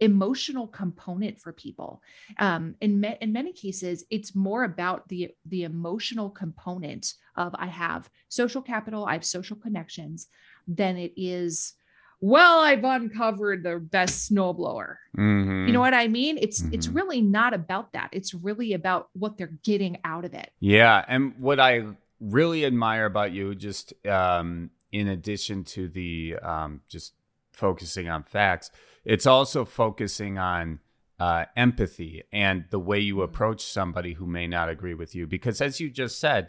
emotional 0.00 0.66
component 0.66 1.38
for 1.38 1.52
people. 1.52 2.02
Um, 2.38 2.74
in, 2.80 3.00
me- 3.00 3.18
in 3.20 3.32
many 3.32 3.52
cases, 3.52 4.04
it's 4.10 4.34
more 4.34 4.64
about 4.64 5.06
the, 5.08 5.34
the 5.44 5.64
emotional 5.64 6.30
component 6.30 7.14
of 7.36 7.54
I 7.58 7.66
have 7.66 8.08
social 8.28 8.62
capital, 8.62 9.04
I 9.04 9.12
have 9.12 9.24
social 9.24 9.56
connections, 9.56 10.28
than 10.66 10.96
it 10.96 11.12
is 11.16 11.74
well 12.20 12.60
i've 12.60 12.84
uncovered 12.84 13.62
the 13.62 13.78
best 13.78 14.30
snowblower 14.30 14.96
mm-hmm. 15.16 15.66
you 15.66 15.72
know 15.72 15.80
what 15.80 15.94
i 15.94 16.06
mean 16.06 16.38
it's 16.40 16.62
mm-hmm. 16.62 16.74
it's 16.74 16.88
really 16.88 17.20
not 17.20 17.54
about 17.54 17.92
that 17.92 18.08
it's 18.12 18.34
really 18.34 18.72
about 18.74 19.08
what 19.14 19.38
they're 19.38 19.58
getting 19.62 19.98
out 20.04 20.24
of 20.24 20.34
it 20.34 20.52
yeah 20.60 21.04
and 21.08 21.34
what 21.38 21.58
i 21.58 21.82
really 22.20 22.66
admire 22.66 23.06
about 23.06 23.32
you 23.32 23.54
just 23.54 23.94
um, 24.06 24.68
in 24.92 25.08
addition 25.08 25.64
to 25.64 25.88
the 25.88 26.36
um, 26.42 26.82
just 26.88 27.14
focusing 27.52 28.08
on 28.08 28.22
facts 28.22 28.70
it's 29.04 29.26
also 29.26 29.64
focusing 29.64 30.36
on 30.36 30.78
uh, 31.18 31.44
empathy 31.56 32.22
and 32.32 32.64
the 32.70 32.78
way 32.78 32.98
you 32.98 33.14
mm-hmm. 33.16 33.24
approach 33.24 33.62
somebody 33.62 34.14
who 34.14 34.26
may 34.26 34.46
not 34.46 34.68
agree 34.68 34.94
with 34.94 35.14
you 35.14 35.26
because 35.26 35.60
as 35.60 35.80
you 35.80 35.88
just 35.88 36.20
said 36.20 36.48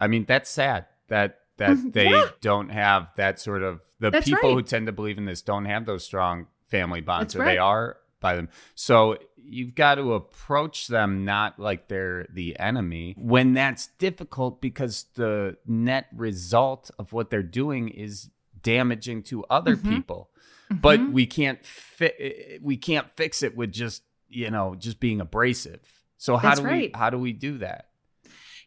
i 0.00 0.08
mean 0.08 0.24
that's 0.24 0.50
sad 0.50 0.86
that 1.08 1.41
that 1.58 1.76
they 1.92 2.10
yeah. 2.10 2.28
don't 2.40 2.70
have 2.70 3.08
that 3.16 3.40
sort 3.40 3.62
of 3.62 3.80
the 4.00 4.10
That's 4.10 4.28
people 4.28 4.50
right. 4.50 4.54
who 4.54 4.62
tend 4.62 4.86
to 4.86 4.92
believe 4.92 5.18
in 5.18 5.24
this 5.24 5.42
don't 5.42 5.66
have 5.66 5.86
those 5.86 6.04
strong 6.04 6.46
family 6.68 7.00
bonds, 7.00 7.34
That's 7.34 7.36
or 7.36 7.44
right. 7.46 7.54
they 7.54 7.58
are 7.58 7.98
by 8.20 8.36
them. 8.36 8.48
So 8.74 9.18
you've 9.36 9.74
got 9.74 9.96
to 9.96 10.14
approach 10.14 10.86
them 10.86 11.24
not 11.24 11.58
like 11.58 11.88
they're 11.88 12.26
the 12.32 12.58
enemy 12.58 13.14
when 13.18 13.52
that's 13.52 13.88
difficult 13.98 14.60
because 14.60 15.06
the 15.14 15.56
net 15.66 16.06
result 16.14 16.90
of 16.98 17.12
what 17.12 17.30
they're 17.30 17.42
doing 17.42 17.88
is 17.88 18.30
damaging 18.62 19.22
to 19.24 19.44
other 19.50 19.76
mm-hmm. 19.76 19.94
people. 19.94 20.30
Mm-hmm. 20.70 20.80
But 20.80 21.12
we 21.12 21.26
can't 21.26 21.64
fi- 21.64 22.58
we 22.62 22.76
can't 22.76 23.08
fix 23.16 23.42
it 23.42 23.56
with 23.56 23.72
just 23.72 24.02
you 24.28 24.50
know 24.50 24.74
just 24.74 25.00
being 25.00 25.20
abrasive. 25.20 25.80
So 26.16 26.36
how 26.36 26.50
that's 26.50 26.60
do 26.60 26.66
right. 26.66 26.92
we 26.94 26.98
how 26.98 27.10
do 27.10 27.18
we 27.18 27.32
do 27.32 27.58
that? 27.58 27.88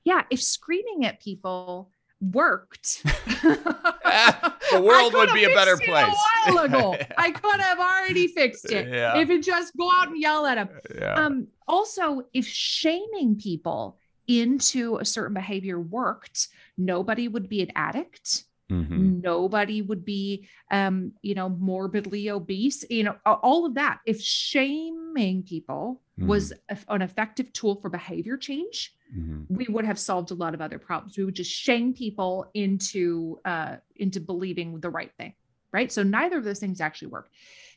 Yeah, 0.03 0.23
if 0.29 0.41
screaming 0.41 1.05
at 1.05 1.19
people 1.19 1.89
worked, 2.31 3.03
the 4.71 4.81
world 4.81 5.13
would 5.13 5.33
be 5.33 5.43
a 5.43 5.49
better 5.49 5.77
place. 5.77 6.15
A 6.47 6.53
while 6.53 6.65
ago, 6.65 6.95
I 7.17 7.31
could 7.31 7.59
have 7.59 7.79
already 7.79 8.27
fixed 8.27 8.71
it. 8.71 8.87
Yeah. 8.87 9.17
If 9.17 9.29
it 9.29 9.43
just 9.43 9.75
go 9.77 9.89
out 9.99 10.09
and 10.09 10.21
yell 10.21 10.45
at 10.45 10.55
them. 10.55 10.69
Yeah. 10.93 11.13
Um, 11.13 11.47
also, 11.67 12.23
if 12.33 12.47
shaming 12.47 13.37
people 13.37 13.97
into 14.27 14.97
a 14.97 15.05
certain 15.05 15.33
behavior 15.33 15.79
worked, 15.79 16.47
nobody 16.77 17.27
would 17.27 17.49
be 17.49 17.61
an 17.61 17.71
addict. 17.75 18.45
Mm-hmm. 18.71 19.21
Nobody 19.21 19.81
would 19.83 20.03
be, 20.03 20.47
um, 20.71 21.13
you 21.21 21.35
know, 21.35 21.49
morbidly 21.49 22.31
obese. 22.31 22.83
You 22.89 23.03
know, 23.03 23.15
all 23.25 23.65
of 23.65 23.75
that. 23.75 23.99
If 24.05 24.21
shaming 24.21 25.43
people 25.43 26.01
mm-hmm. 26.19 26.27
was 26.27 26.53
a, 26.69 26.77
an 26.89 27.01
effective 27.01 27.51
tool 27.53 27.75
for 27.75 27.89
behavior 27.89 28.37
change, 28.37 28.93
mm-hmm. 29.15 29.53
we 29.53 29.65
would 29.69 29.85
have 29.85 29.99
solved 29.99 30.31
a 30.31 30.35
lot 30.35 30.53
of 30.53 30.61
other 30.61 30.79
problems. 30.79 31.17
We 31.17 31.25
would 31.25 31.35
just 31.35 31.51
shame 31.51 31.93
people 31.93 32.49
into 32.53 33.39
uh, 33.45 33.77
into 33.95 34.19
believing 34.19 34.79
the 34.79 34.89
right 34.89 35.11
thing, 35.17 35.33
right? 35.71 35.91
So 35.91 36.03
neither 36.03 36.37
of 36.37 36.43
those 36.43 36.59
things 36.59 36.81
actually 36.81 37.09
work. 37.09 37.29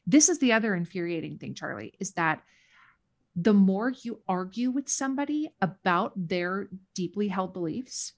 This 0.07 0.29
is 0.29 0.39
the 0.39 0.53
other 0.53 0.75
infuriating 0.75 1.39
thing, 1.39 1.55
Charlie, 1.55 1.95
is 1.99 2.13
that 2.13 2.43
the 3.37 3.55
more 3.55 3.93
you 4.03 4.21
argue 4.27 4.71
with 4.71 4.89
somebody 4.89 5.51
about 5.61 6.13
their 6.17 6.69
deeply 6.95 7.29
held 7.29 7.53
beliefs, 7.53 8.15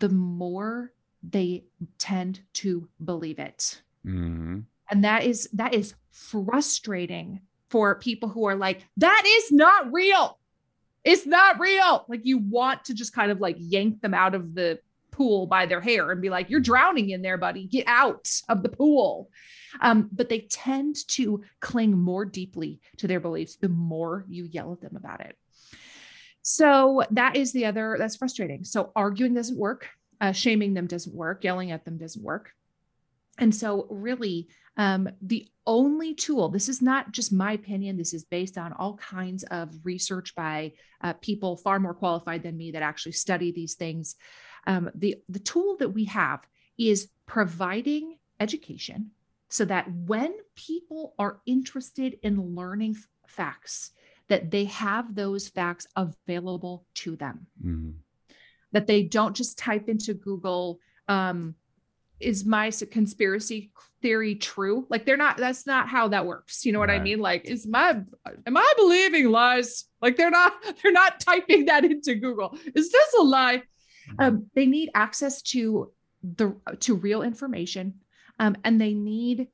the 0.00 0.08
more 0.08 0.92
they 1.22 1.64
tend 1.98 2.40
to 2.54 2.88
believe 3.02 3.38
it. 3.38 3.80
Mm-hmm. 4.04 4.60
And 4.90 5.04
that 5.04 5.24
is 5.24 5.48
that 5.52 5.74
is 5.74 5.94
frustrating 6.10 7.40
for 7.70 7.94
people 7.94 8.28
who 8.28 8.44
are 8.46 8.56
like, 8.56 8.84
that 8.98 9.22
is 9.26 9.52
not 9.52 9.92
real. 9.92 10.38
It's 11.04 11.24
not 11.24 11.58
real. 11.58 12.04
Like 12.08 12.20
you 12.24 12.38
want 12.38 12.84
to 12.86 12.94
just 12.94 13.14
kind 13.14 13.30
of 13.30 13.40
like 13.40 13.56
yank 13.58 14.02
them 14.02 14.12
out 14.12 14.34
of 14.34 14.54
the 14.54 14.80
pool 15.12 15.46
by 15.46 15.66
their 15.66 15.80
hair 15.80 16.10
and 16.10 16.20
be 16.20 16.30
like, 16.30 16.50
you're 16.50 16.60
drowning 16.60 17.10
in 17.10 17.22
there, 17.22 17.38
buddy. 17.38 17.66
Get 17.66 17.86
out 17.86 18.28
of 18.48 18.62
the 18.62 18.68
pool. 18.68 19.30
Um, 19.80 20.08
but 20.12 20.28
they 20.28 20.40
tend 20.40 20.96
to 21.08 21.42
cling 21.60 21.96
more 21.96 22.24
deeply 22.24 22.80
to 22.98 23.06
their 23.06 23.20
beliefs 23.20 23.56
the 23.56 23.68
more 23.68 24.24
you 24.28 24.44
yell 24.44 24.72
at 24.72 24.80
them 24.80 24.96
about 24.96 25.20
it. 25.20 25.36
So 26.42 27.04
that 27.12 27.36
is 27.36 27.52
the 27.52 27.66
other, 27.66 27.96
that's 27.98 28.16
frustrating. 28.16 28.64
So 28.64 28.92
arguing 28.96 29.34
doesn't 29.34 29.58
work, 29.58 29.88
uh, 30.20 30.32
shaming 30.32 30.74
them 30.74 30.86
doesn't 30.86 31.14
work, 31.14 31.44
yelling 31.44 31.70
at 31.70 31.84
them 31.84 31.98
doesn't 31.98 32.22
work. 32.22 32.52
And 33.38 33.54
so, 33.54 33.86
really, 33.88 34.48
um, 34.80 35.10
the 35.20 35.46
only 35.66 36.14
tool, 36.14 36.48
this 36.48 36.70
is 36.70 36.80
not 36.80 37.12
just 37.12 37.34
my 37.34 37.52
opinion, 37.52 37.98
this 37.98 38.14
is 38.14 38.24
based 38.24 38.56
on 38.56 38.72
all 38.72 38.96
kinds 38.96 39.44
of 39.50 39.74
research 39.84 40.34
by 40.34 40.72
uh, 41.02 41.12
people 41.20 41.58
far 41.58 41.78
more 41.78 41.92
qualified 41.92 42.42
than 42.42 42.56
me 42.56 42.70
that 42.70 42.80
actually 42.80 43.12
study 43.12 43.52
these 43.52 43.74
things. 43.74 44.16
Um, 44.66 44.90
the, 44.94 45.16
the 45.28 45.38
tool 45.38 45.76
that 45.80 45.90
we 45.90 46.06
have 46.06 46.40
is 46.78 47.10
providing 47.26 48.16
education 48.40 49.10
so 49.50 49.66
that 49.66 49.86
when 49.92 50.32
people 50.56 51.14
are 51.18 51.42
interested 51.44 52.18
in 52.22 52.54
learning 52.54 52.96
facts, 53.26 53.90
that 54.28 54.50
they 54.50 54.64
have 54.64 55.14
those 55.14 55.46
facts 55.48 55.86
available 55.94 56.86
to 56.94 57.16
them. 57.16 57.46
Mm-hmm. 57.62 57.90
That 58.72 58.86
they 58.86 59.02
don't 59.02 59.36
just 59.36 59.58
type 59.58 59.90
into 59.90 60.14
Google, 60.14 60.80
um, 61.06 61.54
is 62.20 62.44
my 62.44 62.70
conspiracy 62.90 63.70
theory 64.02 64.34
true? 64.34 64.86
Like 64.88 65.04
they're 65.04 65.16
not, 65.16 65.36
that's 65.36 65.66
not 65.66 65.88
how 65.88 66.08
that 66.08 66.26
works. 66.26 66.64
You 66.64 66.72
know 66.72 66.78
what 66.78 66.88
right. 66.88 67.00
I 67.00 67.04
mean? 67.04 67.18
Like, 67.18 67.46
is 67.46 67.66
my, 67.66 68.00
am 68.46 68.56
I 68.56 68.72
believing 68.76 69.30
lies? 69.30 69.84
Like 70.00 70.16
they're 70.16 70.30
not, 70.30 70.54
they're 70.82 70.92
not 70.92 71.20
typing 71.20 71.66
that 71.66 71.84
into 71.84 72.14
Google. 72.14 72.56
Is 72.74 72.90
this 72.90 73.14
a 73.18 73.22
lie? 73.22 73.62
Um, 74.18 74.46
they 74.54 74.66
need 74.66 74.90
access 74.94 75.42
to 75.42 75.92
the, 76.22 76.56
to 76.80 76.94
real 76.94 77.22
information. 77.22 77.94
Um, 78.38 78.56
and 78.64 78.80
they 78.80 78.94
need 78.94 79.48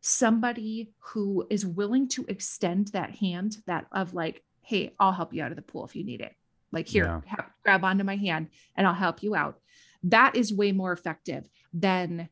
somebody 0.00 0.92
who 0.98 1.46
is 1.50 1.66
willing 1.66 2.08
to 2.08 2.24
extend 2.28 2.88
that 2.88 3.16
hand 3.16 3.58
that 3.66 3.86
of 3.92 4.14
like, 4.14 4.42
Hey, 4.62 4.92
I'll 5.00 5.12
help 5.12 5.32
you 5.32 5.42
out 5.42 5.50
of 5.50 5.56
the 5.56 5.62
pool 5.62 5.84
if 5.86 5.96
you 5.96 6.04
need 6.04 6.20
it. 6.20 6.34
Like 6.72 6.86
here, 6.86 7.04
yeah. 7.04 7.20
have, 7.24 7.46
grab 7.64 7.84
onto 7.84 8.04
my 8.04 8.16
hand 8.16 8.48
and 8.76 8.86
I'll 8.86 8.94
help 8.94 9.22
you 9.22 9.34
out 9.34 9.58
that 10.04 10.36
is 10.36 10.52
way 10.52 10.72
more 10.72 10.92
effective 10.92 11.48
than 11.72 12.28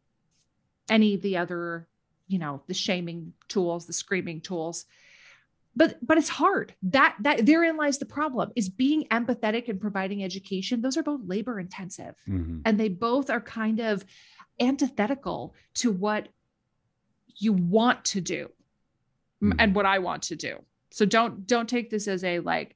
any 0.88 1.14
of 1.14 1.22
the 1.22 1.36
other 1.36 1.88
you 2.28 2.38
know 2.38 2.62
the 2.66 2.74
shaming 2.74 3.32
tools 3.48 3.86
the 3.86 3.92
screaming 3.92 4.40
tools. 4.40 4.84
But 5.78 5.98
but 6.04 6.16
it's 6.16 6.30
hard. 6.30 6.74
That 6.84 7.16
that 7.20 7.44
therein 7.44 7.76
lies 7.76 7.98
the 7.98 8.06
problem 8.06 8.50
is 8.56 8.68
being 8.68 9.04
empathetic 9.10 9.68
and 9.68 9.80
providing 9.80 10.24
education. 10.24 10.80
Those 10.80 10.96
are 10.96 11.02
both 11.02 11.20
labor 11.24 11.60
intensive. 11.60 12.14
Mm-hmm. 12.28 12.60
and 12.64 12.80
they 12.80 12.88
both 12.88 13.30
are 13.30 13.40
kind 13.40 13.80
of 13.80 14.04
antithetical 14.58 15.54
to 15.74 15.90
what 15.90 16.28
you 17.36 17.52
want 17.52 18.04
to 18.06 18.22
do 18.22 18.50
mm-hmm. 19.42 19.52
and 19.58 19.74
what 19.74 19.86
i 19.86 19.98
want 19.98 20.22
to 20.24 20.36
do. 20.36 20.56
So 20.90 21.04
don't 21.04 21.46
don't 21.46 21.68
take 21.68 21.90
this 21.90 22.08
as 22.08 22.24
a 22.24 22.40
like 22.40 22.75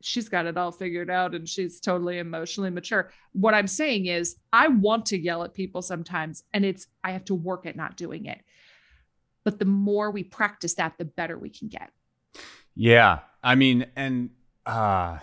she's 0.00 0.28
got 0.28 0.46
it 0.46 0.56
all 0.56 0.72
figured 0.72 1.10
out 1.10 1.34
and 1.34 1.48
she's 1.48 1.80
totally 1.80 2.18
emotionally 2.18 2.70
mature. 2.70 3.10
What 3.32 3.54
I'm 3.54 3.66
saying 3.66 4.06
is, 4.06 4.36
I 4.52 4.68
want 4.68 5.06
to 5.06 5.18
yell 5.18 5.42
at 5.44 5.54
people 5.54 5.82
sometimes, 5.82 6.44
and 6.52 6.64
it's, 6.64 6.86
I 7.04 7.12
have 7.12 7.24
to 7.26 7.34
work 7.34 7.66
at 7.66 7.76
not 7.76 7.96
doing 7.96 8.26
it. 8.26 8.40
But 9.44 9.58
the 9.58 9.64
more 9.64 10.10
we 10.10 10.24
practice 10.24 10.74
that, 10.74 10.98
the 10.98 11.04
better 11.04 11.38
we 11.38 11.50
can 11.50 11.68
get. 11.68 11.90
Yeah. 12.74 13.20
I 13.42 13.54
mean, 13.54 13.86
and 13.96 14.30
uh, 14.66 15.18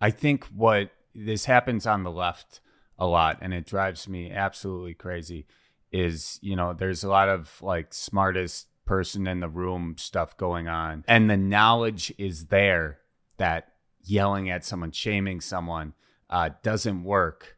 I 0.00 0.10
think 0.10 0.44
what 0.46 0.90
this 1.14 1.46
happens 1.46 1.86
on 1.86 2.02
the 2.02 2.10
left 2.10 2.60
a 2.98 3.06
lot, 3.06 3.38
and 3.40 3.54
it 3.54 3.66
drives 3.66 4.08
me 4.08 4.30
absolutely 4.30 4.94
crazy, 4.94 5.46
is, 5.92 6.38
you 6.42 6.56
know, 6.56 6.72
there's 6.72 7.04
a 7.04 7.08
lot 7.08 7.28
of 7.28 7.60
like 7.62 7.94
smartest 7.94 8.68
person 8.84 9.26
in 9.26 9.40
the 9.40 9.48
room 9.48 9.96
stuff 9.96 10.36
going 10.36 10.68
on, 10.68 11.04
and 11.08 11.30
the 11.30 11.36
knowledge 11.36 12.12
is 12.18 12.46
there 12.46 12.98
that 13.38 13.73
yelling 14.04 14.50
at 14.50 14.64
someone, 14.64 14.92
shaming 14.92 15.40
someone 15.40 15.94
uh, 16.30 16.50
doesn't 16.62 17.04
work, 17.04 17.56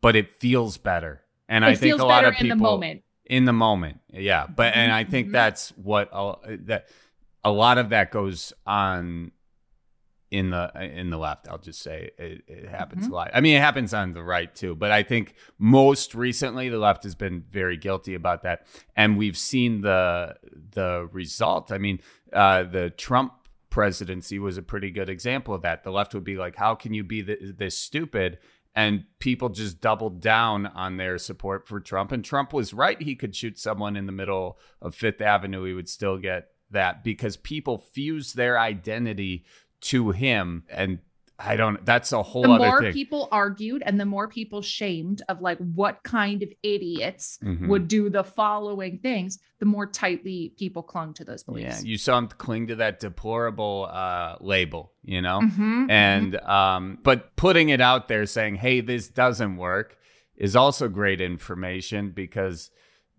but 0.00 0.16
it 0.16 0.32
feels 0.40 0.78
better. 0.78 1.22
And 1.48 1.64
it 1.64 1.68
I 1.68 1.74
think 1.74 1.98
a 1.98 2.04
lot 2.04 2.24
of 2.24 2.34
people 2.34 2.52
in 2.52 2.58
the 2.58 2.62
moment. 2.62 3.02
In 3.24 3.44
the 3.44 3.52
moment, 3.52 4.00
yeah. 4.10 4.46
But 4.46 4.74
and 4.74 4.90
I 4.90 5.04
think 5.04 5.26
mm-hmm. 5.26 5.34
that's 5.34 5.70
what 5.70 6.08
uh, 6.12 6.36
that 6.64 6.88
a 7.44 7.50
lot 7.50 7.78
of 7.78 7.90
that 7.90 8.10
goes 8.10 8.52
on 8.66 9.32
in 10.30 10.50
the 10.50 10.70
in 10.80 11.10
the 11.10 11.16
left. 11.16 11.48
I'll 11.48 11.58
just 11.58 11.80
say 11.80 12.10
it, 12.18 12.42
it 12.46 12.68
happens 12.68 13.04
mm-hmm. 13.04 13.12
a 13.12 13.16
lot. 13.16 13.30
I 13.34 13.40
mean, 13.40 13.56
it 13.56 13.60
happens 13.60 13.94
on 13.94 14.12
the 14.12 14.22
right 14.22 14.54
too, 14.54 14.74
but 14.74 14.90
I 14.90 15.02
think 15.02 15.34
most 15.58 16.14
recently 16.14 16.68
the 16.68 16.78
left 16.78 17.04
has 17.04 17.14
been 17.14 17.44
very 17.50 17.76
guilty 17.76 18.14
about 18.14 18.42
that, 18.42 18.66
and 18.96 19.16
we've 19.16 19.38
seen 19.38 19.80
the 19.80 20.36
the 20.72 21.08
result. 21.12 21.72
I 21.72 21.78
mean, 21.78 22.00
uh, 22.32 22.64
the 22.64 22.90
Trump 22.90 23.32
presidency 23.78 24.40
was 24.40 24.58
a 24.58 24.62
pretty 24.62 24.90
good 24.90 25.08
example 25.08 25.54
of 25.54 25.62
that. 25.62 25.84
The 25.84 25.92
left 25.92 26.12
would 26.12 26.24
be 26.24 26.34
like, 26.34 26.56
how 26.56 26.74
can 26.74 26.94
you 26.94 27.04
be 27.04 27.22
th- 27.22 27.38
this 27.56 27.78
stupid? 27.78 28.38
And 28.74 29.04
people 29.20 29.50
just 29.50 29.80
doubled 29.80 30.20
down 30.20 30.66
on 30.66 30.96
their 30.96 31.16
support 31.16 31.68
for 31.68 31.78
Trump. 31.78 32.10
And 32.10 32.24
Trump 32.24 32.52
was 32.52 32.74
right. 32.74 33.00
He 33.00 33.14
could 33.14 33.36
shoot 33.36 33.56
someone 33.56 33.94
in 33.94 34.06
the 34.06 34.12
middle 34.12 34.58
of 34.82 34.96
Fifth 34.96 35.20
Avenue. 35.20 35.62
He 35.62 35.74
would 35.74 35.88
still 35.88 36.18
get 36.18 36.48
that 36.72 37.04
because 37.04 37.36
people 37.36 37.78
fuse 37.78 38.32
their 38.32 38.58
identity 38.58 39.44
to 39.82 40.10
him 40.10 40.64
and 40.68 40.98
I 41.40 41.54
don't. 41.56 41.84
That's 41.86 42.10
a 42.12 42.20
whole. 42.20 42.42
The 42.42 42.48
more 42.48 42.82
thing. 42.82 42.92
people 42.92 43.28
argued, 43.30 43.82
and 43.86 44.00
the 44.00 44.04
more 44.04 44.26
people 44.26 44.60
shamed 44.60 45.22
of 45.28 45.40
like 45.40 45.58
what 45.58 46.02
kind 46.02 46.42
of 46.42 46.48
idiots 46.64 47.38
mm-hmm. 47.42 47.68
would 47.68 47.86
do 47.86 48.10
the 48.10 48.24
following 48.24 48.98
things, 48.98 49.38
the 49.60 49.66
more 49.66 49.86
tightly 49.86 50.52
people 50.58 50.82
clung 50.82 51.14
to 51.14 51.24
those 51.24 51.44
beliefs. 51.44 51.84
Yeah, 51.84 51.88
you 51.88 51.96
saw 51.96 52.16
them 52.16 52.28
cling 52.28 52.66
to 52.68 52.76
that 52.76 52.98
deplorable 52.98 53.88
uh, 53.88 54.36
label, 54.40 54.92
you 55.04 55.22
know, 55.22 55.40
mm-hmm, 55.40 55.88
and 55.88 56.32
mm-hmm. 56.32 56.50
um, 56.50 56.98
but 57.04 57.36
putting 57.36 57.68
it 57.68 57.80
out 57.80 58.08
there, 58.08 58.26
saying, 58.26 58.56
"Hey, 58.56 58.80
this 58.80 59.06
doesn't 59.06 59.56
work," 59.56 59.96
is 60.36 60.56
also 60.56 60.88
great 60.88 61.20
information 61.20 62.10
because 62.10 62.70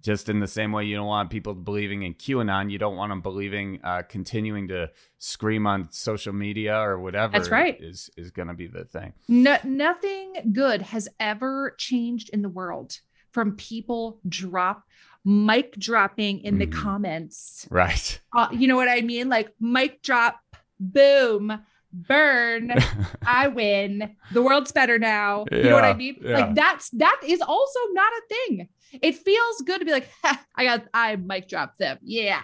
just 0.02 0.30
in 0.30 0.39
the 0.39 0.47
same 0.47 0.72
way 0.72 0.86
you 0.86 0.95
don't 0.95 1.08
want 1.08 1.30
people 1.30 1.54
believing 1.54 2.04
in 2.04 2.14
QAnon, 2.14 2.72
you 2.72 2.78
don't 2.78 2.95
want 2.95 3.12
them 3.12 3.22
believing, 3.22 3.80
uh, 3.84 4.02
continuing 4.08 4.68
to 4.70 4.89
scream 5.18 5.68
on 5.68 5.88
social 5.91 6.34
media 6.34 6.78
or 6.80 7.00
whatever. 7.00 7.34
That's 7.34 7.50
right. 7.50 7.78
Is 7.82 8.10
is 8.18 8.32
going 8.32 8.47
to 8.47 8.54
be 8.54 8.68
the 8.68 8.86
thing. 8.86 9.14
No, 9.28 9.58
nothing 9.64 10.52
good 10.54 10.82
has 10.84 11.10
ever 11.20 11.76
changed 11.78 12.30
in 12.30 12.41
the 12.41 12.50
world 12.50 13.00
from 13.32 13.56
people 13.56 14.20
drop 14.28 14.84
mic 15.26 15.74
dropping 15.76 16.39
in 16.41 16.58
the 16.60 16.66
Mhm. 16.68 16.72
comments. 16.74 17.68
Right. 17.70 18.20
Uh, 18.36 18.47
you 18.52 18.68
know 18.68 18.78
what 18.78 18.88
I 18.88 19.02
mean? 19.02 19.28
Like 19.28 19.54
mic 19.60 20.02
drop, 20.02 20.39
boom, 20.80 21.60
burn, 21.91 22.74
I 23.26 23.50
win. 23.50 24.16
The 24.34 24.41
world's 24.41 24.72
better 24.72 24.97
now. 24.97 25.45
You 25.52 25.64
know 25.64 25.76
what 25.76 25.84
I 25.84 25.93
mean? 25.93 26.18
yeah. 26.22 26.38
Like 26.39 26.56
that's 26.56 26.89
that 26.91 27.20
is 27.26 27.41
also 27.41 27.80
not 27.91 28.12
a 28.14 28.22
thing. 28.34 28.70
It 29.02 29.16
feels 29.18 29.62
good 29.66 29.80
to 29.80 29.86
be 29.86 29.92
like, 29.92 30.10
I 30.56 30.64
got 30.66 30.84
I 30.94 31.16
mic 31.16 31.48
dropped 31.48 31.80
them. 31.80 31.98
Yeah. 32.02 32.42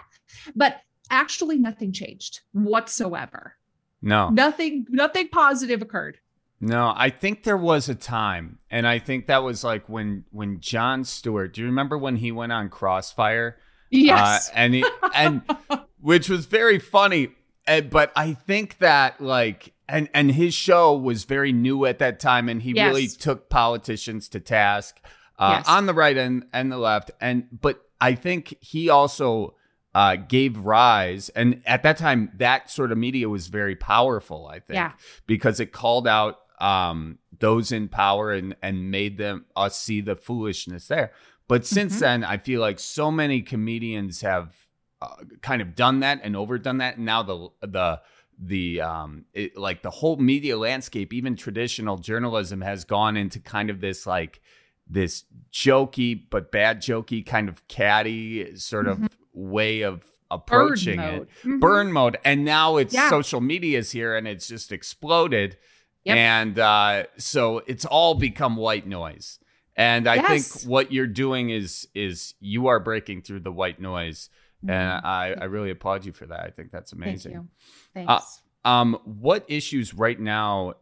But 0.54 0.80
actually 1.10 1.58
nothing 1.58 1.92
changed 1.92 2.40
whatsoever. 2.52 3.54
No. 4.02 4.28
Nothing, 4.28 4.86
nothing 4.90 5.28
positive 5.28 5.82
occurred. 5.82 6.18
No, 6.60 6.94
I 6.96 7.10
think 7.10 7.42
there 7.42 7.56
was 7.56 7.90
a 7.90 7.94
time, 7.94 8.60
and 8.70 8.86
I 8.86 8.98
think 8.98 9.26
that 9.26 9.42
was 9.42 9.62
like 9.62 9.90
when 9.90 10.24
when 10.30 10.60
Jon 10.60 11.04
Stewart. 11.04 11.52
Do 11.52 11.60
you 11.60 11.66
remember 11.66 11.98
when 11.98 12.16
he 12.16 12.32
went 12.32 12.50
on 12.50 12.70
Crossfire? 12.70 13.56
Yes. 13.90 14.48
Uh, 14.48 14.52
and 14.54 14.74
he, 14.74 14.84
and 15.14 15.42
which 16.00 16.30
was 16.30 16.46
very 16.46 16.78
funny. 16.78 17.28
Uh, 17.68 17.82
but 17.82 18.10
I 18.16 18.32
think 18.32 18.78
that 18.78 19.20
like 19.20 19.74
and 19.86 20.08
and 20.14 20.30
his 20.32 20.54
show 20.54 20.96
was 20.96 21.24
very 21.24 21.52
new 21.52 21.84
at 21.84 21.98
that 21.98 22.20
time, 22.20 22.48
and 22.48 22.62
he 22.62 22.72
Yes. 22.72 22.88
really 22.88 23.08
took 23.08 23.50
politicians 23.50 24.26
to 24.30 24.40
task 24.40 24.96
uh, 25.38 25.56
Yes. 25.58 25.68
on 25.68 25.86
the 25.86 25.94
right 25.94 26.16
and 26.16 26.44
and 26.52 26.70
the 26.72 26.78
left. 26.78 27.10
And 27.20 27.46
but 27.52 27.82
I 28.00 28.14
think 28.14 28.56
he 28.60 28.88
also. 28.90 29.54
Uh, 29.94 30.14
gave 30.14 30.58
rise, 30.58 31.30
and 31.30 31.62
at 31.64 31.82
that 31.82 31.96
time, 31.96 32.30
that 32.36 32.70
sort 32.70 32.92
of 32.92 32.98
media 32.98 33.30
was 33.30 33.46
very 33.46 33.74
powerful. 33.74 34.46
I 34.46 34.56
think, 34.60 34.74
Yeah. 34.74 34.92
because 35.26 35.58
it 35.58 35.72
called 35.72 36.06
out 36.06 36.36
um, 36.60 37.16
those 37.38 37.72
in 37.72 37.88
power 37.88 38.30
and 38.30 38.54
and 38.60 38.90
made 38.90 39.16
them 39.16 39.46
us 39.56 39.80
see 39.80 40.02
the 40.02 40.14
foolishness 40.14 40.88
there. 40.88 41.12
But 41.48 41.64
since 41.64 41.96
Mhm. 41.96 42.00
then, 42.00 42.24
I 42.24 42.36
feel 42.36 42.60
like 42.60 42.78
so 42.78 43.10
many 43.10 43.40
comedians 43.40 44.20
have 44.20 44.54
uh, 45.00 45.16
kind 45.40 45.62
of 45.62 45.74
done 45.74 46.00
that 46.00 46.20
and 46.22 46.36
overdone 46.36 46.76
that, 46.76 46.96
and 46.98 47.06
now 47.06 47.22
the 47.22 47.48
the 47.62 48.00
the 48.38 48.82
um 48.82 49.24
it, 49.32 49.56
like 49.56 49.80
the 49.80 49.90
whole 49.90 50.18
media 50.18 50.58
landscape, 50.58 51.10
even 51.14 51.36
traditional 51.36 51.96
journalism, 51.96 52.60
has 52.60 52.84
gone 52.84 53.16
into 53.16 53.40
kind 53.40 53.70
of 53.70 53.80
this 53.80 54.06
like 54.06 54.42
this 54.88 55.24
jokey 55.52 56.20
but 56.30 56.52
bad 56.52 56.80
jokey 56.80 57.24
kind 57.24 57.48
of 57.48 57.66
catty 57.68 58.54
sort 58.56 58.86
of 58.86 59.08
way 59.32 59.82
of 59.82 60.04
approaching 60.30 60.96
Bird 60.98 61.22
it. 61.22 61.28
Mhm. 61.44 61.60
burn 61.60 61.92
mode 61.92 62.16
and 62.24 62.44
now 62.44 62.76
it's 62.76 62.94
Yeah. 62.94 63.10
social 63.10 63.40
media 63.40 63.78
is 63.78 63.90
here 63.92 64.16
and 64.16 64.26
it's 64.28 64.46
just 64.48 64.72
exploded 64.72 65.56
Yep. 66.04 66.16
and 66.16 66.58
uh, 66.58 67.04
so 67.16 67.62
it's 67.66 67.84
all 67.84 68.14
become 68.14 68.56
white 68.56 68.86
noise 68.86 69.38
and 69.76 70.06
i 70.08 70.16
Yes. 70.16 70.28
think 70.62 70.68
what 70.70 70.92
you're 70.92 71.06
doing 71.06 71.50
is 71.50 71.88
is 71.94 72.34
you 72.40 72.68
are 72.68 72.78
breaking 72.80 73.22
through 73.22 73.40
the 73.40 73.52
white 73.52 73.80
noise 73.80 74.28
and 74.68 74.90
I, 75.04 75.34
I 75.40 75.44
really 75.44 75.70
applaud 75.70 76.04
you 76.04 76.12
for 76.12 76.26
that 76.26 76.40
i 76.40 76.50
think 76.50 76.70
that's 76.70 76.92
Mm-hmm. 76.92 77.02
Thank 77.02 77.12
amazing 77.12 77.32
you. 77.32 77.48
Thanks. 77.94 78.42
um 78.64 78.98
what 79.04 79.44
issues 79.48 79.94
right 79.94 80.18
now 80.18 80.74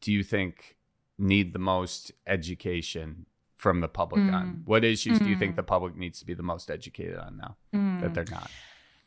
do 0.00 0.12
you 0.12 0.22
think 0.24 0.76
need 1.18 1.52
the 1.52 1.58
most 1.60 2.12
education 2.26 3.26
from 3.62 3.80
the 3.80 3.86
public 3.88 4.20
on 4.38 4.46
Mm. 4.46 4.66
what 4.66 4.82
issues 4.84 5.20
do 5.20 5.28
you 5.30 5.36
think 5.36 5.52
Mm. 5.52 5.56
the 5.56 5.62
public 5.62 5.94
needs 5.96 6.18
to 6.18 6.26
be 6.26 6.34
the 6.34 6.42
most 6.42 6.68
educated 6.68 7.16
on 7.16 7.36
now 7.36 7.56
Mm. 7.72 8.00
that 8.00 8.12
they're 8.14 8.24
not 8.38 8.50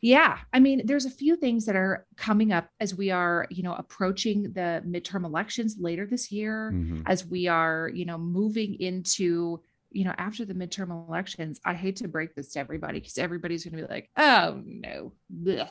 Yeah, 0.02 0.38
I 0.52 0.60
mean, 0.60 0.82
there's 0.86 1.06
a 1.06 1.10
few 1.10 1.36
things 1.36 1.64
that 1.66 1.74
are 1.74 2.06
coming 2.16 2.52
up 2.52 2.68
as 2.78 2.94
we 2.94 3.10
are, 3.10 3.46
you 3.50 3.62
know, 3.62 3.72
approaching 3.74 4.52
the 4.52 4.82
midterm 4.86 5.24
elections 5.24 5.76
later 5.80 6.06
this 6.06 6.30
year, 6.30 6.70
Mhm. 6.72 7.02
as 7.06 7.26
we 7.26 7.48
are, 7.48 7.90
you 7.92 8.04
know, 8.04 8.18
moving 8.18 8.74
into, 8.74 9.62
you 9.90 10.04
know, 10.04 10.14
after 10.18 10.44
the 10.44 10.52
midterm 10.54 10.90
elections. 11.08 11.60
I 11.64 11.72
hate 11.74 11.96
to 11.96 12.08
break 12.08 12.34
this 12.34 12.52
to 12.52 12.60
everybody 12.60 13.00
because 13.00 13.16
everybody's 13.18 13.64
going 13.64 13.76
to 13.78 13.82
be 13.88 13.92
like, 13.92 14.10
"Oh 14.18 14.62
no," 14.66 15.12
Blech. 15.32 15.70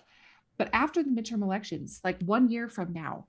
but 0.57 0.69
after 0.73 1.03
the 1.03 1.11
midterm 1.11 1.41
elections, 1.43 2.01
like 2.03 2.19
one 2.23 2.49
year 2.49 2.67
from 2.67 2.93
now, 2.93 3.27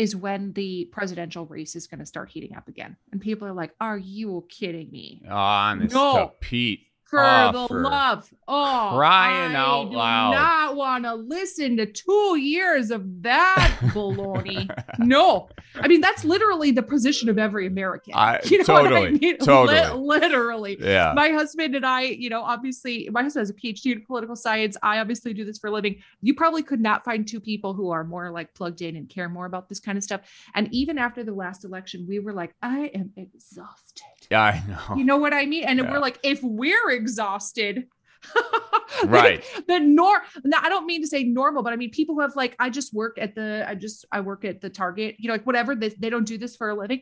is 0.00 0.16
when 0.16 0.52
the 0.54 0.86
presidential 0.92 1.44
race 1.44 1.76
is 1.76 1.86
going 1.86 2.00
to 2.00 2.06
start 2.06 2.30
heating 2.30 2.56
up 2.56 2.68
again, 2.68 2.96
and 3.12 3.20
people 3.20 3.46
are 3.46 3.52
like, 3.52 3.74
"Are 3.80 3.98
you 3.98 4.46
kidding 4.48 4.90
me?" 4.90 5.22
honest 5.28 5.94
No. 5.94 6.12
to 6.40 6.46
pete 6.46 6.86
Ah, 7.18 7.50
for 7.52 7.58
the 7.62 7.68
for 7.68 7.82
love. 7.82 8.32
Oh, 8.46 8.92
crying 8.96 9.54
I 9.54 9.58
out 9.58 9.90
do 9.90 9.96
loud. 9.96 10.30
Not 10.32 10.76
want 10.76 11.04
to 11.04 11.14
listen 11.14 11.76
to 11.78 11.86
two 11.86 12.36
years 12.38 12.90
of 12.90 13.22
that 13.22 13.76
baloney. 13.94 14.68
no, 14.98 15.48
I 15.76 15.88
mean 15.88 16.00
that's 16.00 16.24
literally 16.24 16.70
the 16.70 16.82
position 16.82 17.28
of 17.28 17.38
every 17.38 17.66
American. 17.66 18.14
I- 18.14 18.40
you 18.44 18.58
know 18.58 18.74
what 18.74 18.92
I 18.92 19.10
mean? 19.10 19.38
Totally. 19.38 19.98
literally. 20.00 20.76
yeah 20.80 21.12
My 21.14 21.30
husband 21.30 21.74
and 21.74 21.86
I, 21.86 22.02
you 22.02 22.28
know, 22.30 22.42
obviously, 22.42 23.08
my 23.10 23.22
husband 23.22 23.42
has 23.42 23.50
a 23.50 23.54
PhD 23.54 23.92
in 23.92 24.04
political 24.04 24.36
science. 24.36 24.76
I 24.82 24.98
obviously 24.98 25.32
do 25.34 25.44
this 25.44 25.58
for 25.58 25.68
a 25.68 25.70
living. 25.72 25.96
You 26.22 26.34
probably 26.34 26.62
could 26.62 26.80
not 26.80 27.04
find 27.04 27.26
two 27.26 27.40
people 27.40 27.74
who 27.74 27.90
are 27.90 28.04
more 28.04 28.30
like 28.30 28.54
plugged 28.54 28.82
in 28.82 28.96
and 28.96 29.08
care 29.08 29.28
more 29.28 29.46
about 29.46 29.68
this 29.68 29.80
kind 29.80 29.96
of 29.98 30.04
stuff. 30.04 30.20
And 30.54 30.68
even 30.72 30.98
after 30.98 31.22
the 31.24 31.32
last 31.34 31.64
election, 31.64 32.06
we 32.08 32.18
were 32.18 32.32
like, 32.32 32.54
I 32.62 32.86
am 32.94 33.12
exhausted. 33.16 34.19
Yeah 34.30 34.42
i 34.54 34.62
know 34.68 34.96
You 34.96 35.04
know 35.04 35.16
what 35.18 35.32
I 35.34 35.46
mean? 35.46 35.64
And 35.64 35.78
Yeah. 35.78 35.90
we're 35.90 35.98
like, 35.98 36.18
if 36.22 36.40
we're 36.42 36.90
exhausted, 36.90 37.88
Right. 39.04 39.42
The 39.66 39.78
nor 39.80 40.22
no, 40.44 40.58
I 40.60 40.68
don't 40.68 40.84
mean 40.86 41.00
to 41.02 41.08
say 41.08 41.24
normal, 41.24 41.62
but 41.62 41.72
I 41.72 41.76
mean 41.76 41.90
people 41.90 42.14
who 42.14 42.20
have 42.20 42.36
like, 42.36 42.54
I 42.58 42.68
just 42.70 42.92
work 42.92 43.16
at 43.18 43.34
the, 43.34 43.64
I 43.66 43.74
just 43.74 44.04
I 44.12 44.20
work 44.20 44.44
at 44.44 44.60
the 44.60 44.68
Target, 44.68 45.16
you 45.18 45.28
know, 45.28 45.34
like 45.34 45.46
whatever. 45.46 45.74
They, 45.74 45.88
they 45.90 46.10
don't 46.10 46.26
do 46.26 46.36
this 46.36 46.54
for 46.56 46.68
a 46.70 46.74
living. 46.74 47.00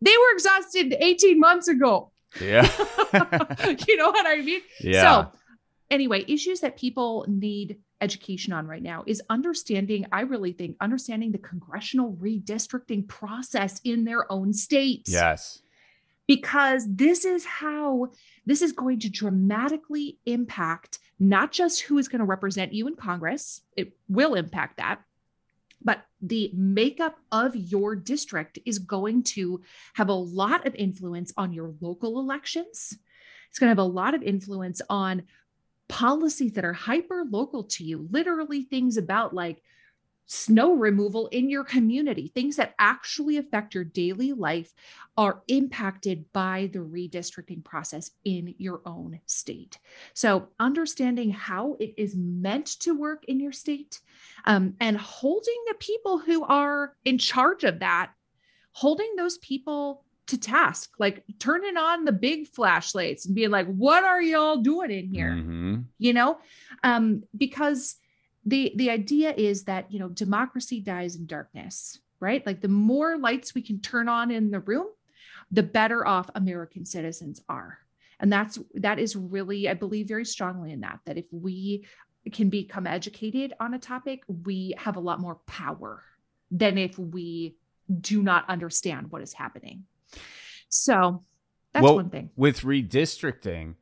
They 0.00 0.12
were 0.16 0.32
exhausted 0.34 0.94
18 0.98 1.38
months 1.40 1.68
ago. 1.68 2.12
yeah 2.40 2.62
you 3.88 3.96
know 3.96 4.10
what 4.10 4.26
I 4.26 4.40
mean? 4.42 4.60
yeah 4.80 5.02
So, 5.02 5.32
anyway, 5.90 6.24
issues 6.28 6.60
that 6.60 6.76
people 6.76 7.24
need 7.28 7.78
education 8.00 8.52
on 8.52 8.66
right 8.66 8.82
now 8.82 9.04
is 9.06 9.22
understanding, 9.28 10.06
I 10.12 10.22
really 10.22 10.52
think, 10.52 10.76
understanding 10.80 11.32
the 11.32 11.38
congressional 11.38 12.12
redistricting 12.20 13.06
process 13.08 13.80
in 13.84 14.04
their 14.04 14.30
own 14.30 14.52
states. 14.52 15.10
yes 15.12 15.60
Because 16.26 16.86
this 16.88 17.24
is 17.24 17.44
how 17.44 18.08
this 18.46 18.62
is 18.62 18.72
going 18.72 19.00
to 19.00 19.10
dramatically 19.10 20.18
impact 20.24 20.98
not 21.18 21.52
just 21.52 21.82
who 21.82 21.98
is 21.98 22.08
going 22.08 22.20
to 22.20 22.24
represent 22.24 22.72
you 22.72 22.86
in 22.86 22.96
Congress, 22.96 23.60
it 23.76 23.92
will 24.08 24.34
impact 24.34 24.78
that, 24.78 25.02
but 25.84 26.04
the 26.20 26.50
makeup 26.54 27.18
of 27.30 27.54
your 27.56 27.96
district 27.96 28.58
is 28.64 28.78
going 28.78 29.22
to 29.22 29.62
have 29.94 30.08
a 30.08 30.14
lot 30.14 30.66
of 30.66 30.74
influence 30.74 31.32
on 31.36 31.52
your 31.52 31.74
local 31.80 32.18
elections. 32.18 32.96
It's 33.50 33.58
going 33.58 33.68
to 33.68 33.72
have 33.72 33.78
a 33.78 33.84
lot 33.84 34.14
of 34.14 34.22
influence 34.22 34.80
on 34.88 35.24
policies 35.88 36.52
that 36.52 36.64
are 36.64 36.72
hyper 36.72 37.24
local 37.28 37.64
to 37.64 37.84
you, 37.84 38.08
literally 38.10 38.62
things 38.62 38.96
about 38.96 39.34
like 39.34 39.62
snow 40.26 40.74
removal 40.74 41.26
in 41.28 41.50
your 41.50 41.64
community, 41.64 42.30
things 42.34 42.56
that 42.56 42.74
actually 42.78 43.36
affect 43.36 43.74
your 43.74 43.84
daily 43.84 44.32
life 44.32 44.72
are 45.16 45.42
impacted 45.48 46.24
by 46.32 46.70
the 46.72 46.78
redistricting 46.78 47.62
process 47.62 48.10
in 48.24 48.54
your 48.58 48.80
own 48.86 49.20
state. 49.26 49.78
So, 50.14 50.48
understanding 50.58 51.30
how 51.30 51.76
it 51.80 51.94
is 51.96 52.16
meant 52.16 52.66
to 52.80 52.94
work 52.98 53.24
in 53.26 53.40
your 53.40 53.52
state 53.52 54.00
um, 54.46 54.74
and 54.80 54.96
holding 54.96 55.62
the 55.68 55.74
people 55.74 56.18
who 56.18 56.44
are 56.44 56.96
in 57.04 57.18
charge 57.18 57.64
of 57.64 57.80
that, 57.80 58.12
holding 58.72 59.14
those 59.16 59.38
people 59.38 60.04
to 60.28 60.38
task, 60.38 60.92
like 60.98 61.24
turning 61.38 61.76
on 61.76 62.04
the 62.04 62.12
big 62.12 62.46
flashlights 62.46 63.26
and 63.26 63.34
being 63.34 63.50
like, 63.50 63.66
what 63.66 64.04
are 64.04 64.22
y'all 64.22 64.58
doing 64.58 64.90
in 64.90 65.08
here? 65.12 65.30
Mhm. 65.32 65.84
you 65.98 66.12
know 66.12 66.38
um 66.84 67.22
because 67.36 67.96
the 68.44 68.72
the 68.76 68.90
idea 68.90 69.32
is 69.36 69.64
that 69.64 69.90
you 69.92 69.98
know 69.98 70.08
democracy 70.08 70.80
dies 70.80 71.16
in 71.16 71.26
darkness 71.26 71.98
right? 72.20 72.46
Like 72.46 72.60
the 72.60 72.68
more 72.68 73.18
lights 73.18 73.52
we 73.52 73.62
can 73.62 73.80
turn 73.80 74.08
on 74.08 74.30
in 74.30 74.52
the 74.52 74.60
room 74.60 74.86
the 75.50 75.62
better 75.62 76.06
off 76.06 76.30
american 76.34 76.84
citizens 76.86 77.42
are. 77.48 77.78
And 78.20 78.32
that's 78.32 78.58
that 78.74 78.98
is 79.00 79.16
really 79.16 79.68
i 79.68 79.74
believe 79.74 80.06
very 80.08 80.24
strongly 80.24 80.70
in 80.72 80.80
that 80.80 81.00
that 81.06 81.18
if 81.18 81.26
we 81.32 81.84
can 82.32 82.48
become 82.48 82.86
educated 82.86 83.52
on 83.58 83.74
a 83.74 83.78
topic 83.78 84.22
we 84.28 84.74
have 84.78 84.96
a 84.96 85.00
lot 85.00 85.18
more 85.18 85.40
power 85.46 86.04
than 86.52 86.78
if 86.78 86.96
we 86.98 87.56
do 88.00 88.22
not 88.22 88.48
understand 88.48 89.10
what 89.10 89.22
is 89.22 89.32
happening. 89.32 89.84
So 90.68 91.24
that's 91.72 91.82
Well, 91.82 91.96
one 91.96 92.10
thing. 92.10 92.30
with 92.36 92.60
redistricting 92.60 93.74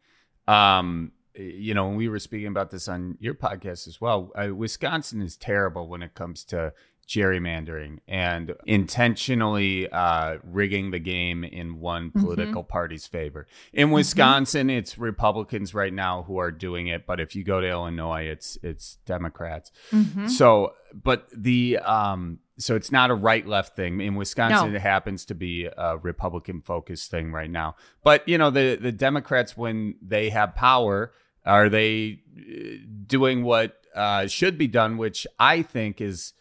um 0.48 1.12
you 1.40 1.74
know 1.74 1.86
when 1.88 1.96
we 1.96 2.08
were 2.08 2.18
speaking 2.18 2.48
about 2.48 2.70
this 2.70 2.88
on 2.88 3.16
your 3.20 3.34
podcast 3.34 3.88
as 3.88 4.00
well 4.00 4.30
uh, 4.36 4.54
wisconsin 4.54 5.22
is 5.22 5.36
terrible 5.36 5.88
when 5.88 6.02
it 6.02 6.14
comes 6.14 6.44
to 6.44 6.72
gerrymandering 7.08 7.98
and 8.06 8.54
intentionally 8.66 9.88
uh, 9.90 10.36
rigging 10.44 10.92
the 10.92 10.98
game 11.00 11.42
in 11.42 11.80
one 11.80 12.10
Mhm. 12.12 12.20
political 12.22 12.62
party's 12.62 13.06
favor. 13.08 13.48
In 13.72 13.90
Wisconsin, 13.90 14.70
it's 14.70 14.96
Republicans 14.96 15.74
right 15.74 15.92
now 15.92 16.22
who 16.22 16.38
are 16.38 16.52
doing 16.52 16.86
it, 16.86 17.06
but 17.06 17.18
if 17.18 17.34
you 17.34 17.42
go 17.42 17.60
to 17.60 17.66
Illinois, 17.68 18.26
it's 18.26 18.58
it's 18.62 18.98
Democrats. 19.06 19.72
Mhm. 19.90 20.30
So, 20.30 20.74
but 20.94 21.28
the 21.36 21.78
um, 21.78 22.38
so 22.58 22.76
it's 22.76 22.92
not 22.92 23.10
a 23.10 23.14
right 23.14 23.46
left 23.46 23.74
thing. 23.74 24.00
In 24.00 24.14
Wisconsin, 24.14 24.70
no. 24.70 24.76
it 24.76 24.82
happens 24.82 25.24
to 25.26 25.34
be 25.34 25.64
a 25.76 25.98
Republican 25.98 26.60
focused 26.60 27.10
thing 27.10 27.32
right 27.32 27.50
now. 27.50 27.74
But 28.04 28.28
you 28.28 28.38
know, 28.38 28.50
the 28.50 28.76
the 28.80 28.92
Democrats 28.92 29.56
when 29.56 29.96
they 30.00 30.30
have 30.30 30.54
power, 30.54 31.12
are 31.44 31.68
they 31.68 32.20
uh, 32.38 32.86
doing 33.06 33.44
what 33.44 33.80
uh, 33.94 34.26
should 34.26 34.58
be 34.58 34.66
done, 34.66 34.98
which 34.98 35.26
I 35.38 35.62
think 35.62 36.00
is 36.00 36.32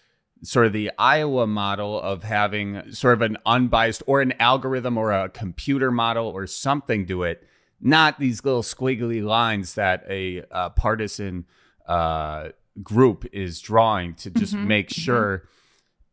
sort 0.44 0.66
of 0.66 0.74
the 0.74 0.92
Iowa 0.98 1.48
model 1.48 2.00
of 2.00 2.24
having 2.24 2.92
sort 2.92 3.16
of 3.16 3.22
an 3.22 3.38
unbiased 3.46 4.04
or 4.08 4.22
an 4.22 4.34
algorithm 4.40 4.98
or 4.98 5.12
a 5.12 5.30
computer 5.30 5.92
model 5.92 6.28
or 6.28 6.48
something 6.48 7.06
to 7.08 7.24
it, 7.24 7.46
not 7.82 8.20
these 8.20 8.44
little 8.44 8.62
squiggly 8.62 9.24
lines 9.24 9.76
that 9.76 10.06
a, 10.10 10.44
a 10.52 10.70
partisan 10.70 11.46
uh, 11.88 12.50
group 12.82 13.26
is 13.34 13.60
drawing 13.60 14.14
to 14.16 14.30
just 14.30 14.54
mm-hmm, 14.54 14.68
make 14.68 14.90
mm-hmm. 14.90 15.02
sure 15.02 15.44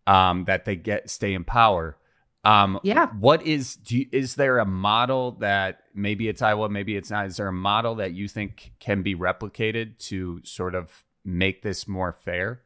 um, 0.07 0.45
that 0.47 0.65
they 0.65 0.77
get 0.77 1.11
stay 1.11 1.35
in 1.35 1.45
power. 1.45 1.97
Um, 2.47 2.79
yeah. 2.85 3.09
What 3.19 3.43
is 3.43 3.75
do 3.75 3.99
you, 3.99 4.07
is 4.13 4.37
there 4.37 4.59
a 4.59 4.65
model 4.65 5.33
that 5.41 5.81
maybe 5.95 6.29
it's 6.29 6.41
Iowa, 6.41 6.69
maybe 6.69 6.97
it's 6.97 7.11
not? 7.11 7.27
Is 7.27 7.39
there 7.39 7.49
a 7.49 7.53
model 7.53 7.97
that 7.97 8.13
you 8.13 8.29
think 8.29 8.73
can 8.79 9.03
be 9.03 9.17
replicated 9.17 9.99
to 10.07 10.41
sort 10.45 10.77
of 10.77 11.05
make 11.25 11.63
this 11.63 11.89
more 11.89 12.13
fair? 12.13 12.63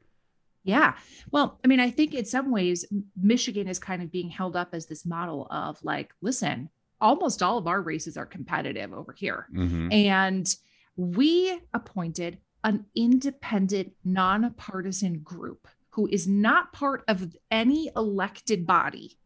Yeah. 0.64 0.96
Well, 1.30 1.58
I 1.64 1.68
mean, 1.68 1.80
I 1.80 1.90
think 1.90 2.12
in 2.12 2.26
some 2.26 2.50
ways, 2.50 2.84
Michigan 3.16 3.66
is 3.66 3.78
kind 3.78 4.02
of 4.02 4.12
being 4.12 4.28
held 4.28 4.54
up 4.54 4.74
as 4.74 4.86
this 4.86 5.06
model 5.06 5.46
of 5.50 5.82
like, 5.82 6.12
listen, 6.20 6.68
almost 7.00 7.42
all 7.42 7.56
of 7.56 7.66
our 7.66 7.80
races 7.80 8.18
are 8.18 8.26
competitive 8.26 8.92
over 8.92 9.12
here. 9.12 9.46
Mm-hmm. 9.54 9.92
And 9.92 10.54
we 10.96 11.58
appointed 11.72 12.36
an 12.62 12.84
independent, 12.94 13.94
nonpartisan 14.04 15.20
group 15.20 15.66
who 15.92 16.06
is 16.08 16.28
not 16.28 16.74
part 16.74 17.02
of 17.08 17.34
any 17.50 17.90
elected 17.96 18.66
body 18.66 19.16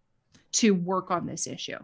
to 0.55 0.72
work 0.72 1.11
on 1.11 1.26
this 1.26 1.46
issue. 1.46 1.78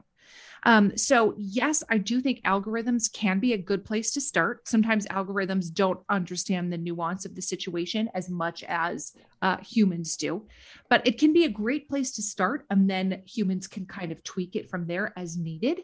Um, 0.64 0.96
so, 0.96 1.34
yes, 1.38 1.82
I 1.88 1.98
do 1.98 2.20
think 2.20 2.42
algorithms 2.42 3.10
can 3.12 3.40
be 3.40 3.52
a 3.52 3.58
good 3.58 3.84
place 3.84 4.12
to 4.12 4.20
start. 4.20 4.68
Sometimes 4.68 5.06
algorithms 5.06 5.72
don't 5.72 6.00
understand 6.08 6.72
the 6.72 6.78
nuance 6.78 7.24
of 7.24 7.34
the 7.34 7.42
situation 7.42 8.10
as 8.14 8.28
much 8.28 8.62
as 8.64 9.12
uh, 9.42 9.56
humans 9.58 10.16
do, 10.16 10.46
but 10.88 11.06
it 11.06 11.18
can 11.18 11.32
be 11.32 11.44
a 11.44 11.50
great 11.50 11.88
place 11.88 12.12
to 12.12 12.22
start. 12.22 12.66
And 12.70 12.90
then 12.90 13.22
humans 13.26 13.66
can 13.66 13.86
kind 13.86 14.12
of 14.12 14.22
tweak 14.22 14.54
it 14.54 14.68
from 14.68 14.86
there 14.86 15.12
as 15.16 15.38
needed. 15.38 15.80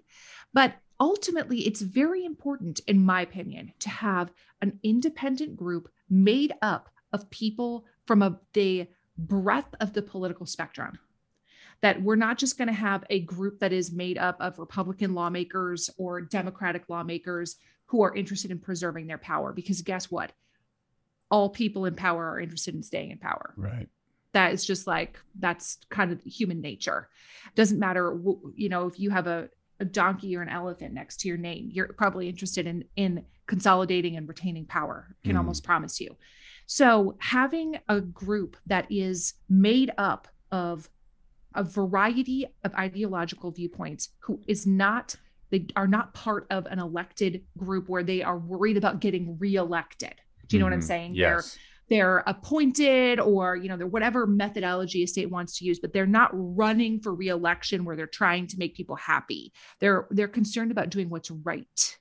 But 0.53 0.75
ultimately, 1.01 1.67
it's 1.67 1.81
very 1.81 2.25
important, 2.25 2.81
in 2.87 3.05
my 3.05 3.23
opinion, 3.23 3.73
to 3.81 3.89
have 3.89 4.31
an 4.61 4.79
independent 4.83 5.57
group 5.57 5.89
made 6.11 6.53
up 6.61 6.91
of 7.13 7.31
people 7.31 7.87
from 8.07 8.23
a, 8.23 8.39
the 8.53 8.89
breadth 9.17 9.75
of 9.81 9.95
the 9.95 10.03
political 10.03 10.45
spectrum 10.45 10.99
that 11.83 12.03
we're 12.03 12.17
not 12.17 12.39
just 12.39 12.59
going 12.59 12.69
to 12.69 12.75
have 12.75 13.05
a 13.11 13.21
group 13.21 13.61
that 13.61 13.73
is 13.73 13.93
made 13.93 14.19
up 14.19 14.37
of 14.41 14.59
Republican 14.59 15.15
lawmakers 15.15 15.91
or 15.99 16.21
Democratic 16.21 16.85
lawmakers 16.89 17.57
who 17.87 18.03
are 18.03 18.15
interested 18.15 18.51
in 18.51 18.59
preserving 18.59 19.07
their 19.07 19.19
power. 19.19 19.53
Because 19.53 19.83
guess 19.83 20.11
what? 20.11 20.33
All 21.31 21.51
people 21.51 21.85
in 21.85 21.95
power 21.95 22.31
are 22.31 22.41
interested 22.41 22.75
in 22.75 22.83
staying 22.83 23.11
in 23.11 23.19
power. 23.19 23.53
Right. 23.57 23.89
That 24.33 24.53
is 24.53 24.65
just 24.65 24.87
like, 24.87 25.19
that's 25.39 25.79
kind 25.91 26.13
of 26.13 26.21
human 26.25 26.61
nature. 26.61 27.09
Doesn't 27.55 27.79
matter, 27.79 28.19
you 28.55 28.69
know, 28.69 28.87
if 28.87 28.99
you 28.99 29.11
have 29.11 29.27
a, 29.27 29.49
a 29.79 29.85
donkey 29.85 30.37
or 30.37 30.43
an 30.43 30.49
elephant 30.49 30.95
next 30.95 31.21
to 31.21 31.29
your 31.29 31.37
name, 31.37 31.69
you're 31.73 31.89
probably 31.89 32.29
interested 32.29 32.67
in, 32.67 32.85
in 32.97 33.25
consolidating 33.47 34.17
and 34.17 34.29
retaining 34.29 34.67
power, 34.67 35.15
can 35.25 35.35
mm. 35.35 35.39
almost 35.39 35.65
promise 35.65 36.01
you. 36.01 36.17
So 36.67 37.17
having 37.21 37.79
a 37.89 38.01
group 38.01 38.57
that 38.67 38.91
is 38.91 39.35
made 39.49 39.93
up 39.99 40.29
of 40.51 40.89
a 41.57 41.65
variety 41.65 42.47
of 42.65 42.75
ideological 42.75 43.51
viewpoints 43.51 44.11
who 44.21 44.41
is 44.47 44.67
not 44.67 45.17
they 45.51 45.67
are 45.77 45.87
not 45.87 46.13
part 46.13 46.47
of 46.51 46.67
an 46.67 46.81
elected 46.81 47.45
group 47.57 47.89
where 47.89 48.03
they 48.03 48.23
are 48.23 48.37
worried 48.37 48.77
about 48.77 49.01
getting 49.01 49.39
reelected. 49.39 50.15
Do 50.49 50.57
you 50.57 50.61
know 50.61 50.67
mm-hmm. 50.67 50.71
what 50.71 50.75
I'm 50.75 50.81
mm-hmm. 50.81 50.87
saying? 50.87 51.15
Yes. 51.15 51.55
They're 51.55 51.63
they're 51.89 52.19
appointed 52.27 53.21
or 53.21 53.57
you 53.57 53.69
know 53.69 53.77
they're 53.77 53.87
whatever 53.87 54.27
methodology 54.27 55.03
a 55.03 55.07
state 55.07 55.31
wants 55.31 55.59
to 55.59 55.65
use 55.65 55.79
but 55.79 55.93
they're 55.93 56.07
not 56.07 56.31
running 56.33 57.01
for 57.01 57.15
reelection 57.15 57.85
where 57.85 57.97
they're 57.97 58.07
trying 58.07 58.47
to 58.47 58.59
make 58.59 58.75
people 58.75 58.97
happy 58.97 59.53
they're 59.81 60.07
they're 60.11 60.29
concerned 60.29 60.71
about 60.71 60.91
doing 60.91 61.09
what's 61.09 61.31
right 61.31 61.99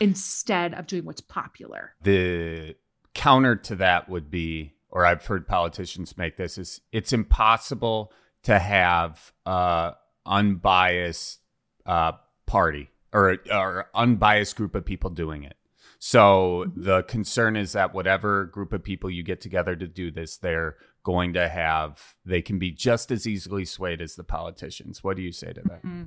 instead 0.00 0.74
of 0.74 0.86
doing 0.86 1.04
what's 1.04 1.20
popular 1.20 1.94
the 2.02 2.74
counter 3.14 3.56
to 3.56 3.74
that 3.74 4.08
would 4.08 4.30
be 4.30 4.74
or 4.90 5.06
i've 5.06 5.24
heard 5.24 5.48
politicians 5.48 6.18
make 6.18 6.36
this 6.36 6.58
is 6.58 6.80
it's 6.92 7.12
impossible 7.12 8.12
to 8.46 8.58
have 8.60 9.32
uh 9.44 9.90
unbiased 10.24 11.40
uh 11.84 12.12
party 12.46 12.88
or 13.12 13.38
or 13.52 13.86
unbiased 13.92 14.54
group 14.56 14.74
of 14.74 14.84
people 14.84 15.10
doing 15.10 15.42
it. 15.42 15.56
So 15.98 16.70
the 16.76 17.02
concern 17.02 17.56
is 17.56 17.72
that 17.72 17.92
whatever 17.92 18.44
group 18.44 18.72
of 18.72 18.84
people 18.84 19.10
you 19.10 19.24
get 19.24 19.40
together 19.40 19.74
to 19.74 19.88
do 19.88 20.12
this, 20.12 20.36
they're 20.36 20.76
going 21.02 21.32
to 21.32 21.48
have 21.48 22.14
they 22.24 22.40
can 22.40 22.60
be 22.60 22.70
just 22.70 23.10
as 23.10 23.26
easily 23.26 23.64
swayed 23.64 24.00
as 24.00 24.14
the 24.14 24.22
politicians. 24.22 25.02
What 25.02 25.16
do 25.16 25.22
you 25.22 25.32
say 25.32 25.52
to 25.52 25.62
that? 25.62 25.82
Mm-hmm. 25.84 26.04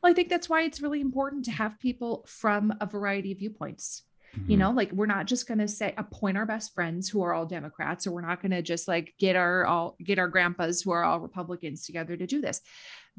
Well, 0.00 0.12
I 0.12 0.14
think 0.14 0.28
that's 0.28 0.48
why 0.48 0.62
it's 0.62 0.80
really 0.80 1.00
important 1.00 1.44
to 1.46 1.50
have 1.50 1.80
people 1.80 2.24
from 2.28 2.72
a 2.80 2.86
variety 2.86 3.32
of 3.32 3.38
viewpoints. 3.38 4.04
Mm-hmm. 4.36 4.50
You 4.50 4.56
know, 4.56 4.70
like 4.70 4.92
we're 4.92 5.06
not 5.06 5.26
just 5.26 5.48
going 5.48 5.58
to 5.58 5.68
say 5.68 5.94
appoint 5.96 6.36
our 6.36 6.46
best 6.46 6.74
friends 6.74 7.08
who 7.08 7.22
are 7.22 7.34
all 7.34 7.46
Democrats, 7.46 8.06
or 8.06 8.12
we're 8.12 8.20
not 8.20 8.40
going 8.40 8.52
to 8.52 8.62
just 8.62 8.86
like 8.86 9.14
get 9.18 9.36
our 9.36 9.66
all 9.66 9.96
get 10.02 10.18
our 10.18 10.28
grandpas 10.28 10.82
who 10.82 10.92
are 10.92 11.04
all 11.04 11.20
Republicans 11.20 11.84
together 11.84 12.16
to 12.16 12.26
do 12.26 12.40
this. 12.40 12.60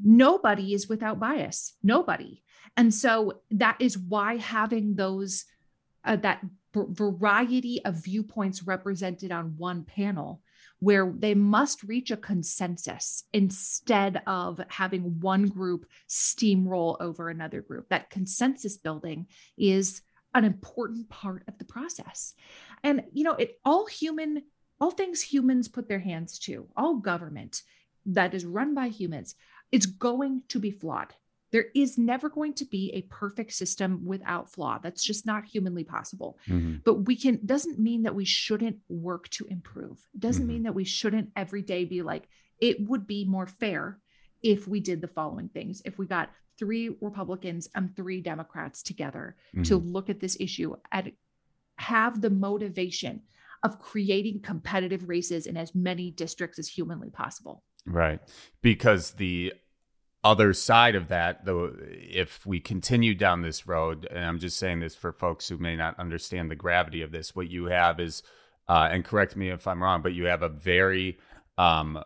Nobody 0.02 0.74
is 0.74 0.88
without 0.88 1.20
bias. 1.20 1.74
Nobody. 1.82 2.42
And 2.76 2.92
so 2.94 3.42
that 3.50 3.76
is 3.80 3.98
why 3.98 4.36
having 4.36 4.94
those 4.94 5.44
uh, 6.04 6.16
that 6.16 6.42
b- 6.72 6.84
variety 6.88 7.84
of 7.84 8.02
viewpoints 8.02 8.62
represented 8.62 9.32
on 9.32 9.54
one 9.56 9.84
panel 9.84 10.40
where 10.80 11.12
they 11.16 11.34
must 11.34 11.84
reach 11.84 12.10
a 12.10 12.16
consensus 12.16 13.22
instead 13.32 14.20
of 14.26 14.60
having 14.68 15.20
one 15.20 15.46
group 15.46 15.86
steamroll 16.08 16.96
over 17.00 17.28
another 17.28 17.60
group. 17.60 17.88
That 17.88 18.10
consensus 18.10 18.78
building 18.78 19.26
is 19.56 20.02
an 20.34 20.44
important 20.44 21.08
part 21.08 21.44
of 21.48 21.58
the 21.58 21.64
process. 21.64 22.34
And, 22.82 23.04
you 23.12 23.24
know, 23.24 23.34
it 23.34 23.58
all 23.64 23.86
human, 23.86 24.42
all 24.80 24.90
things 24.90 25.22
humans 25.22 25.68
put 25.68 25.88
their 25.88 25.98
hands 25.98 26.38
to, 26.40 26.68
all 26.76 26.96
government 26.96 27.62
that 28.06 28.34
is 28.34 28.44
run 28.44 28.74
by 28.74 28.88
humans 28.88 29.34
is 29.70 29.86
going 29.86 30.42
to 30.48 30.58
be 30.58 30.70
flawed. 30.70 31.14
There 31.52 31.66
is 31.74 31.98
never 31.98 32.30
going 32.30 32.54
to 32.54 32.64
be 32.64 32.90
a 32.94 33.02
perfect 33.02 33.52
system 33.52 34.06
without 34.06 34.50
flaw. 34.50 34.78
That's 34.82 35.04
just 35.04 35.26
not 35.26 35.44
humanly 35.44 35.84
possible. 35.84 36.38
Mm-hmm. 36.48 36.76
But 36.82 37.06
we 37.06 37.14
can, 37.14 37.40
doesn't 37.44 37.78
mean 37.78 38.04
that 38.04 38.14
we 38.14 38.24
shouldn't 38.24 38.78
work 38.88 39.28
to 39.30 39.44
improve. 39.46 39.98
It 40.14 40.20
doesn't 40.20 40.44
mm-hmm. 40.44 40.52
mean 40.52 40.62
that 40.62 40.74
we 40.74 40.84
shouldn't 40.84 41.30
every 41.36 41.60
day 41.60 41.84
be 41.84 42.00
like, 42.00 42.26
it 42.58 42.88
would 42.88 43.06
be 43.06 43.26
more 43.26 43.46
fair 43.46 43.98
if 44.42 44.66
we 44.66 44.80
did 44.80 45.02
the 45.02 45.08
following 45.08 45.48
things. 45.48 45.82
If 45.84 45.98
we 45.98 46.06
got 46.06 46.30
three 46.58 46.96
Republicans 47.00 47.68
and 47.74 47.94
three 47.96 48.20
Democrats 48.20 48.82
together 48.82 49.36
mm-hmm. 49.54 49.62
to 49.62 49.76
look 49.76 50.10
at 50.10 50.20
this 50.20 50.36
issue 50.38 50.74
and 50.90 51.12
have 51.76 52.20
the 52.20 52.30
motivation 52.30 53.22
of 53.62 53.78
creating 53.78 54.40
competitive 54.40 55.08
races 55.08 55.46
in 55.46 55.56
as 55.56 55.74
many 55.74 56.10
districts 56.10 56.58
as 56.58 56.68
humanly 56.68 57.10
possible. 57.10 57.62
Right. 57.86 58.20
Because 58.60 59.12
the 59.12 59.52
other 60.24 60.52
side 60.52 60.94
of 60.94 61.08
that, 61.08 61.44
though, 61.44 61.72
if 61.80 62.46
we 62.46 62.60
continue 62.60 63.14
down 63.14 63.42
this 63.42 63.66
road, 63.66 64.06
and 64.10 64.24
I'm 64.24 64.38
just 64.38 64.58
saying 64.58 64.80
this 64.80 64.94
for 64.94 65.12
folks 65.12 65.48
who 65.48 65.58
may 65.58 65.76
not 65.76 65.98
understand 65.98 66.50
the 66.50 66.56
gravity 66.56 67.02
of 67.02 67.10
this, 67.12 67.34
what 67.34 67.50
you 67.50 67.66
have 67.66 67.98
is, 67.98 68.22
uh, 68.68 68.88
and 68.90 69.04
correct 69.04 69.36
me 69.36 69.50
if 69.50 69.66
I'm 69.66 69.82
wrong, 69.82 70.02
but 70.02 70.12
you 70.12 70.26
have 70.26 70.42
a 70.42 70.48
very, 70.48 71.18
um, 71.58 72.02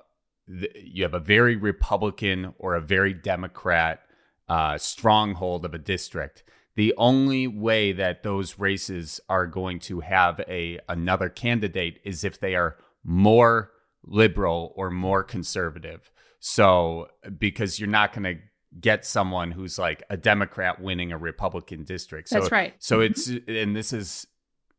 th- 0.48 0.72
you 0.82 1.02
have 1.02 1.14
a 1.14 1.20
very 1.20 1.56
Republican 1.56 2.54
or 2.58 2.74
a 2.74 2.80
very 2.80 3.12
Democrat 3.12 4.00
uh, 4.48 4.78
stronghold 4.78 5.64
of 5.64 5.74
a 5.74 5.78
district. 5.78 6.42
The 6.76 6.94
only 6.98 7.46
way 7.46 7.92
that 7.92 8.22
those 8.22 8.58
races 8.58 9.20
are 9.28 9.46
going 9.46 9.78
to 9.80 10.00
have 10.00 10.40
a 10.46 10.78
another 10.88 11.28
candidate 11.28 12.00
is 12.04 12.22
if 12.22 12.38
they 12.38 12.54
are 12.54 12.76
more 13.02 13.72
liberal 14.04 14.72
or 14.76 14.90
more 14.90 15.22
conservative. 15.22 16.10
So 16.38 17.08
because 17.38 17.80
you're 17.80 17.88
not 17.88 18.12
going 18.12 18.36
to 18.36 18.42
get 18.78 19.06
someone 19.06 19.50
who's 19.50 19.78
like 19.78 20.02
a 20.10 20.16
Democrat 20.16 20.80
winning 20.80 21.12
a 21.12 21.18
Republican 21.18 21.84
district. 21.84 22.28
So, 22.28 22.40
That's 22.40 22.52
right. 22.52 22.74
So 22.78 22.98
mm-hmm. 22.98 23.12
it's 23.12 23.28
and 23.48 23.74
this 23.74 23.92
is 23.92 24.26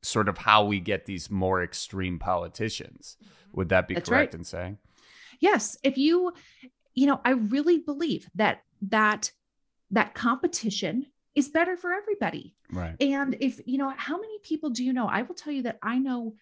sort 0.02 0.30
of 0.30 0.38
how 0.38 0.66
we 0.66 0.80
get 0.80 1.06
these 1.06 1.32
more 1.32 1.64
extreme 1.64 2.20
politicians. 2.20 3.18
Would 3.54 3.70
that 3.70 3.88
be 3.88 3.96
That's 3.96 4.10
correct 4.10 4.34
right. 4.34 4.40
in 4.40 4.44
saying? 4.44 4.78
Yes. 5.40 5.78
If 5.84 5.98
you, 5.98 6.34
you 6.94 7.08
know, 7.08 7.22
I 7.26 7.32
really 7.32 7.80
believe 7.80 8.30
that 8.36 8.64
that 8.82 9.32
that 9.92 10.14
competition 10.14 11.06
is 11.36 11.50
better 11.50 11.78
for 11.78 11.94
everybody. 11.94 12.56
Right. 12.72 12.96
And 13.02 13.38
if, 13.40 13.62
you 13.66 13.78
know, 13.78 13.94
how 13.96 14.16
many 14.20 14.40
people 14.40 14.70
do 14.70 14.84
you 14.84 14.92
know? 14.94 15.08
I 15.08 15.22
will 15.22 15.36
tell 15.36 15.54
you 15.54 15.64
that 15.64 15.78
I 15.82 16.00
know 16.00 16.36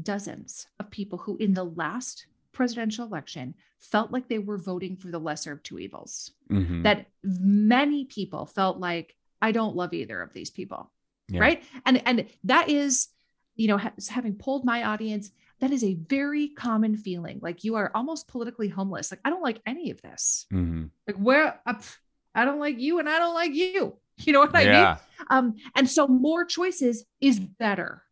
dozens 0.00 0.66
of 0.78 0.90
people 0.90 1.18
who 1.18 1.36
in 1.38 1.54
the 1.54 1.64
last 1.64 2.26
presidential 2.52 3.06
election 3.06 3.54
felt 3.78 4.10
like 4.12 4.28
they 4.28 4.38
were 4.38 4.58
voting 4.58 4.96
for 4.96 5.08
the 5.08 5.18
lesser 5.18 5.52
of 5.52 5.62
two 5.62 5.78
evils. 5.78 6.32
Mhm. 6.50 6.82
That 6.82 7.06
many 7.22 8.04
people 8.04 8.46
felt 8.46 8.78
like 8.78 9.16
I 9.40 9.52
don't 9.52 9.74
love 9.74 9.92
either 9.94 10.20
of 10.22 10.32
these 10.32 10.50
people. 10.50 10.90
Yeah. 11.28 11.40
Right? 11.40 11.64
And 11.86 12.06
and 12.06 12.26
that 12.44 12.68
is, 12.68 13.08
you 13.56 13.68
know, 13.68 13.78
ha- 13.78 13.92
having 14.10 14.34
polled 14.34 14.64
my 14.64 14.84
audience, 14.84 15.32
that 15.60 15.70
is 15.70 15.82
a 15.82 15.94
very 15.94 16.48
common 16.48 16.96
feeling. 16.96 17.38
Like 17.40 17.64
you 17.64 17.74
are 17.76 17.90
almost 17.94 18.28
politically 18.28 18.68
homeless. 18.68 19.10
Like 19.10 19.20
I 19.24 19.30
don't 19.30 19.42
like 19.42 19.62
any 19.66 19.90
of 19.90 20.02
this. 20.02 20.46
Mhm. 20.52 20.90
Like 21.06 21.16
where 21.16 21.60
uh, 21.66 21.74
I 22.34 22.44
don't 22.44 22.60
like 22.60 22.78
you 22.78 22.98
and 22.98 23.08
I 23.08 23.18
don't 23.18 23.34
like 23.34 23.54
you. 23.54 23.96
You 24.24 24.34
know 24.34 24.40
what 24.40 24.54
I 24.54 24.64
mean? 24.64 24.72
yeah. 24.72 24.98
Um, 25.30 25.54
and 25.74 25.88
so 25.88 26.06
more 26.06 26.44
choices 26.44 27.04
is 27.20 27.40
better. 27.40 28.04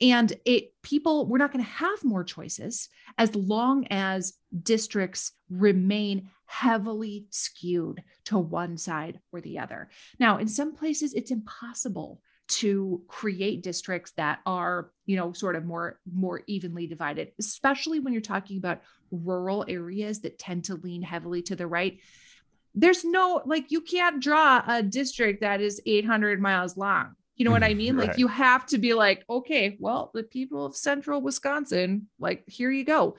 And 0.00 0.32
it 0.44 0.70
people, 0.82 1.26
we're 1.26 1.38
not 1.38 1.50
going 1.50 1.64
to 1.64 1.70
have 1.70 2.04
more 2.04 2.22
choices 2.22 2.88
as 3.18 3.34
long 3.34 3.86
as 3.90 4.34
districts 4.62 5.32
remain 5.48 6.28
heavily 6.44 7.26
skewed 7.30 8.02
to 8.26 8.38
one 8.38 8.76
side 8.76 9.18
or 9.32 9.40
the 9.40 9.58
other. 9.58 9.88
Now, 10.20 10.36
in 10.38 10.46
some 10.46 10.74
places, 10.74 11.14
it's 11.14 11.30
impossible 11.30 12.20
to 12.48 13.02
create 13.08 13.62
districts 13.62 14.12
that 14.16 14.38
are 14.46 14.90
you 15.04 15.16
know 15.16 15.32
sort 15.32 15.56
of 15.56 15.64
more 15.64 15.98
more 16.12 16.42
evenly 16.46 16.86
divided 16.86 17.32
especially 17.40 17.98
when 17.98 18.12
you're 18.12 18.22
talking 18.22 18.56
about 18.56 18.82
rural 19.10 19.64
areas 19.66 20.20
that 20.20 20.38
tend 20.38 20.64
to 20.64 20.76
lean 20.76 21.02
heavily 21.02 21.42
to 21.42 21.56
the 21.56 21.66
right 21.66 21.98
there's 22.76 23.04
no 23.04 23.42
like 23.46 23.70
you 23.70 23.80
can't 23.80 24.22
draw 24.22 24.62
a 24.68 24.82
district 24.82 25.40
that 25.40 25.60
is 25.60 25.80
800 25.86 26.40
miles 26.40 26.76
long 26.76 27.14
you 27.34 27.44
know 27.44 27.50
what 27.50 27.62
i 27.64 27.72
mm, 27.72 27.78
mean 27.78 27.96
Right. 27.96 28.08
like 28.08 28.18
you 28.18 28.28
have 28.28 28.66
to 28.66 28.78
be 28.78 28.94
like 28.94 29.24
okay 29.28 29.76
well 29.80 30.10
the 30.14 30.22
people 30.22 30.64
of 30.66 30.76
central 30.76 31.20
wisconsin 31.22 32.08
like 32.20 32.44
here 32.46 32.70
you 32.70 32.84
go 32.84 33.16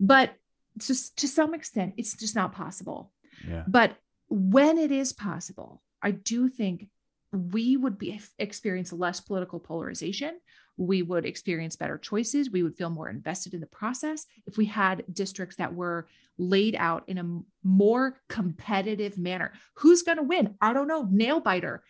but 0.00 0.32
just 0.78 1.18
to 1.18 1.28
some 1.28 1.54
extent 1.54 1.94
it's 1.96 2.16
just 2.16 2.34
not 2.34 2.52
possible 2.52 3.12
Yeah. 3.46 3.64
but 3.68 3.96
when 4.28 4.78
it 4.78 4.90
is 4.90 5.12
possible 5.12 5.82
i 6.02 6.10
do 6.10 6.48
think 6.48 6.88
we 7.32 7.76
would 7.76 7.98
be 7.98 8.20
experience 8.38 8.92
less 8.92 9.20
political 9.20 9.60
polarization. 9.60 10.38
We 10.76 11.02
would 11.02 11.26
experience 11.26 11.76
better 11.76 11.98
choices. 11.98 12.50
We 12.50 12.62
would 12.62 12.76
feel 12.76 12.90
more 12.90 13.08
invested 13.08 13.52
in 13.54 13.60
the 13.60 13.66
process 13.66 14.26
if 14.46 14.56
we 14.56 14.66
had 14.66 15.04
districts 15.12 15.56
that 15.56 15.74
were 15.74 16.06
laid 16.38 16.76
out 16.78 17.04
in 17.08 17.18
a 17.18 17.40
more 17.64 18.20
competitive 18.28 19.18
manner. 19.18 19.52
Who's 19.74 20.02
going 20.02 20.18
to 20.18 20.22
win? 20.22 20.54
I 20.60 20.72
don't 20.72 20.86
know. 20.88 21.08
Nail 21.10 21.40
biter. 21.40 21.82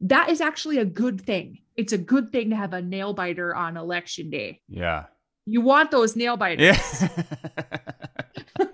That 0.00 0.30
is 0.30 0.40
actually 0.40 0.78
a 0.78 0.84
good 0.86 1.20
thing. 1.20 1.58
It's 1.76 1.92
a 1.92 1.98
good 1.98 2.32
thing 2.32 2.50
to 2.50 2.56
have 2.56 2.72
a 2.72 2.80
nail 2.82 3.12
biter 3.12 3.54
on 3.54 3.76
election 3.76 4.30
day. 4.30 4.60
Yeah. 4.68 5.04
you 5.46 5.60
want 5.60 5.90
those 5.90 6.16
nail 6.16 6.36
biters. 6.38 6.60
Yeah. 7.02 7.08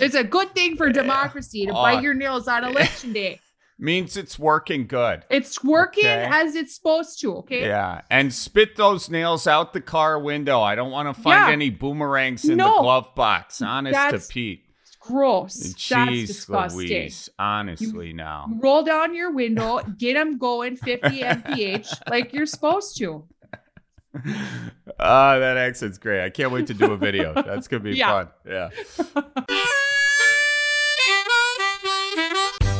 it's 0.00 0.14
a 0.14 0.24
good 0.24 0.54
thing 0.54 0.76
for 0.76 0.90
democracy 1.02 1.66
to 1.66 1.72
Oh. 1.72 1.82
bite 1.82 2.02
your 2.02 2.14
nails 2.14 2.48
on 2.48 2.64
election 2.64 3.12
day 3.12 3.40
Means 3.78 4.16
it's 4.16 4.38
working 4.38 4.86
good. 4.86 5.24
It's 5.30 5.62
working 5.64 6.04
Okay. 6.06 6.28
as 6.30 6.54
it's 6.54 6.74
supposed 6.76 7.20
to. 7.22 7.38
Okay. 7.38 7.62
Yeah. 7.66 8.02
And 8.08 8.32
spit 8.32 8.76
those 8.76 9.10
nails 9.10 9.46
out 9.48 9.72
the 9.72 9.80
car 9.80 10.18
window. 10.18 10.60
I 10.60 10.76
don't 10.76 10.92
want 10.92 11.14
to 11.14 11.20
find 11.20 11.48
Yeah. 11.48 11.52
any 11.52 11.70
boomerangs 11.70 12.44
in 12.44 12.56
No. 12.58 12.76
the 12.76 12.82
glove 12.82 13.14
box. 13.16 13.60
Honest 13.60 13.94
That's 13.94 14.28
to 14.28 14.32
Pete. 14.32 14.62
It's 14.82 14.94
gross. 15.00 15.56
That's 15.56 15.74
Jeez 15.74 16.26
disgusting. 16.28 16.78
Louise. 16.88 17.28
Honestly 17.36 18.12
now. 18.12 18.46
Roll 18.60 18.84
down 18.84 19.12
your 19.14 19.32
window, 19.32 19.80
get 19.98 20.14
them 20.14 20.38
going 20.38 20.76
50 20.76 21.22
mph 21.24 21.86
like 22.08 22.32
you're 22.32 22.46
supposed 22.46 22.96
to. 22.98 23.26
Ah, 25.00 25.38
that 25.40 25.56
accent's 25.56 25.98
great. 25.98 26.24
I 26.24 26.30
can't 26.30 26.52
wait 26.52 26.68
to 26.68 26.74
do 26.74 26.92
a 26.92 26.96
video. 26.96 27.34
That's 27.34 27.66
gonna 27.66 27.82
be 27.82 27.90
Yeah. 27.96 28.24
fun. 28.24 28.28
Yeah. 28.46 29.44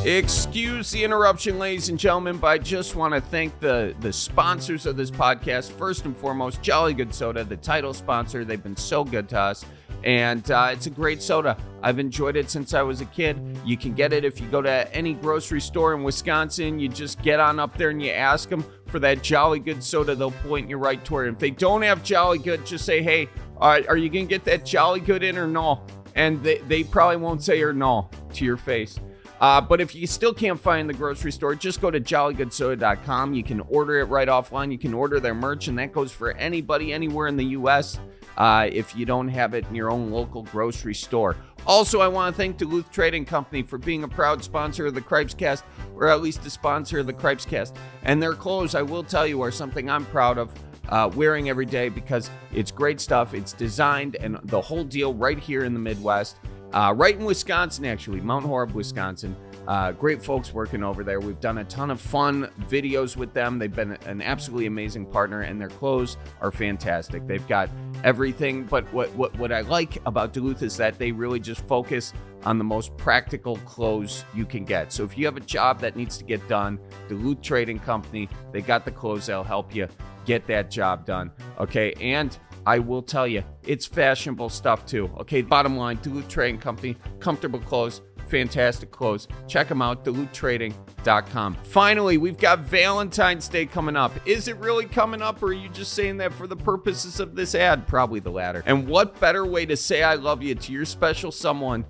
Excuse 0.05 0.91
the 0.91 1.03
interruption, 1.03 1.59
ladies 1.59 1.89
and 1.89 1.99
gentlemen, 1.99 2.37
but 2.37 2.49
I 2.49 2.59
just 2.59 2.95
want 2.95 3.15
to 3.15 3.23
thank 3.23 3.59
the 3.61 3.95
the 4.01 4.13
sponsors 4.13 4.85
of 4.85 4.99
this 4.99 5.11
podcast. 5.11 5.73
First 5.73 6.05
and 6.05 6.15
foremost, 6.15 6.61
Jolly 6.61 6.93
Good 6.93 7.15
Soda, 7.15 7.43
the 7.43 7.57
title 7.57 7.95
sponsor. 7.95 8.45
They've 8.45 8.63
been 8.63 8.77
so 8.77 9.03
good 9.03 9.31
to 9.31 9.39
us, 9.39 9.65
and 10.03 10.51
uh, 10.51 10.69
it's 10.73 10.85
a 10.85 10.91
great 10.91 11.23
soda. 11.23 11.57
I've 11.83 11.99
enjoyed 11.99 12.37
it 12.37 12.51
since 12.51 12.75
I 12.75 12.83
was 12.83 13.01
a 13.01 13.07
kid. 13.07 13.41
You 13.65 13.79
can 13.79 13.95
get 13.95 14.13
it 14.13 14.27
if 14.27 14.43
you 14.43 14.47
go 14.49 14.61
to 14.61 14.95
any 14.95 15.15
grocery 15.15 15.63
store 15.63 15.95
in 15.95 16.03
Wisconsin. 16.03 16.79
You 16.79 16.91
just 16.91 17.23
get 17.23 17.41
on 17.41 17.59
up 17.59 17.79
there 17.79 17.89
and 17.89 18.03
you 18.03 18.11
ask 18.11 18.51
them 18.51 18.63
for 18.89 18.99
that 18.99 19.23
Jolly 19.23 19.59
Good 19.59 19.83
soda. 19.83 20.15
They'll 20.15 20.33
point 20.33 20.69
you 20.69 20.77
right 20.77 21.03
toward 21.03 21.29
it. 21.29 21.33
If 21.33 21.39
they 21.39 21.51
don't 21.51 21.81
have 21.81 22.05
Jolly 22.05 22.41
Good, 22.41 22.67
just 22.67 22.85
say, 22.85 23.03
"Hey, 23.03 23.31
uh, 23.59 23.81
are 23.89 23.97
you 23.97 24.11
gonna 24.11 24.27
get 24.27 24.45
that 24.45 24.67
Jolly 24.67 25.01
Good 25.01 25.23
in 25.23 25.39
or 25.39 25.47
no?" 25.47 25.81
And 26.15 26.43
they 26.43 26.59
they 26.69 26.85
probably 26.85 27.17
won't 27.17 27.43
say 27.43 27.63
or 27.63 27.73
no 27.73 28.11
to 28.35 28.45
your 28.45 28.59
face. 28.59 29.01
Uh, 29.41 29.61
but 29.61 29.80
if 29.80 29.95
you 29.95 30.07
still 30.07 30.32
can't 30.32 30.59
find 30.59 30.89
the 30.89 30.95
grocery 30.95 31.32
store, 31.32 31.55
just 31.55 31.80
go 31.80 31.91
to 31.91 32.01
jollygoodsoda.com. 32.01 33.35
You 33.35 33.43
can 33.43 33.61
order 33.61 34.01
it 34.01 34.05
right 34.05 34.28
offline. 34.28 34.70
You 34.70 34.78
can 34.78 34.95
order 34.95 35.20
their 35.20 35.35
merch, 35.35 35.68
and 35.68 35.78
that 35.78 35.93
goes 35.93 36.12
for 36.12 36.32
anybody 36.32 36.93
anywhere 36.93 37.26
in 37.26 37.37
the 37.37 37.45
U.S. 37.47 37.99
Uh, 38.37 38.68
if 38.72 38.97
you 38.97 39.05
don't 39.05 39.28
have 39.28 39.55
it 39.55 39.66
in 39.68 39.74
your 39.74 39.91
own 39.91 40.11
local 40.11 40.43
grocery 40.45 40.95
store. 40.95 41.37
Also, 41.66 42.01
I 42.01 42.09
want 42.09 42.35
to 42.35 42.37
thank 42.37 42.59
Duluth 42.59 42.91
Trading 42.91 43.24
Company 43.24 43.62
for 43.62 43.78
being 43.78 44.05
a 44.05 44.09
proud 44.09 44.45
sponsor 44.45 44.87
of 44.87 44.95
the 44.95 45.01
Cripescast, 45.01 45.62
or 45.97 46.09
at 46.09 46.20
least 46.20 46.45
a 46.45 46.51
sponsor 46.51 46.99
of 46.99 47.07
the 47.07 47.12
Cripescast. 47.12 47.74
And 48.03 48.22
their 48.22 48.35
clothes, 48.35 48.74
I 48.74 48.82
will 48.82 49.03
tell 49.03 49.26
you, 49.26 49.41
are 49.41 49.51
something 49.51 49.89
I'm 49.89 50.05
proud 50.07 50.37
of 50.37 50.53
uh, 50.91 51.11
wearing 51.14 51.49
every 51.49 51.66
day 51.66 51.89
because 51.89 52.30
it's 52.53 52.70
great 52.70 53.01
stuff. 53.01 53.35
It's 53.35 53.53
designed 53.53 54.16
and 54.16 54.39
the 54.45 54.61
whole 54.61 54.85
deal 54.85 55.14
right 55.14 55.39
here 55.39 55.64
in 55.64 55.72
the 55.72 55.80
Midwest. 55.80 56.37
Uh, 56.75 56.93
right 56.93 57.14
in 57.14 57.25
Wisconsin, 57.25 57.85
actually, 57.85 58.20
Mount 58.20 58.45
Horeb, 58.45 58.72
Wisconsin. 58.72 59.37
Uh, 59.68 59.93
great 59.93 60.20
folks 60.20 60.53
working 60.53 60.83
over 60.83 61.05
there. 61.05 61.20
We've 61.20 61.39
done 61.39 61.59
a 61.59 61.64
ton 61.64 61.89
of 61.89 62.01
fun 62.01 62.51
videos 62.62 63.16
with 63.16 63.33
them. 63.33 63.61
They've 63.61 63.72
been 63.72 63.93
an 64.07 64.20
absolutely 64.20 64.66
amazing 64.66 65.07
partner, 65.07 65.43
and 65.43 65.61
their 65.61 65.68
clothes 65.68 66.16
are 66.41 66.51
fantastic. 66.51 67.29
They've 67.29 67.47
got 67.47 67.70
everything. 68.03 68.64
But 68.64 68.93
what 68.93 69.14
what 69.14 69.39
what 69.39 69.53
I 69.53 69.61
like 69.61 69.99
about 70.05 70.33
Duluth 70.33 70.62
is 70.62 70.77
that 70.79 70.99
they 70.99 71.12
really 71.12 71.39
just 71.39 71.64
focus 71.68 72.12
on 72.45 72.59
the 72.59 72.64
most 72.64 72.95
practical 72.97 73.55
clothes 73.59 74.25
you 74.35 74.45
can 74.45 74.64
get. 74.64 74.93
So 74.93 75.05
if 75.05 75.16
you 75.16 75.27
have 75.27 75.37
a 75.37 75.41
job 75.41 75.79
that 75.81 75.95
needs 75.95 76.18
to 76.18 76.25
get 76.25 76.47
done, 76.49 76.81
Duluth 77.09 77.41
Trading 77.41 77.79
Company, 77.79 78.29
they 78.51 78.62
got 78.62 78.85
the 78.85 78.91
clothes 78.91 79.27
that'll 79.27 79.45
help 79.45 79.72
you 79.72 79.87
get 80.25 80.45
that 80.49 80.72
job 80.72 81.07
done. 81.07 81.31
Okay, 81.61 81.93
and 82.01 82.37
I 82.67 82.79
will 82.79 83.03
tell 83.03 83.27
you, 83.27 83.45
it's 83.65 83.87
fashionable 83.87 84.49
stuff 84.49 84.87
too. 84.87 85.11
Okay, 85.19 85.43
bottom 85.43 85.77
line, 85.77 85.99
Duluth 86.03 86.29
Trading 86.29 86.59
Company, 86.59 86.97
comfortable 87.21 87.61
clothes, 87.61 88.01
fantastic 88.29 88.91
clothes. 88.91 89.29
Check 89.47 89.69
them 89.69 89.83
out, 89.83 90.05
duluthtrading.com. 90.05 91.57
Finally, 91.65 92.19
we've 92.19 92.39
got 92.39 92.61
Valentine's 92.61 93.49
Day 93.49 93.67
coming 93.67 93.97
up. 93.97 94.12
Is 94.27 94.49
it 94.49 94.57
really 94.57 94.87
coming 94.87 95.23
up, 95.23 95.43
or 95.43 95.47
are 95.47 95.53
you 95.53 95.69
just 95.69 95.93
saying 95.93 96.17
that 96.19 96.33
for 96.33 96.47
the 96.47 96.57
purposes 96.57 97.21
of 97.21 97.35
this 97.35 97.55
ad? 97.55 97.87
Probably 97.87 98.21
the 98.21 98.31
latter. 98.31 98.62
And 98.67 98.89
what 98.89 99.21
better 99.21 99.45
way 99.45 99.67
to 99.67 99.77
say 99.77 100.03
I 100.03 100.15
love 100.15 100.43
you 100.43 100.55
to 100.55 100.73
your 100.73 100.85
special 100.85 101.31
someone 101.31 101.85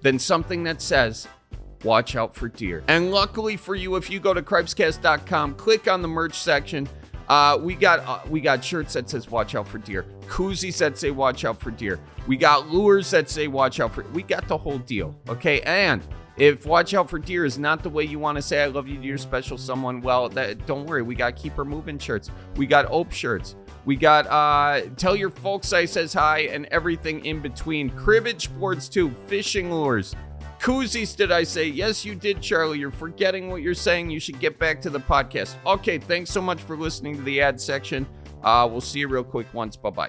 than 0.00 0.18
something 0.18 0.64
that 0.64 0.80
says, 0.82 1.28
watch 1.82 2.16
out 2.16 2.34
for 2.34 2.48
deer. 2.48 2.82
And 2.88 3.10
luckily 3.10 3.56
for 3.56 3.74
you, 3.74 3.96
if 3.96 4.10
you 4.10 4.20
go 4.20 4.34
to 4.34 4.42
cripescast.com, 4.42 5.54
click 5.54 5.88
on 5.88 6.02
the 6.02 6.08
merch 6.08 6.34
section. 6.34 6.88
Uh, 7.28 7.58
we 7.60 7.74
got 7.74 8.00
uh, 8.00 8.20
we 8.28 8.40
got 8.40 8.62
shirts 8.62 8.92
that 8.94 9.08
says 9.08 9.30
"Watch 9.30 9.54
out 9.54 9.66
for 9.66 9.78
deer," 9.78 10.04
koozies 10.26 10.78
that 10.78 10.98
say 10.98 11.10
"Watch 11.10 11.44
out 11.44 11.58
for 11.60 11.70
deer." 11.70 11.98
We 12.26 12.36
got 12.36 12.68
lures 12.68 13.10
that 13.10 13.30
say 13.30 13.48
"Watch 13.48 13.80
out 13.80 13.94
for." 13.94 14.04
We 14.12 14.22
got 14.22 14.46
the 14.46 14.58
whole 14.58 14.78
deal, 14.78 15.14
okay? 15.28 15.60
And 15.62 16.06
if 16.36 16.66
"Watch 16.66 16.92
out 16.92 17.08
for 17.08 17.18
deer" 17.18 17.44
is 17.44 17.58
not 17.58 17.82
the 17.82 17.88
way 17.88 18.04
you 18.04 18.18
want 18.18 18.36
to 18.36 18.42
say 18.42 18.62
"I 18.62 18.66
love 18.66 18.88
you" 18.88 18.98
to 18.98 19.06
your 19.06 19.18
special 19.18 19.56
someone, 19.56 20.02
well, 20.02 20.28
that, 20.30 20.66
don't 20.66 20.86
worry. 20.86 21.02
We 21.02 21.14
got 21.14 21.36
keep 21.36 21.54
her 21.54 21.64
moving 21.64 21.98
shirts. 21.98 22.30
We 22.56 22.66
got 22.66 22.90
Ope 22.90 23.12
shirts. 23.12 23.56
We 23.86 23.96
got 23.96 24.26
uh, 24.26 24.88
tell 24.96 25.16
your 25.16 25.30
folks 25.30 25.72
I 25.72 25.86
says 25.86 26.12
hi 26.12 26.40
and 26.40 26.66
everything 26.66 27.24
in 27.24 27.40
between. 27.40 27.90
Cribbage 27.90 28.54
boards 28.58 28.88
too, 28.88 29.10
fishing 29.26 29.72
lures. 29.72 30.14
Koozies, 30.64 31.14
did 31.14 31.30
I 31.30 31.42
say? 31.42 31.66
Yes, 31.66 32.06
you 32.06 32.14
did, 32.14 32.40
Charlie. 32.40 32.78
You're 32.78 32.90
forgetting 32.90 33.50
what 33.50 33.60
you're 33.60 33.74
saying. 33.74 34.08
You 34.08 34.18
should 34.18 34.40
get 34.40 34.58
back 34.58 34.80
to 34.80 34.88
the 34.88 34.98
podcast. 34.98 35.56
Okay, 35.66 35.98
thanks 35.98 36.30
so 36.30 36.40
much 36.40 36.62
for 36.62 36.74
listening 36.74 37.16
to 37.16 37.22
the 37.22 37.42
ad 37.42 37.60
section. 37.60 38.06
Uh, 38.42 38.66
we'll 38.70 38.80
see 38.80 39.00
you 39.00 39.08
real 39.08 39.24
quick 39.24 39.46
once. 39.52 39.76
Bye 39.76 39.90
bye. 39.90 40.08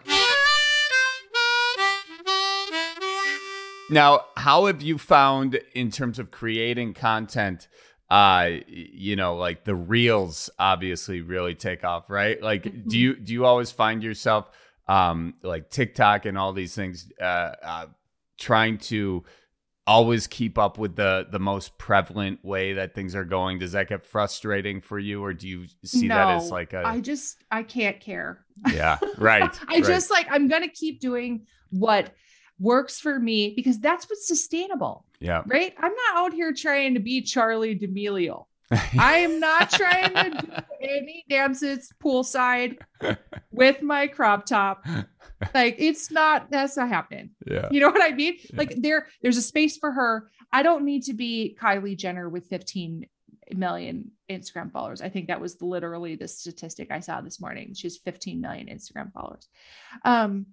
Now, 3.90 4.22
how 4.38 4.68
have 4.68 4.82
you 4.82 4.98
found 4.98 5.60
in 5.74 5.92
terms 5.92 6.20
of 6.20 6.32
creating 6.32 6.94
content? 6.94 7.68
Uh, 8.10 8.52
you 8.66 9.18
know, 9.18 9.36
like 9.36 9.66
the 9.66 9.76
reels 9.76 10.50
obviously 10.58 11.20
really 11.20 11.56
take 11.56 11.84
off, 11.84 12.10
right? 12.10 12.42
Like, 12.42 12.88
do 12.88 12.98
you 12.98 13.18
do 13.18 13.34
you 13.34 13.44
always 13.44 13.72
find 13.72 14.02
yourself 14.02 14.50
um 14.88 15.34
like 15.44 15.70
TikTok 15.70 16.26
and 16.26 16.38
all 16.38 16.54
these 16.54 16.74
things 16.76 17.12
uh, 17.20 17.52
uh 17.62 17.86
trying 18.38 18.78
to 18.78 19.26
always 19.88 20.26
keep 20.26 20.58
up 20.58 20.78
with 20.78 20.96
the 20.96 21.28
the 21.32 21.40
most 21.40 21.78
prevalent 21.78 22.44
way 22.44 22.74
that 22.74 22.96
things 22.96 23.14
are 23.14 23.24
going 23.24 23.60
does 23.60 23.74
that 23.74 23.88
get 23.88 24.04
frustrating 24.04 24.82
for 24.82 24.98
you 24.98 25.24
or 25.24 25.32
do 25.32 25.48
you 25.48 25.66
see 25.84 26.08
that 26.08 26.28
as 26.28 26.50
like 26.50 26.74
a 26.74 26.82
I 26.84 27.00
just 27.00 27.44
I 27.52 27.62
can't 27.62 28.00
care. 28.00 28.44
yeah 28.72 28.98
right 29.18 29.44
I 29.68 29.76
right. 29.76 29.84
just 29.84 30.10
like 30.10 30.26
I'm 30.30 30.48
gonna 30.48 30.70
keep 30.70 31.00
doing 31.00 31.46
what 31.70 32.12
works 32.60 33.00
for 33.00 33.20
me 33.20 33.54
because 33.56 33.80
that's 33.80 34.10
what's 34.10 34.28
sustainable. 34.28 35.06
Yeah. 35.20 35.44
Right. 35.46 35.74
I'm 35.78 35.92
not 35.92 36.18
out 36.18 36.34
here 36.34 36.54
trying 36.54 36.94
to 36.94 37.00
be 37.00 37.22
Charli 37.22 37.80
D'Amelio. 37.80 38.46
I 39.00 39.18
am 39.18 39.40
not 39.40 39.70
trying 39.70 40.14
to 40.14 40.30
do 40.42 40.52
any 40.82 41.24
dances 41.30 41.92
poolside 42.04 42.78
with 43.52 43.82
my 43.82 44.08
crop 44.08 44.46
top. 44.46 44.86
Like 45.54 45.76
it's 45.80 46.12
not 46.12 46.50
that's 46.50 46.78
not 46.78 46.90
happening. 46.90 47.32
Yeah. 47.46 47.68
You 47.72 47.82
know 47.82 47.90
what 47.90 48.02
I 48.02 48.16
mean? 48.16 48.38
Like 48.54 48.76
there 48.78 49.08
there's 49.22 49.38
a 49.38 49.42
space 49.42 49.78
for 49.78 49.92
her. 49.92 50.30
I 50.52 50.64
don't 50.64 50.86
need 50.86 51.04
to 51.04 51.14
be 51.14 51.58
Kylie 51.62 51.98
Jenner 51.98 52.30
with 52.30 52.48
15 52.48 53.06
million 53.54 54.12
Instagram 54.30 54.72
followers. 54.72 55.02
I 55.02 55.10
think 55.10 55.28
that 55.28 55.42
was 55.42 55.62
literally 55.62 56.16
the 56.16 56.28
statistic 56.28 56.90
I 56.90 57.00
saw 57.02 57.22
this 57.22 57.40
morning. 57.40 57.74
She 57.74 57.88
has 57.88 57.98
15 57.98 58.42
million 58.42 58.68
Instagram 58.68 59.12
followers. 59.12 59.48
Um 60.04 60.48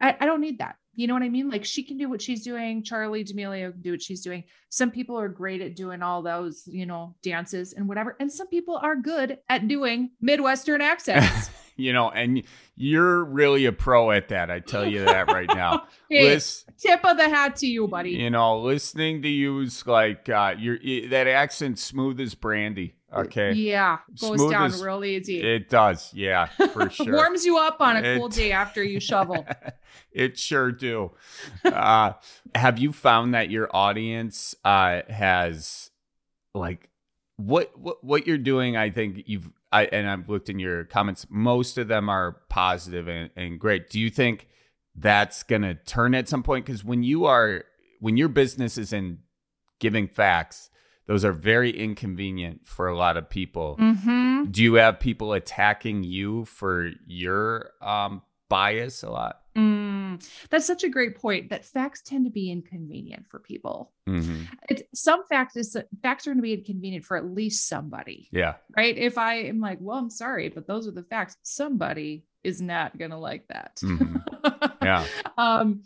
I, 0.00 0.16
I 0.20 0.26
don't 0.26 0.40
need 0.40 0.58
that. 0.58 0.76
You 0.94 1.06
know 1.06 1.14
what 1.14 1.22
I 1.22 1.28
mean? 1.28 1.48
Like 1.48 1.64
she 1.64 1.84
can 1.84 1.96
do 1.96 2.10
what 2.10 2.20
she's 2.20 2.44
doing. 2.44 2.82
Charli 2.82 3.24
D'Amelio 3.24 3.72
can 3.72 3.80
do 3.80 3.92
what 3.92 4.02
she's 4.02 4.22
doing. 4.22 4.44
Some 4.68 4.90
people 4.90 5.18
are 5.18 5.28
great 5.28 5.62
at 5.62 5.76
doing 5.76 6.02
all 6.02 6.22
those, 6.22 6.64
you 6.66 6.86
know, 6.86 7.14
dances 7.22 7.72
and 7.72 7.88
whatever. 7.88 8.16
And 8.20 8.30
some 8.30 8.48
people 8.48 8.76
are 8.76 8.96
good 8.96 9.38
at 9.48 9.68
doing 9.68 10.10
Midwestern 10.20 10.80
accents. 10.82 11.50
you 11.82 11.92
know, 11.92 12.10
and 12.10 12.42
you're 12.76 13.24
really 13.24 13.66
a 13.66 13.72
pro 13.72 14.10
at 14.12 14.28
that. 14.28 14.50
I 14.50 14.60
tell 14.60 14.86
you 14.86 15.04
that 15.04 15.26
right 15.28 15.48
now. 15.48 15.86
hey, 16.08 16.38
tip 16.78 17.04
of 17.04 17.16
the 17.16 17.28
hat 17.28 17.56
to 17.56 17.66
you, 17.66 17.88
buddy. 17.88 18.12
You 18.12 18.30
know, 18.30 18.60
listening 18.60 19.22
to 19.22 19.28
you's 19.28 19.86
like 19.86 20.28
uh, 20.28 20.54
you're 20.58 20.78
that 21.08 21.26
accent 21.26 21.78
smooth 21.78 22.20
as 22.20 22.34
brandy. 22.34 22.94
Okay. 23.14 23.52
Yeah, 23.52 23.98
goes 24.18 24.38
Smooth 24.38 24.50
down 24.50 24.66
as, 24.66 24.82
real 24.82 25.04
easy. 25.04 25.42
It 25.42 25.68
does. 25.68 26.12
Yeah, 26.14 26.46
for 26.46 26.88
sure. 26.90 27.12
Warms 27.12 27.44
you 27.44 27.58
up 27.58 27.80
on 27.80 27.96
a 27.96 28.00
it, 28.00 28.18
cool 28.18 28.28
day 28.28 28.52
after 28.52 28.82
you 28.82 29.00
shovel. 29.00 29.46
it 30.12 30.38
sure 30.38 30.72
do. 30.72 31.12
uh, 31.64 32.12
have 32.54 32.78
you 32.78 32.92
found 32.92 33.34
that 33.34 33.50
your 33.50 33.68
audience 33.74 34.54
uh, 34.64 35.02
has 35.10 35.90
like 36.54 36.88
what 37.36 37.78
what 37.78 38.02
what 38.02 38.26
you're 38.26 38.38
doing? 38.38 38.76
I 38.76 38.90
think 38.90 39.24
you've 39.26 39.50
I 39.72 39.84
and 39.86 40.08
I've 40.08 40.28
looked 40.28 40.48
in 40.48 40.58
your 40.58 40.84
comments. 40.84 41.26
Most 41.30 41.78
of 41.78 41.88
them 41.88 42.08
are 42.08 42.36
positive 42.48 43.08
and, 43.08 43.30
and 43.36 43.58
great. 43.58 43.90
Do 43.90 43.98
you 43.98 44.10
think 44.10 44.48
that's 44.94 45.42
gonna 45.42 45.74
turn 45.74 46.14
at 46.14 46.28
some 46.28 46.42
point? 46.42 46.66
Because 46.66 46.84
when 46.84 47.02
you 47.02 47.24
are 47.24 47.64
when 48.00 48.16
your 48.16 48.28
business 48.28 48.76
is 48.76 48.92
in 48.92 49.18
giving 49.78 50.06
facts 50.06 50.70
those 51.06 51.24
are 51.24 51.32
very 51.32 51.70
inconvenient 51.70 52.60
for 52.64 52.86
a 52.86 52.96
lot 52.96 53.16
of 53.16 53.28
people. 53.28 53.76
Mm-hmm. 53.80 54.50
Do 54.50 54.62
you 54.62 54.74
have 54.74 55.00
people 55.00 55.32
attacking 55.32 56.04
you 56.04 56.44
for 56.44 56.90
your 57.06 57.70
um, 57.80 58.22
bias 58.48 59.02
a 59.02 59.10
lot? 59.10 59.41
Mm, 60.18 60.48
that's 60.50 60.66
such 60.66 60.84
a 60.84 60.88
great 60.88 61.16
point. 61.16 61.50
That 61.50 61.64
facts 61.64 62.02
tend 62.02 62.24
to 62.26 62.30
be 62.30 62.50
inconvenient 62.50 63.26
for 63.28 63.38
people. 63.38 63.92
Mm-hmm. 64.08 64.44
It's 64.68 64.82
some 64.94 65.24
facts 65.26 65.56
is 65.56 65.76
facts 66.02 66.26
are 66.26 66.30
going 66.30 66.38
to 66.38 66.42
be 66.42 66.54
inconvenient 66.54 67.04
for 67.04 67.16
at 67.16 67.26
least 67.26 67.68
somebody. 67.68 68.28
Yeah. 68.32 68.54
Right. 68.76 68.96
If 68.96 69.18
I 69.18 69.34
am 69.34 69.60
like, 69.60 69.78
well, 69.80 69.98
I'm 69.98 70.10
sorry, 70.10 70.48
but 70.48 70.66
those 70.66 70.88
are 70.88 70.92
the 70.92 71.04
facts. 71.04 71.36
Somebody 71.42 72.24
is 72.42 72.60
not 72.60 72.98
going 72.98 73.12
to 73.12 73.18
like 73.18 73.46
that. 73.48 73.76
Mm-hmm. 73.82 74.16
Yeah. 74.82 75.06
um. 75.38 75.84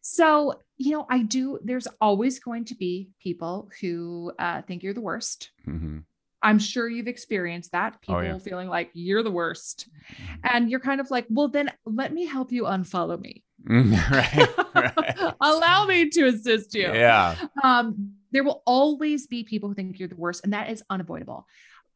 So 0.00 0.54
you 0.76 0.92
know, 0.92 1.06
I 1.08 1.22
do, 1.22 1.58
there's 1.62 1.86
always 2.00 2.38
going 2.38 2.64
to 2.66 2.74
be 2.74 3.10
people 3.20 3.70
who 3.80 4.32
uh, 4.38 4.62
think 4.62 4.82
you're 4.82 4.94
the 4.94 5.00
worst. 5.00 5.50
Mm-hmm. 5.66 5.98
I'm 6.44 6.58
sure 6.58 6.88
you've 6.88 7.08
experienced 7.08 7.72
that. 7.72 8.00
People 8.00 8.16
oh, 8.16 8.20
yeah. 8.20 8.38
feeling 8.38 8.68
like 8.68 8.90
you're 8.92 9.22
the 9.22 9.30
worst. 9.30 9.88
Mm-hmm. 9.88 10.34
And 10.44 10.70
you're 10.70 10.80
kind 10.80 11.00
of 11.00 11.10
like, 11.10 11.26
well, 11.28 11.48
then 11.48 11.70
let 11.84 12.12
me 12.12 12.26
help 12.26 12.52
you 12.52 12.64
unfollow 12.64 13.20
me. 13.20 13.42
right, 13.66 14.48
right. 14.74 15.34
Allow 15.40 15.86
me 15.86 16.10
to 16.10 16.26
assist 16.26 16.74
you. 16.74 16.92
Yeah. 16.92 17.34
Um, 17.62 18.12
there 18.30 18.44
will 18.44 18.62
always 18.66 19.26
be 19.26 19.42
people 19.42 19.70
who 19.70 19.74
think 19.74 19.98
you're 19.98 20.08
the 20.08 20.16
worst, 20.16 20.44
and 20.44 20.52
that 20.52 20.70
is 20.70 20.82
unavoidable. 20.90 21.46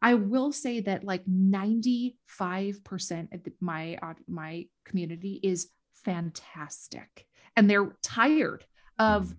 I 0.01 0.15
will 0.15 0.53
say 0.53 0.81
that 0.81 1.05
like 1.05 1.25
95% 1.27 2.15
of 3.35 3.45
the, 3.45 3.53
my 3.61 3.99
uh, 4.01 4.15
my 4.29 4.67
community 4.85 5.41
is 5.43 5.69
fantastic 6.05 7.27
and 7.57 7.69
they're 7.69 7.93
tired 8.03 8.65
of 8.99 9.25
mm-hmm. 9.25 9.39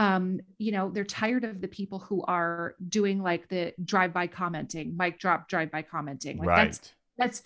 Um, 0.00 0.40
you 0.56 0.72
know, 0.72 0.88
they're 0.88 1.04
tired 1.04 1.44
of 1.44 1.60
the 1.60 1.68
people 1.68 1.98
who 1.98 2.22
are 2.22 2.74
doing 2.88 3.22
like 3.22 3.48
the 3.50 3.74
drive-by 3.84 4.28
commenting, 4.28 4.96
mic 4.96 5.18
drop 5.18 5.46
drive-by 5.46 5.82
commenting. 5.82 6.38
Like 6.38 6.48
right. 6.48 6.64
that's 6.64 6.94
that's 7.18 7.42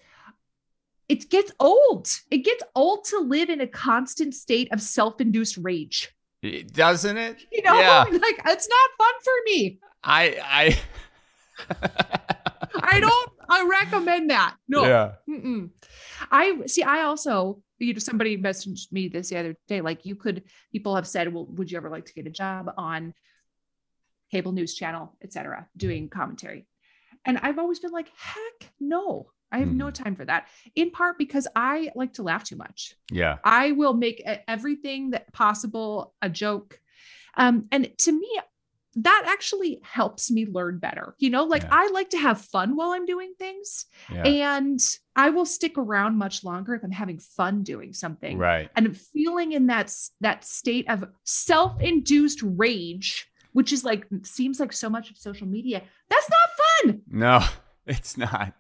it 1.09 1.29
gets 1.31 1.51
old. 1.59 2.07
It 2.31 2.39
gets 2.39 2.63
old 2.77 3.07
to 3.07 3.19
live 3.19 3.51
in 3.51 3.61
a 3.61 3.67
constant 3.67 4.35
state 4.35 4.73
of 4.73 4.81
self-induced 4.81 5.57
rage. 5.57 6.15
Doesn't 6.73 7.17
it? 7.17 7.45
You 7.51 7.63
know, 7.63 7.75
yeah. 7.75 8.05
like 8.09 8.41
it's 8.47 8.69
not 8.69 8.91
fun 8.99 9.15
for 9.25 9.33
me. 9.47 9.81
I 10.05 10.39
I 10.45 10.79
I 12.85 13.01
don't 13.01 13.31
I 13.51 13.67
recommend 13.69 14.31
that. 14.31 14.55
No. 14.69 14.85
Yeah. 14.85 15.13
Mm-mm. 15.29 15.71
I 16.31 16.67
see 16.67 16.85
I 16.85 17.03
also 17.03 17.64
you 17.79 17.93
know 17.93 17.99
somebody 17.99 18.37
messaged 18.37 18.93
me 18.93 19.09
this 19.09 19.31
the 19.31 19.39
other 19.39 19.57
day 19.69 19.81
like 19.81 20.07
you 20.07 20.15
could 20.17 20.45
people 20.73 20.95
have 20.95 21.07
said 21.07 21.33
well 21.33 21.47
would 21.47 21.71
you 21.71 21.77
ever 21.77 21.91
like 21.91 22.05
to 22.07 22.15
get 22.15 22.27
a 22.27 22.31
job 22.31 22.71
on 22.77 23.15
cable 24.31 24.53
news 24.53 24.75
channel 24.75 25.17
etc 25.23 25.69
doing 25.77 26.09
commentary? 26.09 26.67
And 27.25 27.39
i've 27.39 27.59
always 27.59 27.81
been 27.81 27.93
like 27.93 28.11
heck 28.17 28.73
no. 28.81 29.31
I 29.53 29.59
have 29.59 29.69
mm. 29.69 29.77
no 29.77 29.91
time 29.93 30.17
for 30.17 30.25
that. 30.25 30.49
In 30.75 30.91
part 30.91 31.17
because 31.17 31.47
i 31.55 31.91
like 31.95 32.15
to 32.15 32.25
laugh 32.25 32.43
too 32.43 32.57
much. 32.57 32.95
Yeah. 33.13 33.39
I 33.45 33.71
will 33.71 33.95
make 33.95 34.21
everything 34.49 35.11
that 35.11 35.33
possible 35.33 36.13
a 36.21 36.29
joke. 36.29 36.81
Um, 37.37 37.69
and 37.71 37.89
to 37.99 38.13
me 38.13 38.41
that 38.97 39.25
actually 39.27 39.81
helps 39.83 40.31
me 40.31 40.47
learn 40.47 40.79
better. 40.79 41.15
You 41.19 41.31
know, 41.31 41.45
like 41.45 41.63
yeah. 41.63 41.71
I 41.73 41.91
like 41.93 42.11
to 42.11 42.19
have 42.19 42.41
fun 42.41 42.77
while 42.77 42.91
I'm 42.91 43.07
doing 43.07 43.35
things. 43.39 43.87
Yeah. 44.11 44.23
And 44.25 44.81
I 45.17 45.31
will 45.31 45.47
stick 45.47 45.77
around 45.79 46.17
much 46.17 46.45
longer 46.45 46.75
if 46.75 46.83
I'm 46.83 46.91
having 46.91 47.19
fun 47.19 47.63
doing 47.63 47.93
something. 47.93 48.39
Right. 48.39 48.71
And 48.77 48.97
feeling 48.97 49.53
in 49.53 49.67
that 49.67 49.93
that 50.21 50.45
state 50.45 50.89
of 50.89 51.05
self-induced 51.25 52.43
rage, 52.43 53.29
which 53.53 53.73
is 53.73 53.85
like 53.85 54.07
seems 54.23 54.61
like 54.61 54.73
so 54.73 54.89
much 54.89 55.11
of 55.11 55.17
social 55.17 55.47
media. 55.47 55.83
That's 56.09 56.31
not 56.31 56.49
fun. 56.85 57.03
No, 57.09 57.45
it's 57.87 58.17
not. 58.17 58.55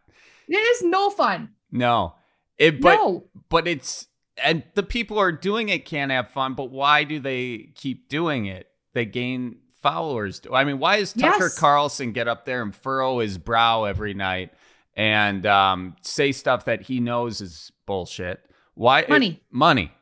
It 0.48 0.56
is 0.56 0.82
no 0.82 1.10
fun. 1.10 1.50
No. 1.70 2.14
It 2.58 2.80
but 2.80 2.96
no. 2.96 3.24
but 3.48 3.66
it's 3.66 4.06
and 4.42 4.62
the 4.74 4.82
people 4.82 5.16
who 5.16 5.22
are 5.22 5.32
doing 5.32 5.68
it 5.68 5.84
can't 5.84 6.10
have 6.10 6.30
fun, 6.30 6.54
but 6.54 6.70
why 6.70 7.04
do 7.04 7.20
they 7.20 7.70
keep 7.74 8.08
doing 8.08 8.46
it? 8.46 8.68
They 8.92 9.04
gain 9.04 9.56
followers 9.84 10.40
do. 10.40 10.54
I 10.54 10.64
mean, 10.64 10.78
why 10.78 10.98
does 10.98 11.12
Tucker 11.12 11.44
yes. 11.44 11.58
Carlson 11.58 12.12
get 12.12 12.26
up 12.26 12.46
there 12.46 12.62
and 12.62 12.74
furrow 12.74 13.18
his 13.18 13.36
brow 13.36 13.84
every 13.84 14.14
night 14.14 14.50
and 14.96 15.44
um, 15.44 15.94
say 16.00 16.32
stuff 16.32 16.64
that 16.64 16.80
he 16.80 17.00
knows 17.00 17.42
is 17.42 17.70
bullshit? 17.84 18.40
Why 18.72 19.04
money, 19.06 19.28
it, 19.28 19.42
money, 19.50 19.92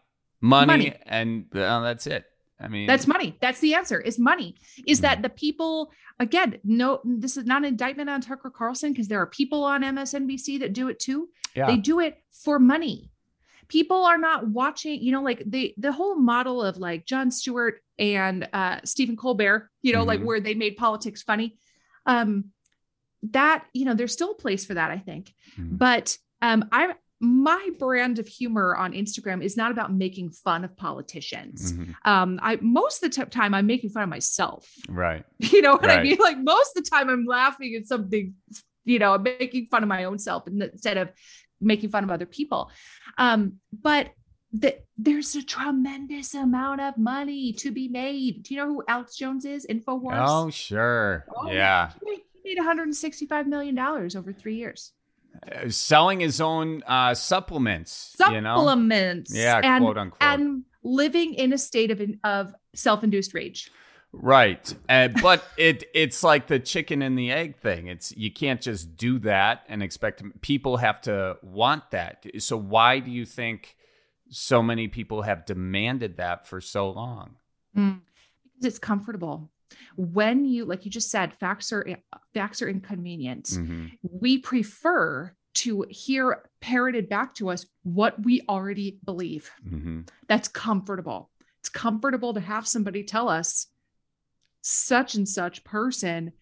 money, 0.40 0.66
money, 0.66 0.94
and 1.04 1.46
uh, 1.52 1.80
that's 1.80 2.06
it. 2.06 2.24
I 2.60 2.68
mean, 2.68 2.86
that's 2.86 3.08
money. 3.08 3.36
That's 3.40 3.58
the 3.58 3.74
answer. 3.74 4.00
Is 4.00 4.20
money. 4.20 4.54
Is 4.86 4.98
mm-hmm. 4.98 5.02
that 5.02 5.22
the 5.22 5.28
people? 5.28 5.90
Again, 6.20 6.58
no, 6.62 7.00
this 7.04 7.36
is 7.36 7.44
not 7.44 7.62
an 7.62 7.64
indictment 7.64 8.08
on 8.08 8.20
Tucker 8.20 8.50
Carlson 8.50 8.92
because 8.92 9.08
there 9.08 9.20
are 9.20 9.26
people 9.26 9.64
on 9.64 9.82
MSNBC 9.82 10.60
that 10.60 10.72
do 10.72 10.88
it 10.88 11.00
too. 11.00 11.28
Yeah. 11.56 11.66
They 11.66 11.76
do 11.76 11.98
it 11.98 12.22
for 12.30 12.60
money 12.60 13.10
people 13.68 14.04
are 14.04 14.18
not 14.18 14.48
watching 14.48 15.00
you 15.00 15.10
know 15.10 15.22
like 15.22 15.42
the 15.46 15.72
the 15.78 15.92
whole 15.92 16.14
model 16.14 16.62
of 16.62 16.76
like 16.76 17.06
jon 17.06 17.30
stewart 17.30 17.80
and 18.02 18.48
uh 18.52 18.78
stephen 18.84 19.16
colbert 19.16 19.70
you 19.80 19.92
know 19.92 20.00
mm-hmm. 20.00 20.08
like 20.08 20.22
where 20.22 20.40
they 20.40 20.54
made 20.54 20.76
politics 20.76 21.22
funny 21.22 21.56
um 22.06 22.46
that 23.22 23.64
you 23.72 23.84
know 23.84 23.94
there's 23.94 24.12
still 24.12 24.32
a 24.32 24.36
place 24.36 24.66
for 24.66 24.74
that 24.74 24.90
i 24.90 24.98
think 24.98 25.32
mm-hmm. 25.56 25.76
but 25.76 26.18
um 26.42 26.64
i 26.72 26.92
my 27.24 27.70
brand 27.78 28.18
of 28.18 28.26
humor 28.26 28.74
on 28.74 28.92
Instagram 28.92 29.44
is 29.44 29.56
not 29.56 29.70
about 29.70 29.92
making 29.92 30.32
fun 30.32 30.64
of 30.64 30.76
politicians. 30.76 31.72
Mm-hmm. 31.72 31.92
Um, 32.04 32.40
I 32.42 32.58
most 32.60 33.00
of 33.00 33.12
the 33.12 33.24
t- 33.24 33.30
time 33.30 33.54
I'm 33.54 33.66
making 33.66 33.90
fun 33.90 34.02
of 34.02 34.08
myself. 34.08 34.68
Right. 34.88 35.24
You 35.38 35.62
know 35.62 35.72
what 35.72 35.86
right. 35.86 36.00
I 36.00 36.02
mean? 36.02 36.18
Like 36.20 36.38
most 36.38 36.76
of 36.76 36.82
the 36.82 36.90
time 36.90 37.08
I'm 37.08 37.24
laughing 37.24 37.76
at 37.76 37.86
something, 37.86 38.34
you 38.84 38.98
know, 38.98 39.14
I'm 39.14 39.22
making 39.22 39.68
fun 39.70 39.84
of 39.84 39.88
my 39.88 40.02
own 40.04 40.18
self 40.18 40.48
instead 40.48 40.96
of 40.96 41.10
making 41.60 41.90
fun 41.90 42.02
of 42.02 42.10
other 42.10 42.26
people. 42.26 42.72
Um, 43.18 43.58
but 43.72 44.10
the, 44.52 44.78
there's 44.98 45.34
a 45.34 45.42
tremendous 45.42 46.34
amount 46.34 46.80
of 46.80 46.98
money 46.98 47.52
to 47.54 47.70
be 47.70 47.88
made. 47.88 48.42
Do 48.42 48.54
you 48.54 48.60
know 48.60 48.66
who 48.66 48.84
Alex 48.86 49.16
Jones 49.16 49.44
is? 49.44 49.66
Infowars. 49.66 50.24
Oh, 50.26 50.50
sure. 50.50 51.24
Oh, 51.34 51.50
yeah. 51.50 51.90
He 52.04 52.22
made 52.44 52.58
165 52.58 53.46
million 53.46 53.74
dollars 53.74 54.14
over 54.14 54.32
three 54.32 54.56
years. 54.56 54.92
Uh, 55.50 55.70
selling 55.70 56.20
his 56.20 56.40
own 56.40 56.82
uh, 56.86 57.14
supplements. 57.14 58.14
Supplements. 58.16 59.30
You 59.32 59.38
know? 59.38 59.42
Yeah, 59.42 59.60
and, 59.62 59.84
quote 59.84 59.96
unquote. 59.96 60.22
And 60.22 60.64
living 60.82 61.34
in 61.34 61.52
a 61.52 61.58
state 61.58 61.90
of 61.90 62.02
of 62.22 62.54
self-induced 62.74 63.32
rage. 63.34 63.70
Right. 64.12 64.74
Uh, 64.88 65.08
but 65.08 65.42
it 65.56 65.84
it's 65.94 66.22
like 66.22 66.46
the 66.46 66.58
chicken 66.58 67.00
and 67.00 67.18
the 67.18 67.32
egg 67.32 67.56
thing. 67.56 67.86
It's 67.86 68.14
you 68.16 68.30
can't 68.30 68.60
just 68.60 68.96
do 68.96 69.18
that 69.20 69.64
and 69.68 69.82
expect 69.82 70.22
people 70.42 70.76
have 70.76 71.00
to 71.02 71.38
want 71.42 71.90
that. 71.92 72.26
So 72.38 72.56
why 72.56 72.98
do 72.98 73.10
you 73.10 73.24
think 73.24 73.76
so 74.32 74.62
many 74.62 74.88
people 74.88 75.22
have 75.22 75.44
demanded 75.44 76.16
that 76.16 76.46
for 76.46 76.60
so 76.60 76.90
long? 76.90 77.36
Mm, 77.76 78.00
because 78.44 78.66
it's 78.66 78.78
comfortable. 78.78 79.50
When 79.96 80.44
you, 80.44 80.64
like 80.64 80.84
you 80.84 80.90
just 80.90 81.10
said, 81.10 81.34
facts 81.34 81.72
are 81.72 81.86
facts 82.34 82.60
are 82.62 82.68
inconvenient. 82.68 83.44
Mm-hmm. 83.46 83.86
We 84.02 84.38
prefer 84.38 85.34
to 85.54 85.84
hear 85.90 86.48
parroted 86.60 87.08
back 87.08 87.34
to 87.34 87.50
us 87.50 87.66
what 87.82 88.22
we 88.22 88.42
already 88.48 88.98
believe. 89.04 89.50
Mm-hmm. 89.66 90.02
That's 90.28 90.48
comfortable. 90.48 91.30
It's 91.60 91.68
comfortable 91.68 92.34
to 92.34 92.40
have 92.40 92.66
somebody 92.66 93.04
tell 93.04 93.28
us 93.28 93.66
such 94.62 95.14
and 95.14 95.28
such 95.28 95.64
person 95.64 96.32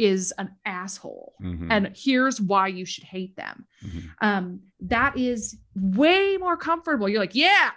is 0.00 0.32
an 0.38 0.50
asshole. 0.64 1.34
Mm-hmm. 1.42 1.70
and 1.70 1.92
here's 1.94 2.40
why 2.40 2.68
you 2.68 2.84
should 2.84 3.04
hate 3.04 3.36
them. 3.36 3.66
Mm-hmm. 3.84 3.98
um, 4.20 4.60
that 4.80 5.16
is 5.16 5.56
way 5.74 6.36
more 6.36 6.56
comfortable. 6.56 7.08
You're 7.08 7.20
like 7.20 7.34
yeah 7.34 7.70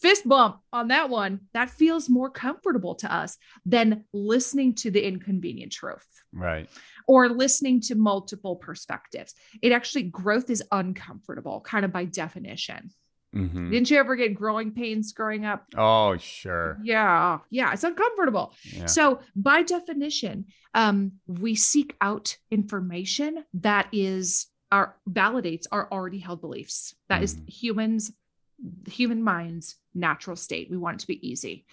fist 0.00 0.28
bump 0.28 0.60
on 0.72 0.88
that 0.88 1.10
one. 1.10 1.40
That 1.54 1.70
feels 1.70 2.08
more 2.08 2.30
comfortable 2.30 2.94
to 2.96 3.12
us 3.12 3.36
than 3.66 4.04
listening 4.12 4.74
to 4.76 4.90
the 4.90 5.04
inconvenient 5.04 5.72
truth 5.72 6.06
right. 6.32 6.68
or 7.06 7.28
listening 7.28 7.80
to 7.82 7.94
multiple 7.94 8.56
perspectives. 8.56 9.34
It 9.62 9.72
actually 9.72 10.04
growth 10.04 10.50
is 10.50 10.62
uncomfortable 10.70 11.60
kind 11.60 11.84
of 11.84 11.92
by 11.92 12.04
definition 12.04 12.90
Mm-hmm. 13.34 13.70
Didn't 13.70 13.90
you 13.90 13.98
ever 13.98 14.16
get 14.16 14.34
growing 14.34 14.72
pains 14.72 15.12
growing 15.12 15.44
up? 15.44 15.66
Oh, 15.76 16.16
sure. 16.16 16.78
Yeah. 16.82 17.38
Yeah. 17.50 17.72
It's 17.72 17.84
uncomfortable. 17.84 18.54
Yeah. 18.64 18.86
So, 18.86 19.20
by 19.36 19.62
definition, 19.62 20.46
um, 20.74 21.12
we 21.26 21.54
seek 21.54 21.94
out 22.00 22.36
information 22.50 23.44
that 23.54 23.88
is 23.92 24.46
our 24.70 24.96
validates 25.08 25.64
our 25.72 25.90
already 25.90 26.18
held 26.18 26.40
beliefs. 26.40 26.94
That 27.08 27.16
mm-hmm. 27.16 27.24
is 27.24 27.38
humans 27.46 28.12
human 28.88 29.22
mind's 29.22 29.76
natural 29.94 30.36
state. 30.36 30.70
We 30.70 30.76
want 30.76 30.96
it 30.96 31.00
to 31.00 31.06
be 31.06 31.28
easy. 31.28 31.66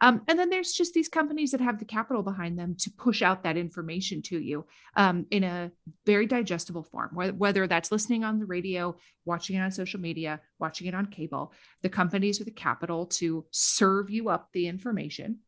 Um, 0.00 0.22
and 0.26 0.38
then 0.38 0.50
there's 0.50 0.72
just 0.72 0.94
these 0.94 1.08
companies 1.08 1.52
that 1.52 1.60
have 1.60 1.78
the 1.78 1.84
capital 1.84 2.22
behind 2.22 2.58
them 2.58 2.74
to 2.80 2.90
push 2.90 3.22
out 3.22 3.42
that 3.42 3.56
information 3.56 4.22
to 4.22 4.38
you 4.38 4.66
um, 4.96 5.26
in 5.30 5.44
a 5.44 5.70
very 6.06 6.26
digestible 6.26 6.82
form, 6.82 7.10
whether, 7.14 7.32
whether 7.32 7.66
that's 7.66 7.92
listening 7.92 8.24
on 8.24 8.38
the 8.38 8.46
radio, 8.46 8.96
watching 9.24 9.56
it 9.56 9.60
on 9.60 9.70
social 9.70 10.00
media, 10.00 10.40
watching 10.58 10.86
it 10.86 10.94
on 10.94 11.06
cable. 11.06 11.52
The 11.82 11.88
companies 11.88 12.38
with 12.38 12.46
the 12.46 12.52
capital 12.52 13.06
to 13.06 13.44
serve 13.50 14.10
you 14.10 14.28
up 14.28 14.48
the 14.52 14.66
information, 14.66 15.38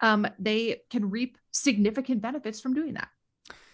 um, 0.00 0.26
they 0.38 0.82
can 0.90 1.10
reap 1.10 1.36
significant 1.50 2.22
benefits 2.22 2.60
from 2.60 2.74
doing 2.74 2.94
that 2.94 3.08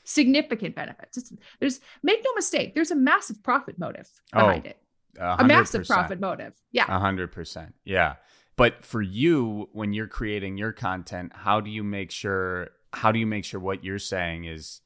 significant 0.04 0.76
benefits. 0.76 1.16
It's, 1.16 1.32
there's 1.60 1.80
make 2.02 2.20
no 2.22 2.32
mistake, 2.34 2.74
there's 2.74 2.90
a 2.90 2.96
massive 2.96 3.42
profit 3.42 3.78
motive 3.78 4.08
behind 4.32 4.66
oh, 4.66 4.70
it. 4.70 4.78
100%. 5.20 5.40
a 5.40 5.44
massive 5.44 5.86
profit 5.86 6.20
motive. 6.20 6.54
Yeah. 6.72 6.86
A 6.88 6.98
hundred 6.98 7.32
percent. 7.32 7.74
Yeah. 7.84 8.16
But 8.56 8.84
for 8.84 9.02
you, 9.02 9.68
when 9.72 9.92
you're 9.92 10.06
creating 10.06 10.58
your 10.58 10.72
content, 10.72 11.32
how 11.34 11.60
do 11.60 11.70
you 11.70 11.82
make 11.82 12.10
sure 12.10 12.68
how 12.92 13.10
do 13.10 13.18
you 13.18 13.26
make 13.26 13.44
sure 13.44 13.60
what 13.60 13.84
you're 13.84 13.98
saying 13.98 14.44
is 14.44 14.80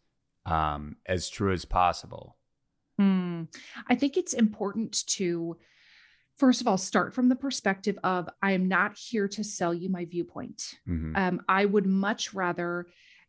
um, 0.47 0.97
as 1.07 1.29
true 1.29 1.53
as 1.53 1.65
possible? 1.65 2.37
Hmm. 2.99 3.45
I 3.89 3.95
think 3.95 4.17
it's 4.17 4.33
important 4.33 5.07
to 5.09 5.57
first 6.37 6.61
of 6.61 6.69
all 6.69 6.79
start 6.79 7.15
from 7.15 7.29
the 7.29 7.37
perspective 7.37 7.99
of 8.03 8.29
I 8.43 8.53
am 8.53 8.69
not 8.69 8.97
here 8.97 9.29
to 9.29 9.45
sell 9.45 9.75
you 9.75 9.89
my 9.89 10.05
viewpoint. 10.05 10.75
Mm-hmm. 10.89 11.17
Um, 11.17 11.43
I 11.49 11.65
would 11.65 11.87
much 11.87 12.33
rather 12.33 12.87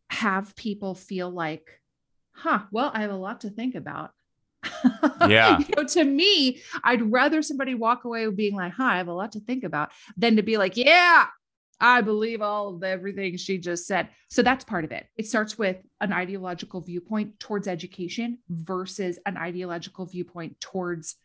have 0.09 0.55
people 0.55 0.95
feel 0.95 1.29
like, 1.29 1.81
huh, 2.31 2.61
well, 2.71 2.91
I 2.93 3.01
have 3.01 3.11
a 3.11 3.15
lot 3.15 3.41
to 3.41 3.49
think 3.49 3.75
about. 3.75 4.11
Yeah. 5.27 5.59
you 5.67 5.75
know, 5.75 5.83
to 5.83 6.03
me, 6.03 6.61
I'd 6.83 7.11
rather 7.11 7.41
somebody 7.41 7.75
walk 7.75 8.03
away 8.03 8.27
being 8.29 8.55
like, 8.55 8.73
hi, 8.73 8.95
I 8.95 8.97
have 8.97 9.07
a 9.07 9.13
lot 9.13 9.33
to 9.33 9.39
think 9.39 9.63
about 9.63 9.91
than 10.17 10.35
to 10.37 10.43
be 10.43 10.57
like, 10.57 10.77
yeah, 10.77 11.27
I 11.79 12.01
believe 12.01 12.41
all 12.41 12.75
of 12.75 12.83
everything 12.83 13.37
she 13.37 13.57
just 13.57 13.87
said. 13.87 14.09
So 14.29 14.41
that's 14.41 14.65
part 14.65 14.83
of 14.83 14.91
it. 14.91 15.07
It 15.17 15.27
starts 15.27 15.57
with 15.57 15.77
an 16.01 16.11
ideological 16.11 16.81
viewpoint 16.81 17.39
towards 17.39 17.67
education 17.67 18.39
versus 18.49 19.19
an 19.25 19.37
ideological 19.37 20.05
viewpoint 20.05 20.59
towards 20.59 21.15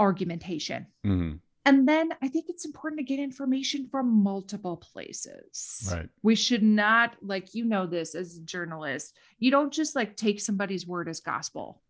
argumentation. 0.00 0.86
Mm-hmm. 1.06 1.36
And 1.64 1.88
then 1.88 2.10
I 2.20 2.26
think 2.26 2.46
it's 2.48 2.64
important 2.64 2.98
to 2.98 3.04
get 3.04 3.20
information 3.20 3.86
from 3.88 4.24
multiple 4.24 4.78
places. 4.78 5.88
Right. 5.92 6.08
We 6.22 6.34
should 6.34 6.62
not, 6.62 7.14
like, 7.22 7.54
you 7.54 7.64
know, 7.64 7.86
this 7.86 8.16
as 8.16 8.36
a 8.36 8.40
journalist, 8.40 9.16
you 9.38 9.52
don't 9.52 9.72
just 9.72 9.94
like 9.94 10.16
take 10.16 10.40
somebody's 10.40 10.86
word 10.86 11.08
as 11.08 11.20
gospel 11.20 11.81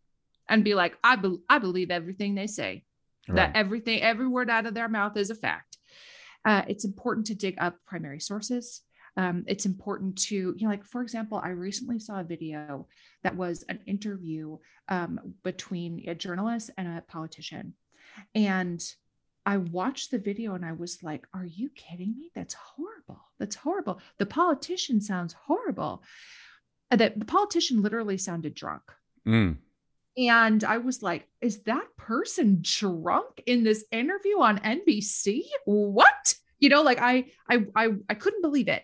and 0.49 0.64
be 0.64 0.74
like, 0.74 0.97
I, 1.03 1.16
be- 1.16 1.38
I 1.49 1.59
believe 1.59 1.90
everything 1.90 2.34
they 2.34 2.47
say, 2.47 2.84
right. 3.28 3.36
that 3.36 3.57
everything, 3.57 4.03
every 4.03 4.26
word 4.26 4.51
out 4.51 4.66
of 4.66 4.74
their 4.74 4.88
mouth 4.88 5.16
is 5.16 5.30
a 5.30 5.34
fact. 5.34 5.78
Uh, 6.45 6.62
it's 6.68 6.84
important 6.84 7.26
to 7.26 7.34
dig 7.34 7.57
up 7.59 7.76
primary 7.86 8.20
sources. 8.20 8.82
Um, 9.16 9.45
it's 9.47 9.66
important 9.66 10.16
to, 10.28 10.34
you 10.34 10.57
know, 10.62 10.70
like, 10.70 10.84
for 10.84 11.03
example, 11.03 11.40
I 11.43 11.51
recently 11.51 11.99
saw 11.99 12.20
a 12.20 12.24
video 12.24 12.88
that 13.22 13.36
was 13.36 13.64
an 13.68 13.80
interview 13.86 14.59
um, 14.88 15.34
between 15.43 16.09
a 16.09 16.14
journalist 16.14 16.70
and 16.78 16.88
a 16.88 17.03
politician. 17.03 17.74
And 18.34 18.82
I 19.45 19.59
watched 19.59 20.11
the 20.11 20.18
video 20.18 20.55
and 20.55 20.64
I 20.64 20.72
was 20.72 21.03
like, 21.03 21.26
are 21.34 21.45
you 21.45 21.68
kidding 21.70 22.16
me? 22.16 22.30
That's 22.34 22.55
horrible. 22.55 23.22
That's 23.38 23.57
horrible. 23.57 24.01
The 24.18 24.26
politician 24.26 25.01
sounds 25.01 25.34
horrible. 25.47 26.03
That 26.90 27.18
the 27.18 27.24
politician 27.24 27.82
literally 27.82 28.18
sounded 28.18 28.55
drunk. 28.55 28.82
Mm. 29.26 29.57
And 30.16 30.62
I 30.62 30.78
was 30.78 31.02
like, 31.02 31.26
is 31.40 31.62
that 31.62 31.86
person 31.96 32.58
drunk 32.60 33.42
in 33.46 33.64
this 33.64 33.84
interview 33.90 34.40
on 34.40 34.58
NBC? 34.58 35.42
What? 35.64 36.34
You 36.58 36.68
know, 36.68 36.82
like 36.82 36.98
I 37.00 37.26
I 37.48 37.66
I, 37.74 37.88
I 38.08 38.14
couldn't 38.14 38.42
believe 38.42 38.68
it. 38.68 38.82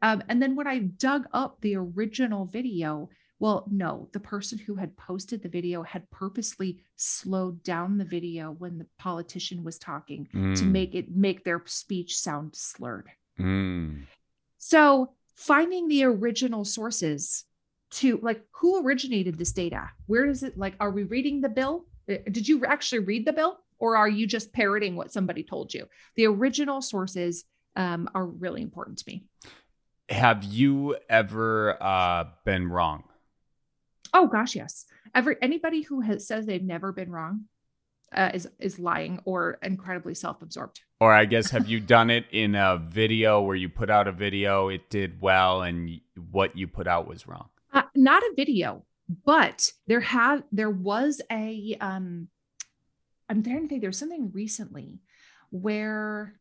Um, 0.00 0.22
and 0.28 0.40
then 0.40 0.54
when 0.54 0.68
I 0.68 0.78
dug 0.78 1.26
up 1.32 1.60
the 1.60 1.76
original 1.76 2.44
video, 2.44 3.10
well, 3.40 3.66
no, 3.70 4.08
the 4.12 4.20
person 4.20 4.58
who 4.58 4.74
had 4.74 4.96
posted 4.96 5.42
the 5.42 5.48
video 5.48 5.82
had 5.82 6.10
purposely 6.10 6.80
slowed 6.96 7.62
down 7.62 7.98
the 7.98 8.04
video 8.04 8.50
when 8.50 8.78
the 8.78 8.86
politician 8.98 9.62
was 9.62 9.78
talking 9.78 10.28
mm. 10.34 10.56
to 10.58 10.64
make 10.64 10.94
it 10.94 11.10
make 11.10 11.44
their 11.44 11.62
speech 11.66 12.16
sound 12.16 12.54
slurred. 12.54 13.08
Mm. 13.38 14.06
So 14.58 15.14
finding 15.34 15.88
the 15.88 16.04
original 16.04 16.64
sources 16.64 17.44
to 17.90 18.18
like 18.22 18.42
who 18.52 18.84
originated 18.84 19.38
this 19.38 19.52
data? 19.52 19.90
Where 20.06 20.26
does 20.26 20.42
it 20.42 20.58
like 20.58 20.74
are 20.80 20.90
we 20.90 21.04
reading 21.04 21.40
the 21.40 21.48
bill? 21.48 21.86
Uh, 22.10 22.16
did 22.30 22.48
you 22.48 22.64
actually 22.64 23.00
read 23.00 23.26
the 23.26 23.32
bill 23.32 23.58
or 23.78 23.96
are 23.96 24.08
you 24.08 24.26
just 24.26 24.52
parroting 24.52 24.96
what 24.96 25.12
somebody 25.12 25.42
told 25.42 25.72
you? 25.72 25.86
The 26.16 26.26
original 26.26 26.82
sources 26.82 27.44
um, 27.76 28.08
are 28.14 28.26
really 28.26 28.62
important 28.62 28.98
to 28.98 29.04
me. 29.06 29.24
Have 30.08 30.44
you 30.44 30.96
ever 31.08 31.82
uh, 31.82 32.24
been 32.44 32.68
wrong? 32.68 33.04
Oh 34.12 34.26
gosh, 34.26 34.56
yes. 34.56 34.86
Every 35.14 35.36
anybody 35.42 35.82
who 35.82 36.00
has 36.00 36.26
says 36.26 36.46
they've 36.46 36.62
never 36.62 36.92
been 36.92 37.10
wrong 37.10 37.44
uh, 38.12 38.30
is 38.32 38.48
is 38.58 38.78
lying 38.78 39.20
or 39.24 39.58
incredibly 39.62 40.14
self-absorbed. 40.14 40.80
Or 41.00 41.12
I 41.12 41.26
guess 41.26 41.50
have 41.50 41.68
you 41.68 41.80
done 41.80 42.10
it 42.10 42.24
in 42.32 42.54
a 42.54 42.78
video 42.78 43.42
where 43.42 43.56
you 43.56 43.68
put 43.68 43.90
out 43.90 44.08
a 44.08 44.12
video, 44.12 44.68
it 44.68 44.88
did 44.88 45.20
well, 45.20 45.62
and 45.62 46.00
what 46.30 46.56
you 46.56 46.66
put 46.66 46.86
out 46.86 47.06
was 47.06 47.26
wrong? 47.26 47.48
Uh, 47.72 47.82
not 47.94 48.22
a 48.22 48.32
video, 48.36 48.84
but 49.24 49.72
there 49.86 50.00
have 50.00 50.42
there 50.52 50.70
was 50.70 51.20
a 51.30 51.76
um 51.80 52.28
I'm 53.28 53.42
trying 53.42 53.62
to 53.62 53.68
think 53.68 53.82
there's 53.82 53.98
something 53.98 54.30
recently 54.32 55.00
where 55.50 56.38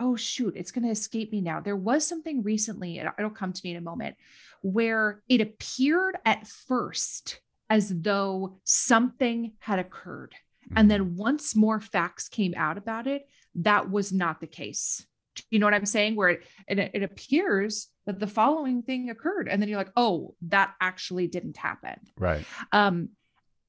oh 0.00 0.16
shoot, 0.16 0.54
it's 0.56 0.72
going 0.72 0.84
to 0.84 0.90
escape 0.90 1.30
me 1.32 1.40
now. 1.40 1.60
There 1.60 1.76
was 1.76 2.06
something 2.06 2.42
recently, 2.42 2.98
and 2.98 3.10
it'll 3.18 3.30
come 3.30 3.52
to 3.52 3.60
me 3.64 3.70
in 3.72 3.76
a 3.76 3.80
moment, 3.80 4.16
where 4.62 5.22
it 5.28 5.40
appeared 5.40 6.16
at 6.24 6.46
first 6.46 7.40
as 7.70 7.92
though 8.02 8.58
something 8.64 9.52
had 9.58 9.78
occurred. 9.78 10.34
And 10.76 10.90
then 10.90 11.04
mm-hmm. 11.04 11.16
once 11.16 11.54
more 11.54 11.80
facts 11.80 12.28
came 12.28 12.54
out 12.56 12.78
about 12.78 13.06
it, 13.06 13.28
that 13.56 13.90
was 13.90 14.12
not 14.12 14.40
the 14.40 14.46
case. 14.46 15.06
You 15.50 15.58
know 15.58 15.66
what 15.66 15.74
I'm 15.74 15.86
saying? 15.86 16.16
Where 16.16 16.30
it, 16.30 16.42
it, 16.68 16.90
it 16.94 17.02
appears 17.02 17.88
that 18.06 18.20
the 18.20 18.26
following 18.26 18.82
thing 18.82 19.10
occurred 19.10 19.48
and 19.48 19.60
then 19.60 19.68
you're 19.68 19.78
like 19.78 19.92
oh 19.96 20.34
that 20.42 20.74
actually 20.80 21.26
didn't 21.26 21.56
happen 21.56 21.98
right 22.18 22.44
um 22.72 23.08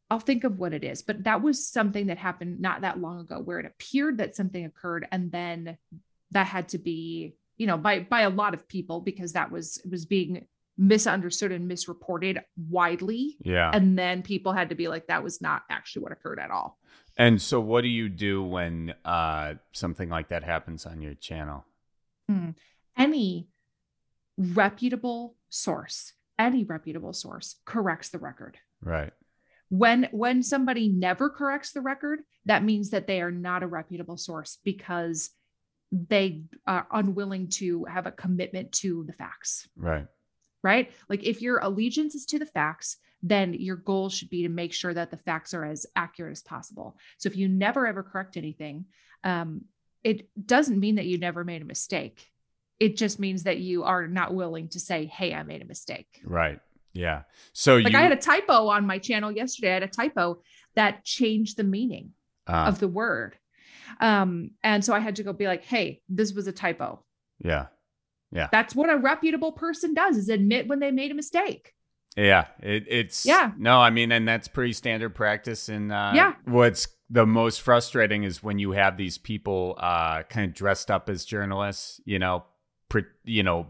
I'll 0.09 0.19
think 0.19 0.43
of 0.43 0.59
what 0.59 0.73
it 0.73 0.83
is, 0.83 1.01
but 1.01 1.23
that 1.23 1.41
was 1.41 1.67
something 1.67 2.07
that 2.07 2.17
happened 2.17 2.59
not 2.59 2.81
that 2.81 2.99
long 2.99 3.19
ago 3.19 3.39
where 3.39 3.59
it 3.59 3.65
appeared 3.65 4.19
that 4.19 4.35
something 4.35 4.63
occurred 4.63 5.07
and 5.11 5.31
then 5.31 5.77
that 6.31 6.47
had 6.47 6.69
to 6.69 6.77
be, 6.77 7.35
you 7.57 7.65
know, 7.65 7.77
by 7.77 8.01
by 8.01 8.21
a 8.21 8.29
lot 8.29 8.53
of 8.53 8.67
people 8.67 9.01
because 9.01 9.33
that 9.33 9.51
was 9.51 9.81
was 9.89 10.05
being 10.05 10.45
misunderstood 10.77 11.51
and 11.51 11.67
misreported 11.67 12.41
widely. 12.69 13.37
Yeah. 13.41 13.71
And 13.73 13.97
then 13.97 14.21
people 14.21 14.51
had 14.51 14.69
to 14.69 14.75
be 14.75 14.87
like 14.87 15.07
that 15.07 15.23
was 15.23 15.41
not 15.41 15.63
actually 15.69 16.03
what 16.03 16.11
occurred 16.11 16.39
at 16.39 16.51
all. 16.51 16.77
And 17.17 17.41
so 17.41 17.59
what 17.59 17.81
do 17.81 17.87
you 17.87 18.09
do 18.09 18.43
when 18.43 18.93
uh 19.03 19.55
something 19.71 20.09
like 20.09 20.29
that 20.29 20.43
happens 20.43 20.85
on 20.85 21.01
your 21.01 21.15
channel? 21.15 21.65
Mm. 22.29 22.55
Any 22.97 23.47
reputable 24.37 25.35
source, 25.49 26.13
any 26.37 26.63
reputable 26.63 27.13
source 27.13 27.55
corrects 27.65 28.09
the 28.09 28.19
record. 28.19 28.57
Right. 28.81 29.13
when 29.69 30.07
when 30.11 30.43
somebody 30.43 30.89
never 30.89 31.29
corrects 31.29 31.71
the 31.71 31.81
record 31.81 32.19
that 32.45 32.63
means 32.63 32.91
that 32.91 33.07
they 33.07 33.19
are 33.21 33.31
not 33.31 33.63
a 33.63 33.67
reputable 33.67 34.17
source 34.17 34.59
because 34.63 35.31
they 35.91 36.43
are 36.67 36.87
unwilling 36.91 37.47
to 37.47 37.85
have 37.85 38.05
a 38.05 38.11
commitment 38.11 38.71
to 38.73 39.03
the 39.05 39.13
facts. 39.13 39.67
Right. 39.75 40.07
Right? 40.61 40.91
Like 41.09 41.23
if 41.23 41.41
your 41.41 41.59
allegiance 41.59 42.13
is 42.15 42.25
to 42.27 42.39
the 42.39 42.45
facts 42.45 42.97
then 43.23 43.53
your 43.53 43.77
goal 43.77 44.09
should 44.09 44.29
be 44.29 44.43
to 44.43 44.49
make 44.49 44.71
sure 44.71 44.93
that 44.93 45.09
the 45.09 45.17
facts 45.17 45.53
are 45.55 45.65
as 45.65 45.87
accurate 45.95 46.33
as 46.33 46.43
possible. 46.43 46.97
So 47.17 47.27
if 47.27 47.35
you 47.35 47.47
never 47.47 47.87
ever 47.87 48.03
correct 48.03 48.37
anything 48.37 48.85
um, 49.23 49.61
it 50.03 50.29
doesn't 50.45 50.79
mean 50.79 50.95
that 50.95 51.07
you 51.07 51.17
never 51.17 51.43
made 51.43 51.63
a 51.63 51.65
mistake 51.65 52.27
it 52.79 52.97
just 52.97 53.19
means 53.19 53.43
that 53.43 53.59
you 53.59 53.83
are 53.83 54.07
not 54.07 54.33
willing 54.33 54.67
to 54.67 54.79
say 54.79 55.05
hey 55.05 55.33
i 55.33 55.43
made 55.43 55.61
a 55.61 55.65
mistake 55.65 56.21
right 56.25 56.59
yeah. 56.95 57.23
So 57.53 57.75
like 57.75 57.91
you, 57.91 57.99
I 57.99 58.01
had 58.01 58.13
a 58.13 58.17
typo 58.17 58.69
on 58.69 58.87
my 58.87 58.97
channel 58.97 59.31
yesterday. 59.31 59.71
I 59.71 59.73
had 59.75 59.83
a 59.83 59.87
typo 59.87 60.39
that 60.75 61.03
changed 61.03 61.57
the 61.57 61.63
meaning 61.63 62.11
uh, 62.47 62.65
of 62.67 62.79
the 62.79 62.87
word. 62.87 63.37
Um, 63.99 64.51
and 64.63 64.83
so 64.83 64.93
I 64.93 64.99
had 64.99 65.17
to 65.17 65.23
go 65.23 65.33
be 65.33 65.45
like, 65.45 65.65
hey, 65.65 66.01
this 66.09 66.33
was 66.33 66.47
a 66.47 66.51
typo. 66.51 67.03
Yeah. 67.43 67.67
Yeah. 68.31 68.47
That's 68.51 68.73
what 68.73 68.89
a 68.89 68.97
reputable 68.97 69.51
person 69.51 69.93
does 69.93 70.17
is 70.17 70.29
admit 70.29 70.67
when 70.67 70.79
they 70.79 70.91
made 70.91 71.11
a 71.11 71.15
mistake. 71.15 71.73
Yeah. 72.15 72.45
It, 72.63 72.85
it's 72.87 73.25
yeah. 73.25 73.51
No, 73.57 73.77
I 73.77 73.89
mean, 73.89 74.13
and 74.13 74.25
that's 74.25 74.47
pretty 74.47 74.73
standard 74.73 75.15
practice. 75.15 75.67
And 75.67 75.91
uh, 75.91 76.13
yeah. 76.15 76.33
what's 76.45 76.87
the 77.09 77.25
most 77.25 77.61
frustrating 77.61 78.23
is 78.23 78.41
when 78.41 78.57
you 78.57 78.71
have 78.71 78.95
these 78.95 79.17
people 79.17 79.75
uh, 79.79 80.23
kind 80.23 80.49
of 80.49 80.55
dressed 80.55 80.89
up 80.89 81.09
as 81.09 81.25
journalists, 81.25 81.99
you 82.05 82.19
know, 82.19 82.45
you 83.23 83.43
know, 83.43 83.67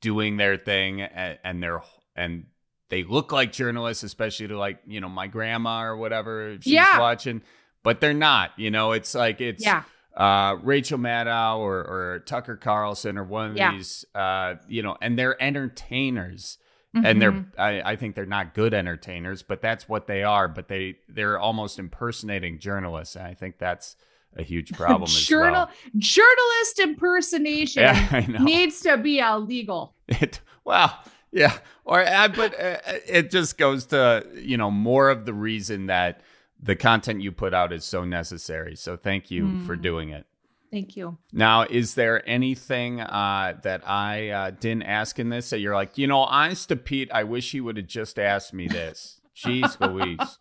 doing 0.00 0.36
their 0.36 0.56
thing 0.56 1.02
and, 1.02 1.38
and 1.44 1.62
they're 1.62 1.82
and 2.16 2.46
they 2.88 3.04
look 3.04 3.32
like 3.32 3.52
journalists, 3.52 4.02
especially 4.02 4.48
to 4.48 4.58
like, 4.58 4.80
you 4.86 5.00
know, 5.00 5.08
my 5.08 5.26
grandma 5.26 5.82
or 5.84 5.96
whatever 5.96 6.50
if 6.50 6.64
she's 6.64 6.72
yeah. 6.72 6.98
watching, 6.98 7.42
but 7.82 8.00
they're 8.00 8.14
not, 8.14 8.50
you 8.56 8.70
know, 8.70 8.92
it's 8.92 9.14
like 9.14 9.40
it's 9.40 9.64
yeah. 9.64 9.84
uh, 10.16 10.56
Rachel 10.62 10.98
Maddow 10.98 11.58
or, 11.58 11.78
or 11.78 12.22
Tucker 12.26 12.56
Carlson 12.56 13.16
or 13.16 13.24
one 13.24 13.52
of 13.52 13.56
yeah. 13.56 13.72
these, 13.72 14.04
uh, 14.14 14.54
you 14.68 14.82
know, 14.82 14.96
and 15.00 15.18
they're 15.18 15.40
entertainers. 15.42 16.58
Mm-hmm. 16.96 17.06
And 17.06 17.22
they're, 17.22 17.44
I, 17.56 17.92
I 17.92 17.94
think 17.94 18.16
they're 18.16 18.26
not 18.26 18.52
good 18.52 18.74
entertainers, 18.74 19.44
but 19.44 19.62
that's 19.62 19.88
what 19.88 20.08
they 20.08 20.24
are. 20.24 20.48
But 20.48 20.66
they, 20.66 20.96
they're 21.08 21.38
almost 21.38 21.78
impersonating 21.78 22.58
journalists. 22.58 23.14
And 23.14 23.24
I 23.24 23.34
think 23.34 23.58
that's, 23.58 23.94
a 24.36 24.42
huge 24.42 24.72
problem 24.72 25.08
Journal, 25.10 25.66
well. 25.66 25.70
Journalist 25.98 26.78
impersonation 26.80 27.82
yeah, 27.82 28.26
needs 28.40 28.80
to 28.82 28.96
be 28.96 29.18
illegal. 29.18 29.94
It 30.08 30.40
well, 30.64 30.98
yeah, 31.32 31.58
or 31.84 32.04
uh, 32.04 32.28
but 32.28 32.58
uh, 32.58 32.78
it 33.06 33.30
just 33.30 33.58
goes 33.58 33.86
to 33.86 34.26
you 34.34 34.56
know 34.56 34.70
more 34.70 35.08
of 35.08 35.24
the 35.24 35.34
reason 35.34 35.86
that 35.86 36.22
the 36.62 36.76
content 36.76 37.22
you 37.22 37.32
put 37.32 37.54
out 37.54 37.72
is 37.72 37.84
so 37.84 38.04
necessary. 38.04 38.76
So 38.76 38.96
thank 38.96 39.30
you 39.30 39.44
mm. 39.44 39.66
for 39.66 39.76
doing 39.76 40.10
it. 40.10 40.26
Thank 40.70 40.96
you. 40.96 41.18
Now, 41.32 41.62
is 41.62 41.94
there 41.94 42.28
anything 42.28 43.00
uh, 43.00 43.58
that 43.62 43.88
I 43.88 44.28
uh, 44.28 44.50
didn't 44.52 44.84
ask 44.84 45.18
in 45.18 45.28
this 45.28 45.50
that 45.50 45.58
you're 45.58 45.74
like, 45.74 45.98
you 45.98 46.06
know, 46.06 46.20
honest 46.20 46.68
to 46.68 46.76
Pete, 46.76 47.10
I 47.12 47.24
wish 47.24 47.50
he 47.50 47.60
would 47.60 47.76
have 47.76 47.88
just 47.88 48.18
asked 48.18 48.54
me 48.54 48.68
this. 48.68 49.20
Jeez 49.36 49.80
Louise. 49.92 50.38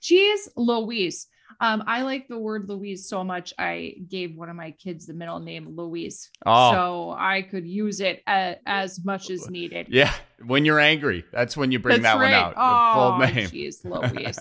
Jeez 0.00 0.48
Louise. 0.56 1.28
Um, 1.60 1.82
I 1.86 2.02
like 2.02 2.28
the 2.28 2.38
word 2.38 2.68
Louise 2.68 3.08
so 3.08 3.24
much. 3.24 3.52
I 3.58 3.94
gave 4.08 4.36
one 4.36 4.48
of 4.48 4.56
my 4.56 4.70
kids 4.72 5.06
the 5.06 5.14
middle 5.14 5.40
name 5.40 5.76
Louise, 5.76 6.30
oh. 6.46 6.72
so 6.72 7.16
I 7.18 7.42
could 7.42 7.66
use 7.66 8.00
it 8.00 8.22
a, 8.28 8.56
as 8.66 9.04
much 9.04 9.30
as 9.30 9.48
needed. 9.50 9.88
Yeah, 9.98 10.14
when 10.46 10.64
you're 10.64 10.78
angry, 10.78 11.24
that's 11.32 11.56
when 11.56 11.72
you 11.72 11.80
bring 11.80 12.02
that's 12.02 12.14
that 12.14 12.20
right. 12.20 12.32
one 12.32 12.32
out. 12.32 12.54
Oh, 12.56 13.18
full 13.18 13.34
name. 13.34 13.48
Jeez, 13.48 13.84
Louise. 14.14 14.38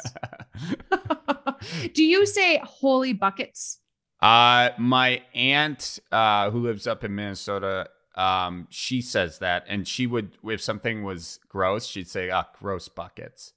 Do 1.94 2.04
you 2.04 2.26
say 2.28 2.62
holy 2.64 3.14
buckets? 3.14 3.80
Uh, 4.22 4.70
my 4.78 5.24
aunt, 5.34 6.00
uh, 6.12 6.52
who 6.52 6.60
lives 6.60 6.86
up 6.86 7.04
in 7.04 7.16
Minnesota, 7.16 7.90
um, 8.16 8.68
she 8.70 9.02
says 9.02 9.40
that, 9.40 9.64
and 9.68 9.88
she 9.88 10.06
would, 10.08 10.32
if 10.44 10.62
something 10.62 11.04
was 11.04 11.40
gross, 11.50 11.86
she'd 11.86 12.08
say, 12.08 12.30
"Ah, 12.30 12.46
gross 12.60 12.88
buckets." 12.90 13.54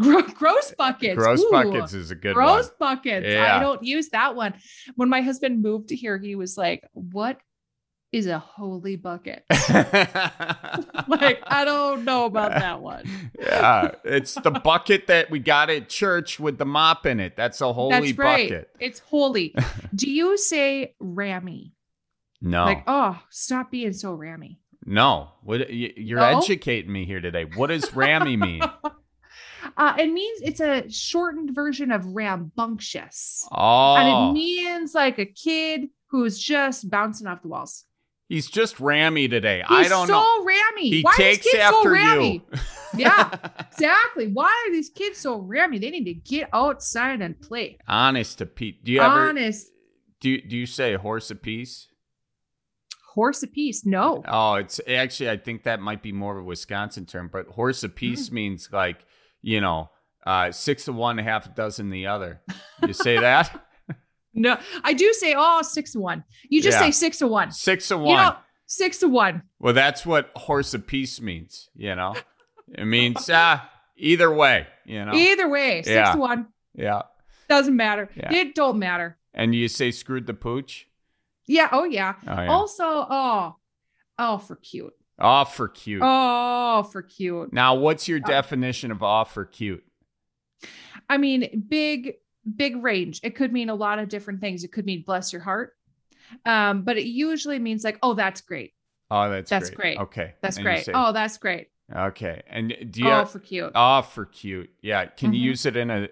Gross 0.00 0.72
buckets. 0.78 1.16
Gross 1.16 1.40
Ooh, 1.40 1.50
buckets 1.50 1.94
is 1.94 2.10
a 2.10 2.14
good 2.14 2.34
gross 2.34 2.66
one. 2.66 2.74
buckets. 2.78 3.26
Yeah. 3.28 3.56
I 3.56 3.60
don't 3.60 3.82
use 3.82 4.08
that 4.10 4.34
one. 4.34 4.54
When 4.96 5.08
my 5.08 5.20
husband 5.20 5.62
moved 5.62 5.88
to 5.88 5.96
here, 5.96 6.18
he 6.18 6.34
was 6.34 6.56
like, 6.56 6.84
"What 6.92 7.38
is 8.12 8.26
a 8.26 8.38
holy 8.38 8.96
bucket?" 8.96 9.44
like, 11.08 11.42
I 11.46 11.64
don't 11.64 12.04
know 12.04 12.26
about 12.26 12.52
that 12.52 12.80
one. 12.80 13.04
yeah, 13.38 13.92
it's 14.04 14.34
the 14.34 14.50
bucket 14.50 15.06
that 15.08 15.30
we 15.30 15.38
got 15.38 15.70
at 15.70 15.88
church 15.88 16.38
with 16.40 16.58
the 16.58 16.66
mop 16.66 17.06
in 17.06 17.20
it. 17.20 17.36
That's 17.36 17.60
a 17.60 17.72
holy 17.72 17.90
That's 17.90 18.18
right. 18.18 18.50
bucket. 18.50 18.70
It's 18.80 18.98
holy. 19.00 19.54
Do 19.94 20.10
you 20.10 20.36
say 20.36 20.94
rammy? 21.00 21.72
No. 22.40 22.64
Like, 22.64 22.82
oh, 22.86 23.20
stop 23.30 23.70
being 23.70 23.92
so 23.92 24.14
rammy. 24.16 24.58
No. 24.84 25.30
What 25.42 25.72
you're 25.72 26.18
no? 26.18 26.38
educating 26.38 26.92
me 26.92 27.04
here 27.04 27.20
today. 27.20 27.44
What 27.44 27.68
does 27.68 27.94
rammy 27.94 28.36
mean? 28.36 28.62
Uh, 29.76 29.94
it 29.98 30.12
means 30.12 30.40
it's 30.42 30.60
a 30.60 30.90
shortened 30.90 31.54
version 31.54 31.90
of 31.90 32.06
rambunctious. 32.06 33.46
Oh. 33.52 33.96
And 33.96 34.08
it 34.08 34.32
means 34.32 34.94
like 34.94 35.18
a 35.18 35.26
kid 35.26 35.88
who's 36.08 36.38
just 36.38 36.90
bouncing 36.90 37.26
off 37.26 37.42
the 37.42 37.48
walls. 37.48 37.84
He's 38.28 38.48
just 38.48 38.80
rammy 38.80 39.28
today. 39.28 39.62
He's 39.68 39.86
I 39.86 39.88
don't 39.88 40.08
know. 40.08 40.18
He's 40.18 40.24
so 40.24 40.38
know. 40.38 40.44
rammy. 40.44 40.88
He 40.88 41.02
Why 41.02 41.14
takes 41.16 41.54
after 41.54 41.82
so 41.82 41.90
rammy? 41.90 42.42
you. 42.50 42.58
yeah, 42.96 43.30
exactly. 43.70 44.28
Why 44.28 44.66
are 44.66 44.72
these 44.72 44.88
kids 44.88 45.18
so 45.18 45.38
rammy? 45.38 45.78
They 45.78 45.90
need 45.90 46.04
to 46.04 46.14
get 46.14 46.48
outside 46.52 47.20
and 47.20 47.38
play. 47.40 47.78
Honest 47.86 48.38
to 48.38 48.46
Pete. 48.46 48.84
Do 48.84 48.92
you 48.92 49.02
ever 49.02 49.28
honest? 49.28 49.70
Do 50.20 50.30
you, 50.30 50.40
do 50.40 50.56
you 50.56 50.66
say 50.66 50.94
horse 50.94 51.30
apiece? 51.30 51.88
Horse 53.14 53.42
apiece? 53.42 53.84
No. 53.84 54.22
Oh, 54.26 54.54
it's 54.54 54.80
actually 54.88 55.28
I 55.28 55.36
think 55.36 55.64
that 55.64 55.80
might 55.80 56.02
be 56.02 56.12
more 56.12 56.38
of 56.38 56.44
a 56.44 56.46
Wisconsin 56.46 57.04
term, 57.04 57.28
but 57.30 57.48
horse 57.48 57.82
apiece 57.82 58.30
mm. 58.30 58.32
means 58.32 58.70
like 58.72 59.04
you 59.42 59.60
know, 59.60 59.90
uh, 60.26 60.52
six 60.52 60.88
of 60.88 60.94
one, 60.94 61.18
half 61.18 61.46
a 61.46 61.48
dozen 61.50 61.90
the 61.90 62.06
other. 62.06 62.40
You 62.86 62.92
say 62.92 63.18
that? 63.18 63.64
no, 64.34 64.56
I 64.82 64.92
do 64.92 65.12
say, 65.12 65.34
oh, 65.36 65.62
six 65.62 65.94
of 65.94 66.00
one. 66.00 66.24
You 66.48 66.62
just 66.62 66.76
yeah. 66.76 66.86
say 66.86 66.90
six 66.92 67.20
of 67.20 67.30
one. 67.30 67.50
Six 67.50 67.90
of 67.90 68.00
one. 68.00 68.08
You 68.08 68.16
know, 68.16 68.36
six 68.66 69.02
of 69.02 69.10
one. 69.10 69.42
Well, 69.58 69.74
that's 69.74 70.06
what 70.06 70.30
horse 70.36 70.74
apiece 70.74 71.20
means, 71.20 71.68
you 71.74 71.94
know? 71.94 72.14
It 72.74 72.86
means 72.86 73.28
uh, 73.28 73.60
either 73.98 74.32
way, 74.32 74.66
you 74.86 75.04
know? 75.04 75.12
Either 75.12 75.46
way, 75.46 75.82
six 75.82 75.90
yeah. 75.90 76.12
of 76.14 76.18
one. 76.18 76.46
Yeah. 76.74 77.02
Doesn't 77.46 77.76
matter. 77.76 78.08
Yeah. 78.16 78.32
It 78.32 78.54
don't 78.54 78.78
matter. 78.78 79.18
And 79.34 79.54
you 79.54 79.68
say 79.68 79.90
screwed 79.90 80.26
the 80.26 80.32
pooch? 80.32 80.86
Yeah. 81.46 81.68
Oh, 81.70 81.84
yeah. 81.84 82.14
Oh, 82.26 82.42
yeah. 82.42 82.50
Also, 82.50 82.84
oh, 82.84 83.56
oh, 84.18 84.38
for 84.38 84.56
cute. 84.56 84.94
Off 85.22 85.56
for 85.56 85.68
cute. 85.68 86.02
Oh, 86.04 86.82
for 86.90 87.02
cute. 87.02 87.52
Now, 87.52 87.74
what's 87.74 88.08
your 88.08 88.18
uh, 88.18 88.26
definition 88.26 88.90
of 88.90 89.02
off 89.02 89.32
for 89.32 89.44
cute? 89.44 89.84
I 91.08 91.16
mean, 91.18 91.64
big, 91.68 92.14
big 92.56 92.82
range. 92.82 93.20
It 93.22 93.34
could 93.34 93.52
mean 93.52 93.68
a 93.68 93.74
lot 93.74 93.98
of 93.98 94.08
different 94.08 94.40
things. 94.40 94.64
It 94.64 94.72
could 94.72 94.86
mean 94.86 95.02
bless 95.06 95.32
your 95.32 95.42
heart. 95.42 95.74
Um, 96.46 96.82
but 96.82 96.96
it 96.96 97.04
usually 97.04 97.58
means 97.58 97.84
like, 97.84 97.98
oh, 98.02 98.14
that's 98.14 98.40
great. 98.40 98.72
Oh, 99.10 99.28
that's 99.28 99.50
that's 99.50 99.68
great. 99.70 99.96
great. 99.96 100.04
Okay. 100.04 100.34
That's 100.40 100.56
and 100.56 100.64
great. 100.64 100.86
Say, 100.86 100.92
oh, 100.94 101.12
that's 101.12 101.36
great. 101.38 101.68
Okay. 101.94 102.42
And 102.48 102.74
do 102.90 103.02
you 103.02 103.10
Oh, 103.10 103.24
for 103.26 103.38
cute. 103.38 103.72
Oh, 103.74 104.02
for 104.02 104.24
cute. 104.24 104.70
Yeah. 104.80 105.04
Can 105.06 105.28
mm-hmm. 105.28 105.34
you 105.34 105.40
use 105.40 105.66
it 105.66 105.76
in 105.76 105.90
a 105.90 106.04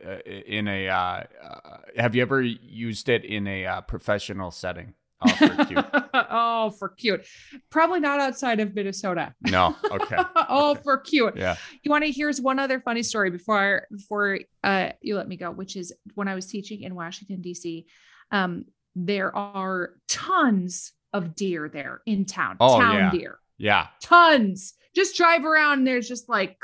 in 0.46 0.68
a 0.68 0.88
uh, 0.88 0.94
uh, 1.42 1.78
have 1.96 2.14
you 2.14 2.22
ever 2.22 2.42
used 2.42 3.08
it 3.08 3.24
in 3.24 3.46
a 3.46 3.66
uh, 3.66 3.80
professional 3.82 4.50
setting? 4.50 4.94
Oh, 5.22 5.28
for 5.28 5.64
cute. 5.64 5.84
oh, 6.14 6.70
for 6.70 6.88
cute. 6.88 7.26
Probably 7.70 8.00
not 8.00 8.20
outside 8.20 8.60
of 8.60 8.74
Minnesota. 8.74 9.34
No. 9.42 9.76
Okay. 9.90 10.16
oh, 10.48 10.70
okay. 10.70 10.82
for 10.82 10.98
cute. 10.98 11.36
Yeah. 11.36 11.56
You 11.82 11.90
want 11.90 12.04
to? 12.04 12.10
Here's 12.10 12.40
one 12.40 12.58
other 12.58 12.80
funny 12.80 13.02
story 13.02 13.30
before 13.30 13.86
before 13.90 14.38
uh, 14.64 14.90
you 15.00 15.16
let 15.16 15.28
me 15.28 15.36
go, 15.36 15.50
which 15.50 15.76
is 15.76 15.92
when 16.14 16.28
I 16.28 16.34
was 16.34 16.46
teaching 16.46 16.82
in 16.82 16.94
Washington 16.94 17.40
D.C. 17.40 17.86
Um, 18.30 18.64
there 18.94 19.34
are 19.36 19.90
tons 20.08 20.92
of 21.12 21.34
deer 21.34 21.68
there 21.68 22.00
in 22.06 22.24
town. 22.24 22.56
Oh, 22.60 22.80
town 22.80 22.94
yeah. 22.94 23.10
deer. 23.10 23.38
Yeah. 23.58 23.86
Tons. 24.02 24.74
Just 24.94 25.16
drive 25.16 25.44
around. 25.44 25.78
And 25.78 25.86
there's 25.86 26.08
just 26.08 26.28
like. 26.28 26.58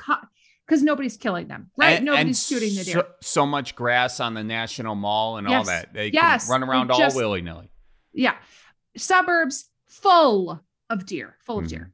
because 0.66 0.82
nobody's 0.82 1.16
killing 1.16 1.48
them, 1.48 1.70
right? 1.76 1.96
And, 1.96 2.06
nobody's 2.06 2.50
and 2.50 2.60
shooting 2.60 2.76
the 2.76 2.84
deer. 2.84 2.94
So, 2.94 3.06
so, 3.20 3.46
much 3.46 3.76
grass 3.76 4.18
on 4.18 4.34
the 4.34 4.42
National 4.42 4.94
Mall 4.94 5.36
and 5.36 5.48
yes. 5.48 5.58
all 5.58 5.64
that. 5.64 5.92
They 5.92 6.08
yes. 6.08 6.48
run 6.48 6.62
around 6.62 6.90
all 6.90 7.14
willy 7.14 7.42
nilly. 7.42 7.70
Yeah. 8.16 8.36
Suburbs 8.96 9.68
full 9.86 10.60
of 10.90 11.06
deer, 11.06 11.36
full 11.44 11.58
of 11.58 11.64
mm-hmm. 11.64 11.76
deer. 11.76 11.92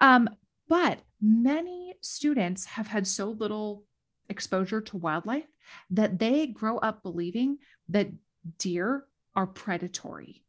Um, 0.00 0.28
but 0.68 1.00
many 1.20 1.94
students 2.00 2.66
have 2.66 2.86
had 2.86 3.06
so 3.06 3.30
little 3.30 3.84
exposure 4.28 4.80
to 4.80 4.96
wildlife 4.96 5.46
that 5.90 6.18
they 6.18 6.46
grow 6.46 6.78
up 6.78 7.02
believing 7.02 7.58
that 7.88 8.08
deer 8.58 9.04
are 9.34 9.46
predatory 9.46 10.42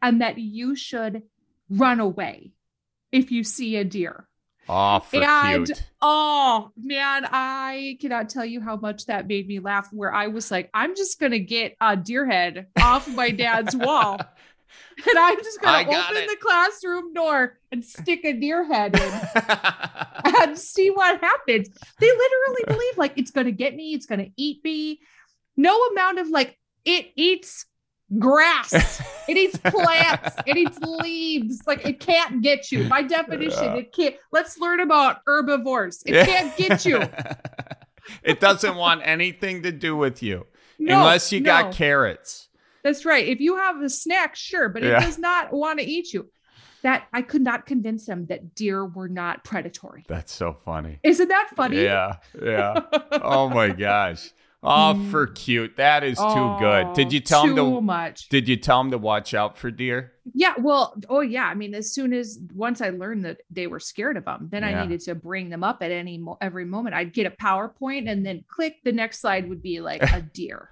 and 0.00 0.20
that 0.20 0.38
you 0.38 0.74
should 0.74 1.22
run 1.68 2.00
away 2.00 2.52
if 3.12 3.30
you 3.30 3.44
see 3.44 3.76
a 3.76 3.84
deer. 3.84 4.28
Oh, 4.72 5.04
and 5.12 5.66
cute. 5.66 5.82
oh 6.00 6.70
man, 6.76 7.26
I 7.28 7.98
cannot 8.00 8.28
tell 8.28 8.44
you 8.44 8.60
how 8.60 8.76
much 8.76 9.06
that 9.06 9.26
made 9.26 9.48
me 9.48 9.58
laugh. 9.58 9.88
Where 9.92 10.14
I 10.14 10.28
was 10.28 10.48
like, 10.48 10.70
I'm 10.72 10.94
just 10.94 11.18
gonna 11.18 11.40
get 11.40 11.76
a 11.80 11.96
deer 11.96 12.24
head 12.24 12.68
off 12.80 13.08
my 13.08 13.30
dad's 13.30 13.74
wall, 13.74 14.12
and 15.08 15.18
I'm 15.18 15.38
just 15.38 15.60
gonna 15.60 15.88
open 15.88 16.16
it. 16.18 16.28
the 16.28 16.36
classroom 16.36 17.12
door 17.12 17.58
and 17.72 17.84
stick 17.84 18.24
a 18.24 18.32
deer 18.32 18.64
head 18.64 18.94
in 18.94 19.20
and 20.40 20.56
see 20.56 20.90
what 20.90 21.20
happens. 21.20 21.68
They 21.98 22.06
literally 22.06 22.62
believe 22.68 22.96
like 22.96 23.14
it's 23.16 23.32
gonna 23.32 23.50
get 23.50 23.74
me, 23.74 23.94
it's 23.94 24.06
gonna 24.06 24.28
eat 24.36 24.62
me. 24.62 25.00
No 25.56 25.76
amount 25.86 26.20
of 26.20 26.28
like 26.28 26.56
it 26.84 27.10
eats 27.16 27.66
grass, 28.18 29.00
it 29.28 29.36
eats 29.36 29.58
plants, 29.58 30.36
it 30.46 30.56
eats 30.56 30.78
leaves. 30.80 31.62
Like 31.66 31.86
it 31.86 32.00
can't 32.00 32.42
get 32.42 32.70
you. 32.72 32.88
By 32.88 33.02
definition, 33.02 33.64
Yeah. 33.64 33.74
it 33.76 33.92
can't. 33.92 34.16
Let's 34.32 34.58
learn 34.58 34.80
about 34.80 35.18
herbivores. 35.26 36.02
It 36.06 36.14
Yeah. 36.14 36.24
can't 36.26 36.56
get 36.56 36.84
you. 36.84 37.02
it 38.22 38.40
doesn't 38.40 38.76
want 38.76 39.02
anything 39.04 39.62
to 39.62 39.72
do 39.72 39.96
with 39.96 40.22
you 40.22 40.46
No, 40.78 40.98
unless 41.00 41.32
you 41.32 41.40
no. 41.40 41.46
got 41.46 41.74
carrots. 41.74 42.48
That's 42.82 43.04
right. 43.04 43.26
If 43.28 43.40
you 43.40 43.56
have 43.56 43.80
a 43.82 43.90
snack, 43.90 44.34
sure, 44.36 44.68
but 44.68 44.82
it 44.82 44.88
Yeah. 44.88 45.00
does 45.00 45.18
not 45.18 45.52
want 45.52 45.78
to 45.80 45.84
eat 45.86 46.12
you. 46.12 46.30
That 46.82 47.06
I 47.12 47.20
could 47.20 47.42
not 47.42 47.66
convince 47.66 48.06
them 48.06 48.24
that 48.26 48.54
deer 48.54 48.86
were 48.86 49.08
not 49.08 49.44
predatory. 49.44 50.06
That's 50.08 50.32
so 50.32 50.54
funny. 50.64 50.98
Isn't 51.02 51.28
that 51.28 51.50
funny? 51.54 51.82
Yeah, 51.82 52.16
yeah. 52.42 52.80
Oh 53.12 53.50
my 53.50 53.68
gosh. 53.86 54.30
Oh, 54.62 54.94
for 55.10 55.26
cute. 55.26 55.78
That 55.78 56.04
is 56.04 56.18
too 56.18 56.56
good. 56.58 56.92
Did 56.92 57.14
you 57.14 57.20
tell 57.20 57.44
Mm. 57.46 57.54
too 57.56 57.66
him 57.68 57.74
to? 57.76 57.80
much? 57.80 58.28
Did 58.28 58.46
you 58.46 58.56
tell 58.56 58.78
him 58.82 58.90
to 58.90 58.98
watch 58.98 59.32
out 59.32 59.56
for 59.56 59.70
deer? 59.70 60.12
Yeah, 60.34 60.52
well, 60.58 60.94
oh 61.08 61.20
yeah. 61.20 61.44
I 61.46 61.54
mean, 61.54 61.74
as 61.74 61.94
soon 61.94 62.12
as 62.12 62.38
once 62.54 62.82
I 62.82 62.90
learned 62.90 63.24
that 63.24 63.38
they 63.50 63.66
were 63.66 63.80
scared 63.80 64.18
of 64.18 64.26
them, 64.26 64.48
then 64.52 64.62
Yeah. 64.62 64.80
I 64.80 64.82
needed 64.82 65.00
to 65.06 65.14
bring 65.14 65.48
them 65.48 65.64
up 65.64 65.82
at 65.82 65.90
any 65.90 66.18
mo- 66.18 66.36
every 66.42 66.66
moment. 66.66 66.94
I'd 66.94 67.14
get 67.14 67.26
a 67.26 67.30
PowerPoint 67.30 68.06
and 68.10 68.24
then 68.26 68.44
click. 68.48 68.76
The 68.84 68.92
next 68.92 69.20
slide 69.20 69.48
would 69.48 69.62
be 69.62 69.80
like 69.80 70.02
a 70.02 70.20
deer. 70.34 70.68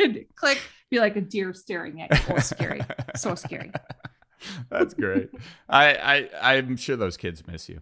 and 0.00 0.24
click, 0.34 0.60
be 0.90 0.98
like 1.00 1.16
a 1.16 1.20
deer 1.20 1.52
staring 1.52 2.00
at 2.00 2.10
you. 2.28 2.34
Oh, 2.36 2.38
scary, 2.38 2.80
so 3.16 3.34
scary. 3.34 3.70
That's 4.70 4.94
great. 4.94 5.30
I, 5.68 6.28
I 6.40 6.54
I'm 6.56 6.76
sure 6.76 6.96
those 6.96 7.16
kids 7.16 7.46
miss 7.46 7.68
you. 7.68 7.80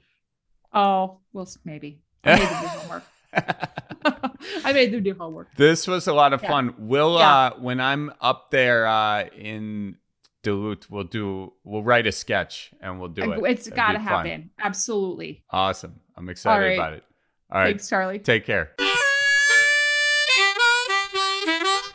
Oh, 0.73 1.19
well, 1.33 1.49
maybe 1.65 2.01
I 2.25 2.37
them 2.39 2.49
do 2.49 2.69
homework. 2.69 3.05
I 4.65 4.73
made 4.73 4.93
them 4.93 5.03
do 5.03 5.15
homework. 5.15 5.49
This 5.57 5.87
was 5.87 6.07
a 6.07 6.13
lot 6.13 6.33
of 6.33 6.43
Yeah. 6.43 6.49
fun. 6.51 6.75
We'll 6.79 7.19
Yeah. 7.19 7.37
uh 7.37 7.51
when 7.59 7.81
I'm 7.81 8.13
up 8.21 8.51
there 8.51 8.87
uh 8.87 9.25
in 9.37 9.97
Duluth, 10.43 10.91
we'll 10.91 11.05
do 11.05 11.53
we'll 11.65 11.83
write 11.83 12.07
a 12.07 12.13
sketch 12.13 12.73
and 12.81 13.01
we'll 13.01 13.09
do 13.09 13.33
it. 13.33 13.41
It's 13.51 13.67
It'd 13.67 13.77
got 13.77 13.93
to 13.93 13.99
be 13.99 14.05
fun. 14.05 14.27
happen. 14.27 14.51
Absolutely. 14.63 15.43
Awesome. 15.51 16.01
I'm 16.17 16.29
excited 16.29 16.65
right. 16.67 16.75
about 16.75 16.93
it. 16.93 17.05
All 17.51 17.61
right. 17.61 17.69
Thanks, 17.71 17.89
Charlie. 17.89 18.19
Take 18.19 18.45
care. 18.45 18.73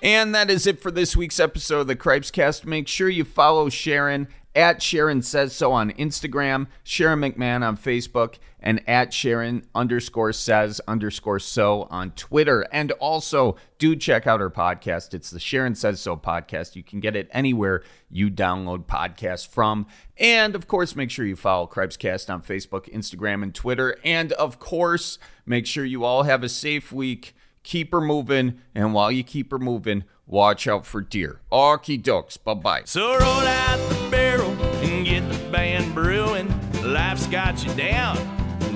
And 0.01 0.33
that 0.33 0.49
is 0.49 0.65
it 0.65 0.79
for 0.81 0.91
this 0.91 1.17
week's 1.17 1.39
episode 1.41 1.81
of 1.81 1.87
the 1.87 1.95
Cripes 1.95 2.31
Cast. 2.31 2.65
Make 2.65 2.87
sure 2.87 3.09
you 3.09 3.25
follow 3.25 3.67
Sharon 3.69 4.29
at 4.55 4.81
Sharon 4.81 5.21
Says 5.21 5.55
So 5.55 5.71
on 5.71 5.91
Instagram, 5.91 6.67
Sharon 6.83 7.19
McMahon 7.19 7.65
on 7.65 7.77
Facebook, 7.77 8.35
and 8.59 8.87
at 8.89 9.13
Sharon 9.13 9.65
underscore 9.73 10.33
says 10.33 10.81
underscore 10.87 11.39
so 11.39 11.87
on 11.89 12.11
Twitter. 12.11 12.67
And 12.71 12.91
also 12.93 13.55
do 13.77 13.95
check 13.95 14.27
out 14.27 14.39
her 14.39 14.49
podcast. 14.49 15.13
It's 15.13 15.29
the 15.29 15.39
Sharon 15.39 15.75
Says 15.75 16.01
So 16.01 16.17
podcast. 16.17 16.75
You 16.75 16.83
can 16.83 16.99
get 16.99 17.15
it 17.15 17.29
anywhere 17.31 17.83
you 18.09 18.29
download 18.29 18.85
podcasts 18.85 19.47
from. 19.47 19.87
And 20.17 20.55
of 20.55 20.67
course, 20.67 20.95
make 20.95 21.11
sure 21.11 21.25
you 21.25 21.35
follow 21.35 21.67
Cripescast 21.67 22.33
on 22.33 22.41
Facebook, 22.41 22.91
Instagram, 22.93 23.43
and 23.43 23.53
Twitter. 23.53 23.97
And 24.03 24.33
of 24.33 24.59
course, 24.59 25.19
make 25.45 25.65
sure 25.65 25.85
you 25.85 26.03
all 26.03 26.23
have 26.23 26.43
a 26.43 26.49
safe 26.49 26.91
week 26.91 27.35
keep 27.63 27.91
her 27.91 28.01
moving, 28.01 28.59
and 28.73 28.93
while 28.93 29.11
you 29.11 29.23
keep 29.23 29.51
her 29.51 29.59
moving, 29.59 30.03
watch 30.29 30.67
out 30.67 30.85
for 30.85 31.01
deer. 31.01 31.41
Okie 31.51 32.01
dokes. 32.01 32.37
Bye 32.41 32.53
bye. 32.53 32.81
So 32.85 33.17
roll 33.17 33.21
out 33.21 33.89
the 33.89 34.07
barrel 34.09 34.51
and 34.83 35.05
get 35.05 35.29
the 35.29 35.49
band 35.49 35.93
brewing. 35.93 36.47
Life's 36.83 37.27
got 37.27 37.65
you 37.65 37.73
down, 37.73 38.17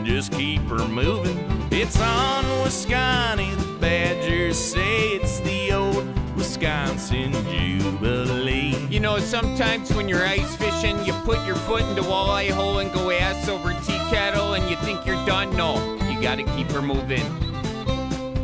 just 0.06 0.34
keep 0.34 0.62
her 0.64 0.86
moving. 0.88 1.40
It's 1.72 2.00
on 2.00 2.44
Wisconsin, 2.64 3.58
the 3.58 3.78
Badgers 3.80 4.58
say 4.58 5.14
it's 5.16 5.40
the 5.40 5.72
old 5.72 6.06
Wisconsin 6.36 7.32
Jubilee. 7.32 8.76
You 8.90 9.00
know, 9.00 9.18
sometimes 9.20 9.92
when 9.94 10.08
you're 10.08 10.26
ice 10.26 10.56
fishing, 10.56 11.04
you 11.06 11.14
put 11.24 11.44
your 11.48 11.56
foot 11.56 11.82
into 11.84 12.02
walleye 12.04 12.52
hole 12.52 12.80
and 12.80 12.94
go 12.94 13.10
ass 13.10 13.48
over 13.48 13.72
tea 13.86 13.98
kettle, 14.10 14.54
and 14.54 14.70
you 14.70 14.76
think 14.78 15.06
you're 15.06 15.26
done. 15.26 15.56
No, 15.56 15.96
you 16.12 16.22
gotta 16.22 16.44
keep 16.56 16.70
her 16.72 16.82
moving. 16.82 17.24